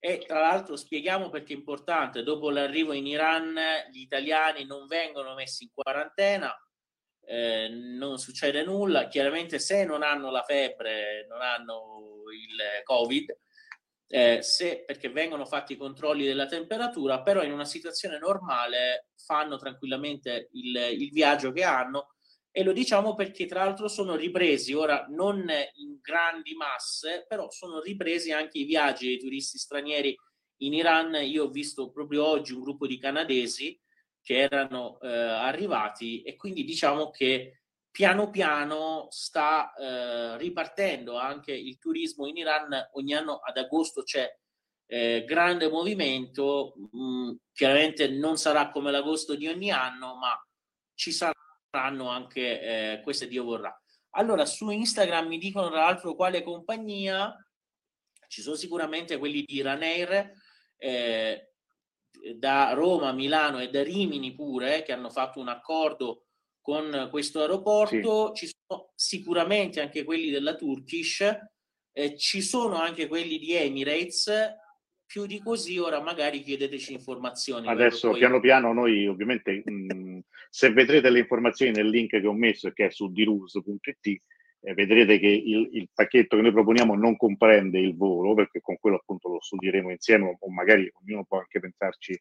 E 0.00 0.24
tra 0.26 0.40
l'altro 0.40 0.74
spieghiamo 0.74 1.30
perché 1.30 1.52
è 1.52 1.56
importante, 1.56 2.24
dopo 2.24 2.50
l'arrivo 2.50 2.92
in 2.92 3.06
Iran 3.06 3.54
gli 3.92 4.00
italiani 4.00 4.64
non 4.64 4.88
vengono 4.88 5.34
messi 5.34 5.64
in 5.64 5.70
quarantena, 5.72 6.52
eh, 7.30 7.68
non 7.68 8.18
succede 8.18 8.64
nulla, 8.64 9.06
chiaramente 9.06 9.60
se 9.60 9.84
non 9.84 10.02
hanno 10.02 10.32
la 10.32 10.42
febbre, 10.42 11.26
non 11.28 11.40
hanno 11.40 12.22
il 12.32 12.82
Covid, 12.82 13.38
eh, 14.08 14.42
se, 14.42 14.82
perché 14.84 15.10
vengono 15.10 15.44
fatti 15.44 15.74
i 15.74 15.76
controlli 15.76 16.26
della 16.26 16.46
temperatura, 16.46 17.22
però 17.22 17.44
in 17.44 17.52
una 17.52 17.64
situazione 17.64 18.18
normale 18.18 19.10
fanno 19.14 19.58
tranquillamente 19.58 20.48
il, 20.54 20.74
il 20.98 21.10
viaggio 21.12 21.52
che 21.52 21.62
hanno. 21.62 22.14
E 22.50 22.64
lo 22.64 22.72
diciamo 22.72 23.14
perché 23.14 23.46
tra 23.46 23.62
l'altro 23.62 23.86
sono 23.86 24.16
ripresi. 24.16 24.74
Ora 24.74 25.06
non 25.10 25.48
in 25.74 26.00
grandi 26.00 26.54
masse, 26.54 27.26
però 27.28 27.48
sono 27.48 27.80
ripresi 27.80 28.32
anche 28.32 28.58
i 28.58 28.64
viaggi 28.64 29.06
dei 29.06 29.20
turisti 29.20 29.56
stranieri 29.56 30.18
in 30.62 30.74
Iran. 30.74 31.14
Io 31.14 31.44
ho 31.44 31.50
visto 31.50 31.92
proprio 31.92 32.26
oggi 32.26 32.54
un 32.54 32.62
gruppo 32.62 32.88
di 32.88 32.98
canadesi 32.98 33.80
che 34.22 34.38
erano 34.38 34.98
eh, 35.00 35.08
arrivati 35.08 36.22
e 36.22 36.36
quindi 36.36 36.64
diciamo 36.64 37.10
che 37.10 37.62
piano 37.90 38.30
piano 38.30 39.08
sta 39.10 39.72
eh, 39.74 40.38
ripartendo 40.38 41.18
anche 41.18 41.52
il 41.52 41.78
turismo 41.78 42.26
in 42.26 42.36
Iran. 42.36 42.90
Ogni 42.92 43.14
anno 43.14 43.36
ad 43.36 43.56
agosto 43.56 44.02
c'è 44.02 44.32
eh, 44.86 45.24
grande 45.26 45.68
movimento, 45.68 46.74
mh, 46.92 46.98
mm, 46.98 47.30
chiaramente 47.52 48.08
non 48.08 48.36
sarà 48.36 48.70
come 48.70 48.90
l'agosto 48.90 49.34
di 49.34 49.46
ogni 49.46 49.70
anno, 49.70 50.16
ma 50.16 50.32
ci 50.94 51.12
saranno 51.12 52.08
anche 52.08 52.60
eh, 52.60 53.00
queste 53.02 53.26
Dio 53.28 53.44
vorrà. 53.44 53.74
Allora, 54.14 54.44
su 54.44 54.70
Instagram 54.70 55.28
mi 55.28 55.38
dicono 55.38 55.68
tra 55.70 55.80
l'altro 55.80 56.14
quale 56.14 56.42
compagnia, 56.42 57.34
ci 58.28 58.42
sono 58.42 58.56
sicuramente 58.56 59.18
quelli 59.18 59.44
di 59.44 59.62
Ranair, 59.62 60.32
eh, 60.76 61.49
da 62.36 62.72
Roma, 62.72 63.12
Milano 63.12 63.60
e 63.60 63.70
da 63.70 63.82
Rimini 63.82 64.34
pure, 64.34 64.82
che 64.82 64.92
hanno 64.92 65.10
fatto 65.10 65.40
un 65.40 65.48
accordo 65.48 66.26
con 66.60 67.08
questo 67.10 67.40
aeroporto, 67.40 68.34
sì. 68.34 68.46
ci 68.46 68.54
sono 68.66 68.92
sicuramente 68.94 69.80
anche 69.80 70.04
quelli 70.04 70.30
della 70.30 70.54
Turkish, 70.54 71.20
eh, 71.92 72.16
ci 72.16 72.42
sono 72.42 72.76
anche 72.76 73.08
quelli 73.08 73.38
di 73.38 73.54
Emirates, 73.54 74.30
più 75.06 75.26
di 75.26 75.40
così 75.40 75.76
ora 75.78 76.00
magari 76.00 76.40
chiedeteci 76.40 76.92
informazioni. 76.92 77.66
Adesso 77.66 78.10
poi... 78.10 78.18
piano 78.18 78.38
piano 78.38 78.72
noi 78.72 79.08
ovviamente 79.08 79.62
mh, 79.64 79.94
mm, 79.94 80.18
se 80.48 80.72
vedrete 80.72 81.10
le 81.10 81.18
informazioni 81.18 81.72
nel 81.72 81.88
link 81.88 82.10
che 82.10 82.26
ho 82.26 82.32
messo 82.32 82.70
che 82.70 82.86
è 82.86 82.90
su 82.90 83.10
dirus.it 83.10 84.22
eh, 84.60 84.74
vedrete 84.74 85.18
che 85.18 85.26
il, 85.26 85.68
il, 85.72 85.88
pacchetto 85.92 86.36
che 86.36 86.42
noi 86.42 86.52
proponiamo 86.52 86.94
non 86.94 87.16
comprende 87.16 87.78
il 87.78 87.96
volo 87.96 88.34
perché 88.34 88.60
con 88.60 88.76
quello 88.78 88.96
appunto 88.96 89.28
lo 89.28 89.40
studieremo 89.40 89.90
insieme 89.90 90.36
o 90.38 90.50
magari 90.50 90.90
ognuno 91.02 91.24
può 91.24 91.38
anche 91.38 91.60
pensarci 91.60 92.18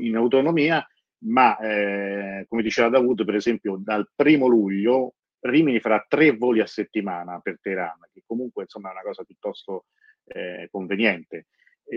in 0.00 0.16
autonomia 0.16 0.86
ma 1.22 1.58
eh, 1.58 2.46
come 2.48 2.62
diceva 2.62 2.88
Davud, 2.88 3.24
per 3.24 3.34
esempio, 3.34 3.78
dal 3.82 4.08
primo 4.14 4.46
luglio 4.46 5.14
Rimini 5.40 5.80
farà 5.80 6.04
tre 6.06 6.36
voli 6.36 6.60
a 6.60 6.66
settimana 6.66 7.40
per 7.40 7.58
Teheran, 7.60 7.98
che 8.12 8.22
comunque 8.26 8.64
insomma 8.64 8.90
è 8.90 8.92
una 8.92 9.02
cosa 9.02 9.24
piuttosto 9.24 9.86
eh, 10.26 10.68
conveniente. 10.70 11.46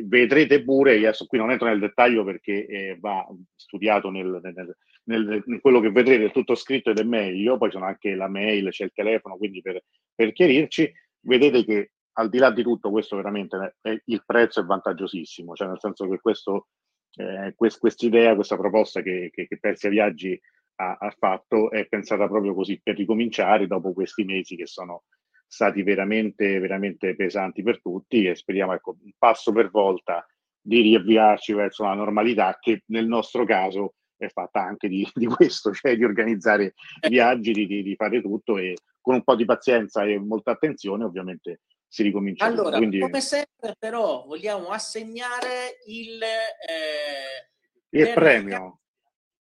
Vedrete 0.05 0.63
pure, 0.63 0.95
adesso 0.95 1.25
qui 1.27 1.37
non 1.37 1.51
entro 1.51 1.67
nel 1.67 1.79
dettaglio 1.79 2.23
perché 2.23 2.65
eh, 2.65 2.97
va 2.99 3.27
studiato 3.55 4.09
nel, 4.09 4.39
nel, 4.41 4.77
nel, 5.05 5.43
in 5.45 5.59
quello 5.59 5.79
che 5.79 5.91
vedrete, 5.91 6.25
è 6.25 6.31
tutto 6.31 6.55
scritto 6.55 6.91
ed 6.91 6.99
è 6.99 7.03
meglio, 7.03 7.57
poi 7.57 7.71
sono 7.71 7.85
anche 7.85 8.15
la 8.15 8.27
mail, 8.27 8.69
c'è 8.69 8.85
il 8.85 8.91
telefono, 8.93 9.37
quindi 9.37 9.61
per, 9.61 9.81
per 10.13 10.31
chiarirci, 10.31 10.91
vedete 11.21 11.63
che 11.65 11.91
al 12.13 12.29
di 12.29 12.37
là 12.37 12.51
di 12.51 12.63
tutto 12.63 12.91
questo 12.91 13.15
veramente 13.15 13.75
è, 13.81 13.99
il 14.05 14.23
prezzo 14.25 14.61
è 14.61 14.63
vantaggiosissimo, 14.63 15.53
cioè 15.55 15.67
nel 15.67 15.79
senso 15.79 16.07
che 16.07 16.19
questo, 16.19 16.67
eh, 17.15 17.53
quest, 17.55 18.03
idea, 18.03 18.35
questa 18.35 18.57
proposta 18.57 19.01
che, 19.01 19.29
che, 19.33 19.47
che 19.47 19.59
Persia 19.59 19.89
Viaggi 19.89 20.39
ha, 20.75 20.97
ha, 20.99 21.15
fatto 21.17 21.71
è 21.71 21.87
pensata 21.87 22.27
proprio 22.27 22.53
così 22.53 22.79
per 22.81 22.95
ricominciare 22.95 23.67
dopo 23.67 23.93
questi 23.93 24.23
mesi 24.23 24.55
che 24.55 24.67
sono 24.67 25.03
stati 25.47 25.83
veramente, 25.83 26.59
veramente 26.59 27.15
pesanti 27.15 27.61
per 27.61 27.79
tutti 27.81 28.25
e 28.25 28.35
speriamo 28.35 28.73
ecco, 28.73 28.97
un 29.03 29.11
passo 29.17 29.51
per 29.51 29.69
volta 29.69 30.25
di 30.59 30.81
riavviarci 30.81 31.53
verso 31.53 31.83
la 31.83 31.93
normalità 31.93 32.57
che 32.59 32.83
nel 32.87 33.05
nostro 33.05 33.43
caso 33.45 33.95
è 34.25 34.29
fatta 34.29 34.61
anche 34.61 34.87
di, 34.87 35.07
di 35.13 35.25
questo, 35.25 35.73
cioè 35.73 35.95
di 35.95 36.03
organizzare 36.03 36.73
viaggi, 37.07 37.51
di, 37.51 37.83
di, 37.83 37.95
fare 37.95 38.21
tutto 38.21 38.57
e 38.57 38.75
con 39.01 39.15
un 39.15 39.23
po' 39.23 39.35
di 39.35 39.45
pazienza 39.45 40.03
e 40.03 40.17
molta 40.17 40.51
attenzione 40.51 41.03
ovviamente 41.03 41.61
si 41.87 42.03
ricomincia. 42.03 42.45
Allora, 42.45 42.77
Quindi... 42.77 42.99
come 42.99 43.21
sempre 43.21 43.75
però 43.77 44.25
vogliamo 44.25 44.69
assegnare 44.69 45.79
il, 45.85 46.21
eh, 46.23 47.99
il 47.99 48.13
premio. 48.13 48.79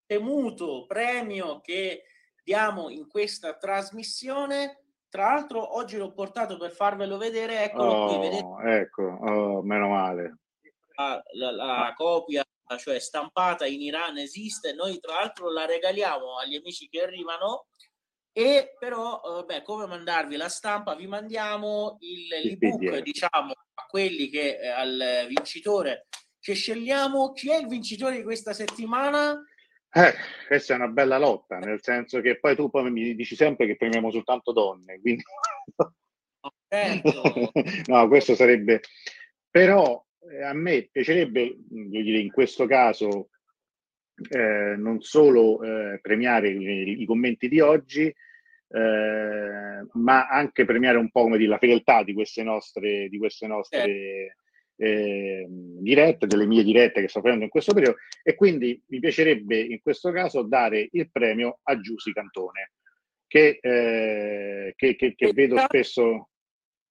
Temuto 0.05 0.85
premio 0.85 1.61
che 1.61 2.03
diamo 2.43 2.89
in 2.89 3.07
questa 3.07 3.55
trasmissione. 3.55 4.81
Tra 5.09 5.33
l'altro 5.33 5.77
oggi 5.77 5.97
l'ho 5.97 6.11
portato 6.11 6.57
per 6.57 6.71
farvelo 6.71 7.17
vedere, 7.17 7.63
eccolo 7.63 7.91
oh, 7.91 8.07
qui, 8.07 8.29
vedete? 8.29 8.79
Ecco, 8.81 9.03
oh, 9.03 9.61
meno 9.63 9.87
male. 9.89 10.37
La, 10.95 11.23
la, 11.33 11.51
la 11.51 11.93
copia 11.95 12.43
cioè 12.77 12.99
stampata 12.99 13.65
in 13.65 13.81
Iran 13.81 14.17
esiste, 14.17 14.73
noi 14.73 14.99
tra 14.99 15.15
l'altro 15.15 15.51
la 15.51 15.65
regaliamo 15.65 16.37
agli 16.37 16.55
amici 16.55 16.87
che 16.89 17.01
arrivano 17.01 17.67
e 18.35 18.73
però 18.79 19.21
eh, 19.21 19.43
beh, 19.45 19.61
come 19.61 19.85
mandarvi 19.85 20.35
la 20.37 20.49
stampa? 20.49 20.95
Vi 20.95 21.05
mandiamo 21.05 21.97
il, 21.99 22.27
l'ebook 22.27 22.97
diciamo 22.99 23.51
a 23.51 23.85
quelli 23.87 24.27
che 24.29 24.57
eh, 24.59 24.67
al 24.69 25.25
vincitore 25.27 26.07
che 26.39 26.55
scegliamo. 26.55 27.31
Chi 27.33 27.51
è 27.51 27.57
il 27.57 27.67
vincitore 27.67 28.17
di 28.17 28.23
questa 28.23 28.53
settimana? 28.53 29.39
Eh, 29.95 30.15
questa 30.47 30.73
è 30.73 30.77
una 30.77 30.87
bella 30.87 31.19
lotta 31.19 31.59
nel 31.59 31.77
senso 31.83 32.19
che 32.19 32.39
poi 32.39 32.55
tu 32.55 32.71
poi 32.71 32.89
mi 32.89 33.13
dici 33.13 33.35
sempre 33.35 33.67
che 33.67 33.75
premiamo 33.75 34.09
soltanto 34.09 34.51
donne 34.51 34.99
quindi 34.99 35.21
certo. 36.67 37.51
no 37.85 38.07
questo 38.07 38.33
sarebbe 38.33 38.81
però 39.51 40.03
a 40.43 40.53
me 40.53 40.89
piacerebbe 40.91 41.55
dire, 41.67 42.19
in 42.19 42.31
questo 42.31 42.65
caso 42.65 43.29
eh, 44.29 44.75
non 44.77 45.01
solo 45.01 45.63
eh, 45.63 45.99
premiare 46.01 46.49
i, 46.49 47.01
i, 47.01 47.05
commenti 47.05 47.49
di 47.49 47.59
oggi, 47.59 48.05
eh, 48.05 49.87
ma 49.93 50.27
anche 50.27 50.65
premiare 50.65 50.97
un 50.97 51.09
po' 51.09 51.23
come 51.23 51.37
dire, 51.37 51.49
la 51.49 51.57
fedeltà 51.57 52.03
di 52.03 52.13
queste 52.13 52.43
nostre, 52.43 53.09
di 53.09 53.17
queste 53.17 53.47
nostre 53.47 54.37
eh, 54.75 55.45
dirette, 55.49 56.27
delle 56.27 56.45
mie 56.45 56.63
dirette 56.63 57.01
che 57.01 57.07
sto 57.07 57.21
facendo 57.21 57.43
in 57.43 57.49
questo 57.49 57.73
periodo. 57.73 57.97
E 58.23 58.35
quindi 58.35 58.81
mi 58.87 58.99
piacerebbe 58.99 59.59
in 59.59 59.81
questo 59.81 60.11
caso 60.11 60.43
dare 60.43 60.87
il 60.91 61.09
premio 61.11 61.59
a 61.63 61.79
Giusy 61.79 62.11
Cantone, 62.11 62.71
che, 63.27 63.57
eh, 63.61 64.73
che, 64.75 64.95
che, 64.95 65.15
che 65.15 65.33
vedo 65.33 65.57
spesso 65.57 66.29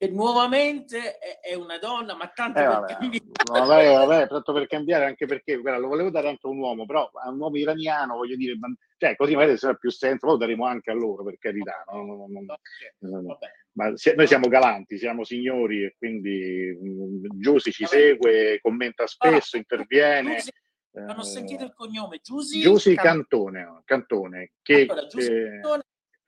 che 0.03 0.09
nuovamente 0.09 1.17
è, 1.39 1.55
una 1.55 1.79
donna, 1.79 2.17
ma 2.17 2.27
tanto 2.35 2.59
eh, 2.59 2.65
vabbè, 2.65 2.99
vabbè, 3.47 3.93
vabbè, 3.93 4.27
tanto 4.27 4.53
per 4.53 4.67
cambiare, 4.67 5.05
anche 5.05 5.27
perché 5.27 5.59
guarda, 5.59 5.79
lo 5.79 5.87
volevo 5.87 6.11
dare 6.11 6.27
anche 6.27 6.45
a 6.45 6.51
un 6.51 6.59
uomo, 6.59 6.87
però 6.87 7.09
a 7.23 7.31
un 7.31 7.39
uomo 7.39 7.57
iraniano, 7.57 8.17
voglio 8.17 8.35
dire, 8.35 8.57
cioè, 8.97 9.15
così 9.15 9.37
magari 9.37 9.57
sarà 9.57 9.75
più 9.75 9.93
senso, 9.93 10.27
lo 10.27 10.37
daremo 10.37 10.67
anche 10.67 10.91
a 10.91 10.95
loro, 10.95 11.23
per 11.23 11.39
carità. 11.39 11.85
No? 11.93 12.27
No, 12.29 13.21
no, 13.21 13.39
ma 13.75 13.93
noi 14.17 14.27
siamo 14.27 14.49
galanti, 14.49 14.99
siamo 14.99 15.23
signori 15.23 15.85
e 15.85 15.95
quindi 15.97 16.77
um, 16.81 17.21
Giusy 17.39 17.71
ci 17.71 17.87
segue, 17.87 18.59
commenta 18.61 19.07
spesso, 19.07 19.57
interviene. 19.57 20.35
Giusy, 20.35 20.51
hanno 20.95 21.21
eh, 21.21 21.25
sentito 21.25 21.63
il 21.63 21.73
cognome? 21.75 22.19
Giusy 22.21 22.97
Cantone, 22.97 23.83
Cantone, 23.85 24.51
che 24.63 24.85
allora, 24.89 25.07
Giusy 25.07 25.61
Cantone 25.61 25.83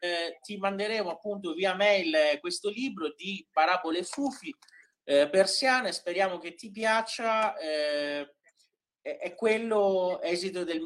eh, 0.04 0.38
ti 0.42 0.58
manderemo 0.58 1.10
appunto 1.10 1.54
via 1.54 1.74
mail 1.74 2.14
eh, 2.14 2.38
questo 2.38 2.68
libro 2.68 3.14
di 3.16 3.46
parabole 3.50 4.02
fufi 4.02 4.54
eh, 5.02 5.30
persiane, 5.30 5.92
speriamo 5.92 6.38
che 6.38 6.54
ti 6.54 6.70
piaccia. 6.70 7.56
Eh, 7.56 8.34
è 9.00 9.34
quello 9.34 10.20
esito 10.22 10.64
del, 10.64 10.82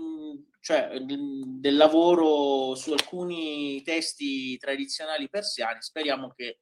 cioè, 0.60 0.98
del, 1.00 1.76
lavoro 1.76 2.74
su 2.74 2.92
alcuni 2.92 3.80
testi 3.82 4.56
tradizionali 4.58 5.28
persiani. 5.28 5.80
Speriamo 5.80 6.32
che 6.34 6.58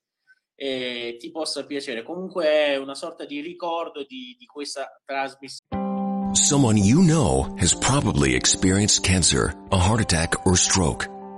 eh, 0.54 1.16
ti 1.18 1.30
possa 1.30 1.64
piacere. 1.64 2.02
Comunque 2.02 2.46
è 2.46 2.76
una 2.76 2.94
sorta 2.94 3.24
di 3.24 3.40
ricordo 3.40 4.04
di, 4.04 4.36
di 4.38 4.44
questa 4.44 5.00
trasmissione. 5.02 6.34
Someone 6.34 6.78
you 6.78 7.02
know 7.02 7.54
has 7.58 7.74
probably 7.74 8.34
experienced 8.34 9.02
cancer, 9.02 9.54
a 9.70 9.78
heart 9.78 10.00
attack 10.02 10.44
or 10.44 10.58
stroke. 10.58 11.15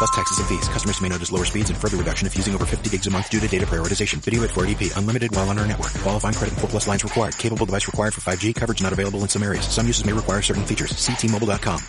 Plus 0.00 0.10
taxes 0.16 0.38
and 0.38 0.48
fees. 0.48 0.66
Customers 0.66 0.98
may 1.02 1.10
notice 1.10 1.30
lower 1.30 1.44
speeds 1.44 1.68
and 1.68 1.78
further 1.78 1.98
reduction 1.98 2.26
if 2.26 2.34
using 2.34 2.54
over 2.54 2.64
50 2.64 2.88
gigs 2.88 3.06
a 3.06 3.10
month 3.10 3.28
due 3.28 3.38
to 3.38 3.46
data 3.46 3.66
prioritization. 3.66 4.16
Video 4.24 4.42
at 4.44 4.48
480p. 4.48 4.96
Unlimited 4.96 5.30
while 5.36 5.46
on 5.50 5.58
our 5.58 5.66
network. 5.66 5.92
Qualifying 6.00 6.32
credit 6.32 6.58
4 6.58 6.70
plus 6.70 6.88
lines 6.88 7.04
required. 7.04 7.36
Capable 7.36 7.66
device 7.66 7.86
required 7.86 8.14
for 8.14 8.22
5G. 8.22 8.54
Coverage 8.54 8.82
not 8.82 8.94
available 8.94 9.20
in 9.20 9.28
some 9.28 9.42
areas. 9.42 9.68
Some 9.68 9.86
uses 9.86 10.06
may 10.06 10.14
require 10.14 10.40
certain 10.40 10.64
features. 10.64 10.96
See 10.96 11.12
T-Mobile.com. 11.12 11.80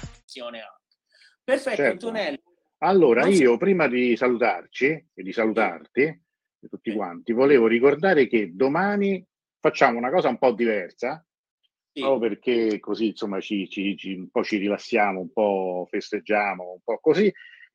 Perfetto, 1.45 1.75
certo. 1.77 2.07
Antonello. 2.07 2.37
Allora, 2.79 3.27
io 3.27 3.55
prima 3.55 3.87
di 3.87 4.17
salutarci 4.17 4.87
e 5.13 5.23
di 5.23 5.31
salutarti, 5.31 6.21
tutti 6.69 6.91
quanti, 6.93 7.31
volevo 7.31 7.67
ricordare 7.67 8.27
che 8.27 8.51
domani 8.53 9.25
facciamo 9.59 9.97
una 9.97 10.11
cosa 10.11 10.27
un 10.27 10.37
po' 10.37 10.51
diversa, 10.51 11.23
sì. 11.93 12.01
proprio 12.01 12.29
perché 12.29 12.79
così 12.81 13.07
insomma 13.07 13.39
ci, 13.39 13.69
ci, 13.69 13.95
ci, 13.95 14.13
un 14.15 14.29
po' 14.31 14.43
ci 14.43 14.57
rilassiamo, 14.57 15.21
un 15.21 15.31
po' 15.31 15.87
festeggiamo, 15.89 16.71
un 16.71 16.79
po' 16.83 16.99
così. 16.99 17.31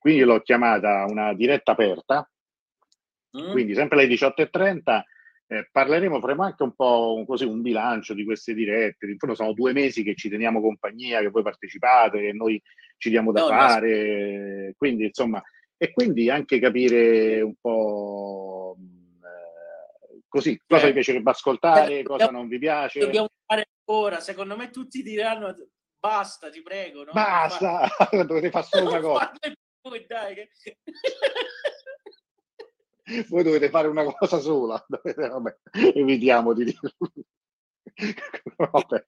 Quindi 0.07 0.23
l'ho 0.23 0.41
chiamata 0.41 1.05
una 1.09 1.35
diretta 1.35 1.73
aperta, 1.73 2.31
mm. 3.37 3.51
quindi 3.51 3.75
sempre 3.75 3.99
alle 3.99 4.15
18.30 4.15 5.03
eh, 5.49 5.69
parleremo, 5.73 6.21
faremo 6.21 6.45
anche 6.45 6.63
un 6.63 6.77
po' 6.77 7.25
così 7.27 7.45
un 7.45 7.61
bilancio 7.61 8.15
di 8.15 8.25
queste 8.25 8.55
dirette. 8.55 9.07
In 9.07 9.19
fondo 9.19 9.35
sono 9.35 9.53
due 9.53 9.73
mesi 9.73 10.05
che 10.05 10.15
ci 10.15 10.29
teniamo 10.29 10.61
compagnia, 10.61 11.19
che 11.19 11.31
voi 11.31 11.43
partecipate, 11.43 12.21
che 12.21 12.33
noi 12.33 12.63
ci 12.99 13.11
diamo 13.11 13.33
da 13.33 13.41
no, 13.41 13.47
fare. 13.49 14.67
No. 14.67 14.73
Quindi, 14.77 15.07
insomma, 15.07 15.43
e 15.77 15.91
quindi 15.91 16.31
anche 16.31 16.61
capire 16.61 17.41
un 17.41 17.55
po' 17.61 18.77
così, 20.29 20.57
cosa 20.69 20.85
Eh. 20.85 20.87
vi 20.87 20.93
piacerebbe 20.93 21.31
ascoltare, 21.31 21.99
Eh, 21.99 22.03
cosa 22.05 22.27
dobbiamo- 22.27 22.39
non 22.39 22.47
vi 22.47 22.59
piace. 22.59 23.01
Dobbiamo 23.01 23.29
fare 23.45 23.71
ancora, 23.77 24.21
secondo 24.21 24.57
me 24.57 24.71
tutti 24.71 25.03
diranno 25.03 25.53
basta, 25.99 26.49
ti 26.49 26.63
prego. 26.63 27.03
No? 27.03 27.11
Basta, 27.13 27.89
dovete 28.25 28.51
fare 28.51 28.67
solo 28.71 28.89
una 28.89 29.01
cosa. 29.01 29.33
Dai, 30.07 30.34
che- 30.34 30.51
Voi 33.28 33.45
dovete 33.45 33.70
fare 33.70 33.89
una 33.89 34.05
cosa 34.05 34.39
sola. 34.39 34.82
Vabbè, 34.89 35.57
evitiamo 35.95 36.53
di 36.53 36.64
dirlo. 36.64 36.91
Vabbè. 38.57 39.07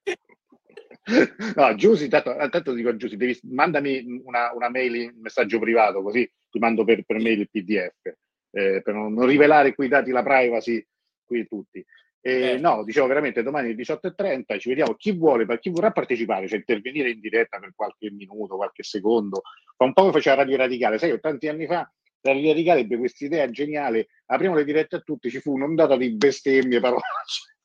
No, 1.55 1.75
Giusy, 1.75 2.07
tanto, 2.07 2.35
tanto 2.49 2.73
dico 2.73 2.89
a 2.89 2.95
Giusy, 2.95 3.17
devi, 3.17 3.37
mandami 3.43 4.21
una, 4.23 4.53
una 4.53 4.69
mail 4.69 4.95
in 4.95 5.19
messaggio 5.19 5.59
privato, 5.59 6.01
così 6.01 6.29
ti 6.49 6.59
mando 6.59 6.83
per, 6.83 7.03
per 7.03 7.19
mail 7.19 7.39
il 7.39 7.49
PDF, 7.49 8.15
eh, 8.51 8.81
per 8.81 8.93
non, 8.93 9.13
non 9.13 9.25
rivelare 9.25 9.73
qui 9.73 9.87
i 9.87 9.89
dati 9.89 10.11
la 10.11 10.23
privacy 10.23 10.85
qui 11.25 11.47
tutti. 11.47 11.83
Eh. 12.21 12.57
No, 12.57 12.83
dicevo 12.83 13.07
veramente 13.07 13.43
domani 13.43 13.67
alle 13.67 13.75
18.30 13.75 14.59
ci 14.59 14.69
vediamo. 14.69 14.93
Chi 14.95 15.11
vuole, 15.11 15.45
per 15.45 15.59
chi 15.59 15.69
vorrà 15.69 15.91
partecipare, 15.91 16.47
cioè 16.47 16.59
intervenire 16.59 17.09
in 17.09 17.19
diretta 17.19 17.59
per 17.59 17.71
qualche 17.75 18.11
minuto, 18.11 18.55
qualche 18.55 18.83
secondo, 18.83 19.41
fa 19.75 19.85
un 19.85 19.93
po' 19.93 20.01
come 20.01 20.13
faceva 20.13 20.37
Radio 20.37 20.57
Radicale. 20.57 20.97
Sai 20.97 21.11
che 21.11 21.19
tanti 21.19 21.47
anni 21.47 21.65
fa 21.65 21.89
Radio 22.21 22.49
Radicale 22.49 22.81
ebbe 22.81 22.97
questa 22.97 23.25
idea 23.25 23.49
geniale, 23.49 24.07
apriamo 24.25 24.55
le 24.55 24.65
dirette 24.65 24.97
a 24.97 24.99
tutti, 24.99 25.29
ci 25.29 25.39
fu 25.39 25.53
un'ondata 25.53 25.95
di 25.95 26.11
bestemmie, 26.15 26.81
parolacce, 26.81 27.55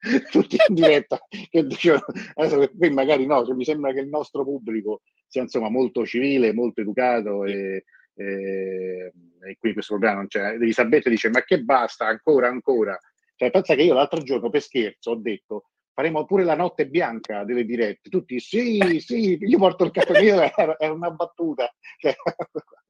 tutti 0.30 0.56
in 0.68 0.74
diretta 0.74 1.20
che 1.50 1.66
dicevano, 1.66 2.04
adesso 2.34 2.70
qui 2.70 2.90
magari 2.90 3.26
no, 3.26 3.44
cioè, 3.44 3.54
mi 3.54 3.64
sembra 3.64 3.92
che 3.92 4.00
il 4.00 4.08
nostro 4.08 4.42
pubblico 4.42 5.02
sia 5.26 5.42
insomma 5.42 5.68
molto 5.68 6.06
civile, 6.06 6.54
molto 6.54 6.80
educato 6.80 7.44
e, 7.44 7.84
e, 8.14 9.12
e 9.40 9.56
qui 9.58 9.72
questo 9.72 9.94
problema 9.94 10.18
non 10.18 10.28
c'è. 10.28 10.52
Elisabetta 10.52 11.10
dice 11.10 11.28
ma 11.28 11.42
che 11.42 11.62
basta, 11.62 12.06
ancora, 12.06 12.48
ancora. 12.48 12.98
Cioè, 13.44 13.50
pensa 13.50 13.74
che 13.74 13.82
io 13.82 13.94
l'altro 13.94 14.22
giorno 14.22 14.48
per 14.48 14.62
scherzo 14.62 15.10
ho 15.10 15.16
detto 15.16 15.64
faremo 15.92 16.24
pure 16.24 16.44
la 16.44 16.56
notte 16.56 16.88
bianca 16.88 17.44
delle 17.44 17.64
dirette, 17.64 18.08
tutti 18.08 18.40
sì, 18.40 18.98
sì, 19.00 19.38
io 19.40 19.58
porto 19.58 19.84
il 19.84 19.92
era, 19.94 20.78
era 20.78 20.92
una 20.92 21.10
battuta. 21.10 21.72
Cioè, 21.98 22.14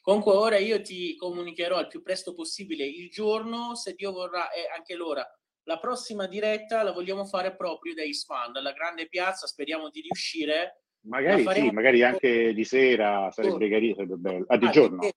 Comunque 0.00 0.32
ora 0.32 0.58
io 0.58 0.82
ti 0.82 1.14
comunicherò 1.14 1.78
il 1.80 1.86
più 1.86 2.02
presto 2.02 2.34
possibile 2.34 2.84
il 2.84 3.08
giorno, 3.10 3.76
se 3.76 3.94
Dio 3.94 4.12
vorrà, 4.12 4.50
e 4.50 4.66
anche 4.74 4.94
l'ora. 4.94 5.24
La 5.64 5.78
prossima 5.78 6.26
diretta 6.26 6.82
la 6.82 6.90
vogliamo 6.90 7.24
fare 7.24 7.54
proprio 7.54 7.94
da 7.94 8.02
Isfan, 8.02 8.50
dalla 8.50 8.72
grande 8.72 9.06
piazza, 9.06 9.46
speriamo 9.46 9.90
di 9.90 10.00
riuscire. 10.00 10.82
magari 11.02 11.46
sì, 11.46 11.70
magari 11.70 12.02
anche 12.02 12.52
di 12.52 12.64
sera 12.64 13.30
sarebbe 13.30 13.68
carino, 13.68 13.94
sarebbe 13.94 14.16
bello. 14.16 14.44
Ah, 14.48 14.56
di 14.56 14.66
Ah, 14.66 14.70
giorno? 14.70 15.08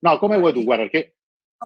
No, 0.00 0.18
come 0.18 0.36
vuoi 0.36 0.52
tu, 0.52 0.62
guarda, 0.62 0.86
perché 0.86 1.16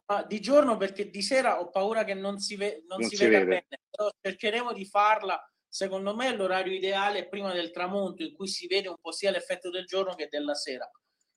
Ah, 0.07 0.25
di 0.25 0.41
giorno 0.41 0.77
perché 0.79 1.11
di 1.11 1.21
sera 1.21 1.61
ho 1.61 1.69
paura 1.69 2.05
che 2.05 2.15
non 2.15 2.39
si, 2.39 2.57
ve- 2.57 2.83
non 2.89 3.01
Non 3.01 3.09
si 3.11 3.17
si 3.17 3.25
veda 3.25 3.39
vede. 3.39 3.67
bene, 3.69 3.81
però 3.91 4.11
cercheremo 4.21 4.73
di 4.73 4.87
farla. 4.87 5.39
Secondo 5.69 6.15
me 6.15 6.35
l'orario 6.35 6.73
ideale 6.73 7.21
è 7.21 7.29
prima 7.29 7.53
del 7.53 7.71
tramonto, 7.71 8.23
in 8.23 8.33
cui 8.35 8.47
si 8.49 8.67
vede 8.67 8.89
un 8.89 8.97
po' 9.01 9.13
sia 9.13 9.31
l'effetto 9.31 9.71
del 9.71 9.85
giorno 9.87 10.15
che 10.15 10.29
della 10.31 10.55
sera. 10.55 10.91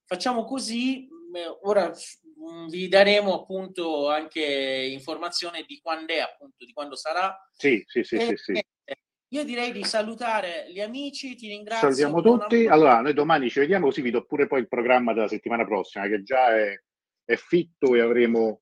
Facciamo 0.06 0.46
così, 0.46 1.08
mh, 1.10 1.68
ora 1.68 1.90
mh, 1.90 2.68
vi 2.70 2.88
daremo 2.88 3.34
appunto 3.42 4.10
anche 4.10 4.42
informazione 4.92 5.64
di 5.68 5.80
quando 5.82 6.14
è, 6.14 6.20
appunto, 6.20 6.64
di 6.66 6.72
quando 6.74 6.96
sarà. 6.96 7.38
sì, 7.52 7.84
sì, 7.88 8.04
sì, 8.04 8.18
E 8.18 8.26
sì, 8.28 8.36
sì. 8.38 8.54
Io 9.30 9.44
direi 9.44 9.72
di 9.74 9.84
salutare 9.84 10.72
gli 10.72 10.80
amici, 10.80 11.36
ti 11.36 11.48
ringrazio. 11.48 11.90
Salutiamo 11.90 12.22
tutti. 12.22 12.68
Allora, 12.68 13.02
noi 13.02 13.14
domani 13.14 13.50
ci 13.50 13.60
vediamo, 13.60 13.88
così 13.88 14.02
vi 14.02 14.12
do 14.12 14.24
pure 14.26 14.48
poi 14.48 14.60
il 14.62 14.68
programma 14.68 15.14
della 15.14 15.28
settimana 15.28 15.66
prossima, 15.66 16.08
che 16.08 16.22
già 16.24 16.56
è, 16.56 16.74
è 17.26 17.36
fitto 17.36 17.96
e 17.96 18.02
avremo 18.02 18.62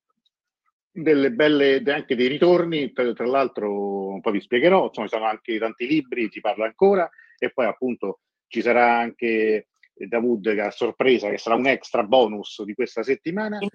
delle 0.90 1.32
belle, 1.32 1.84
anche 1.88 2.16
dei 2.16 2.28
ritorni. 2.28 2.92
Tra, 2.94 3.12
tra 3.14 3.26
l'altro, 3.26 4.20
poi 4.22 4.34
vi 4.34 4.42
spiegherò, 4.42 4.86
insomma, 4.86 5.08
ci 5.08 5.14
sono 5.16 5.28
anche 5.28 5.60
tanti 5.60 5.88
libri, 5.88 6.30
si 6.32 6.40
parla 6.40 6.66
ancora, 6.66 7.10
e 7.38 7.52
poi 7.52 7.66
appunto 7.66 8.22
ci 8.48 8.62
sarà 8.62 8.98
anche 8.98 9.68
Davud 9.94 10.54
che 10.54 10.62
a 10.62 10.72
sorpresa, 10.72 11.30
che 11.30 11.38
sarà 11.38 11.56
un 11.56 11.68
extra 11.68 12.04
bonus 12.04 12.64
di 12.64 12.74
questa 12.74 13.04
settimana. 13.04 13.60
Eh, 13.60 13.70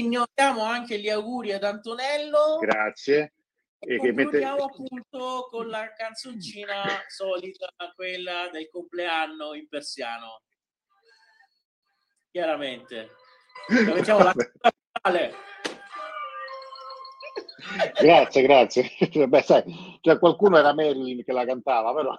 innoviamo 0.00 0.62
anche 0.62 0.98
gli 0.98 1.08
auguri 1.08 1.52
ad 1.52 1.64
Antonello. 1.64 2.58
grazie. 2.60 3.34
E 3.78 3.94
E 3.94 3.98
che 3.98 4.12
mette- 4.12 4.44
appunto 4.44 5.48
con 5.50 5.66
la 5.66 5.92
canzoncina 5.92 6.84
solita, 7.08 7.68
quella 7.96 8.48
del 8.52 8.68
compleanno 8.70 9.54
in 9.54 9.66
persiano. 9.68 10.42
Chiaramente. 12.30 13.10
Mettiamo 13.68 14.22
la. 14.22 14.34
Grazie, 18.00 18.42
grazie. 18.42 18.90
Beh, 19.28 19.42
sai, 19.42 19.98
cioè, 20.00 20.18
qualcuno 20.18 20.58
era 20.58 20.74
Marilyn 20.74 21.24
che 21.24 21.32
la 21.32 21.44
cantava, 21.44 21.94
però. 21.94 22.14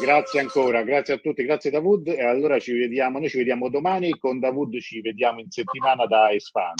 Grazie 0.00 0.40
ancora, 0.40 0.82
grazie 0.82 1.14
a 1.14 1.18
tutti, 1.18 1.44
grazie 1.44 1.70
Davud. 1.70 2.08
E 2.08 2.24
allora 2.24 2.58
ci 2.58 2.72
vediamo, 2.72 3.18
noi 3.18 3.28
ci 3.28 3.36
vediamo 3.36 3.68
domani 3.68 4.18
con 4.18 4.38
Davud, 4.38 4.78
ci 4.80 5.00
vediamo 5.00 5.40
in 5.40 5.50
settimana 5.50 6.06
da 6.06 6.30
Espan. 6.30 6.74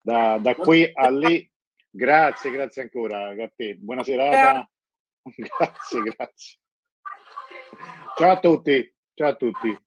Da, 0.00 0.38
da 0.38 0.54
qui 0.54 0.88
a 0.94 1.10
lì, 1.10 1.50
grazie, 1.90 2.50
grazie 2.52 2.82
ancora 2.82 3.30
a 3.30 3.50
te. 3.54 3.74
Buona 3.76 4.04
serata. 4.04 4.68
Grazie, 5.34 6.02
grazie. 6.02 6.58
Ciao 8.16 8.30
a 8.30 8.38
tutti, 8.38 8.94
ciao 9.12 9.30
a 9.30 9.34
tutti. 9.34 9.85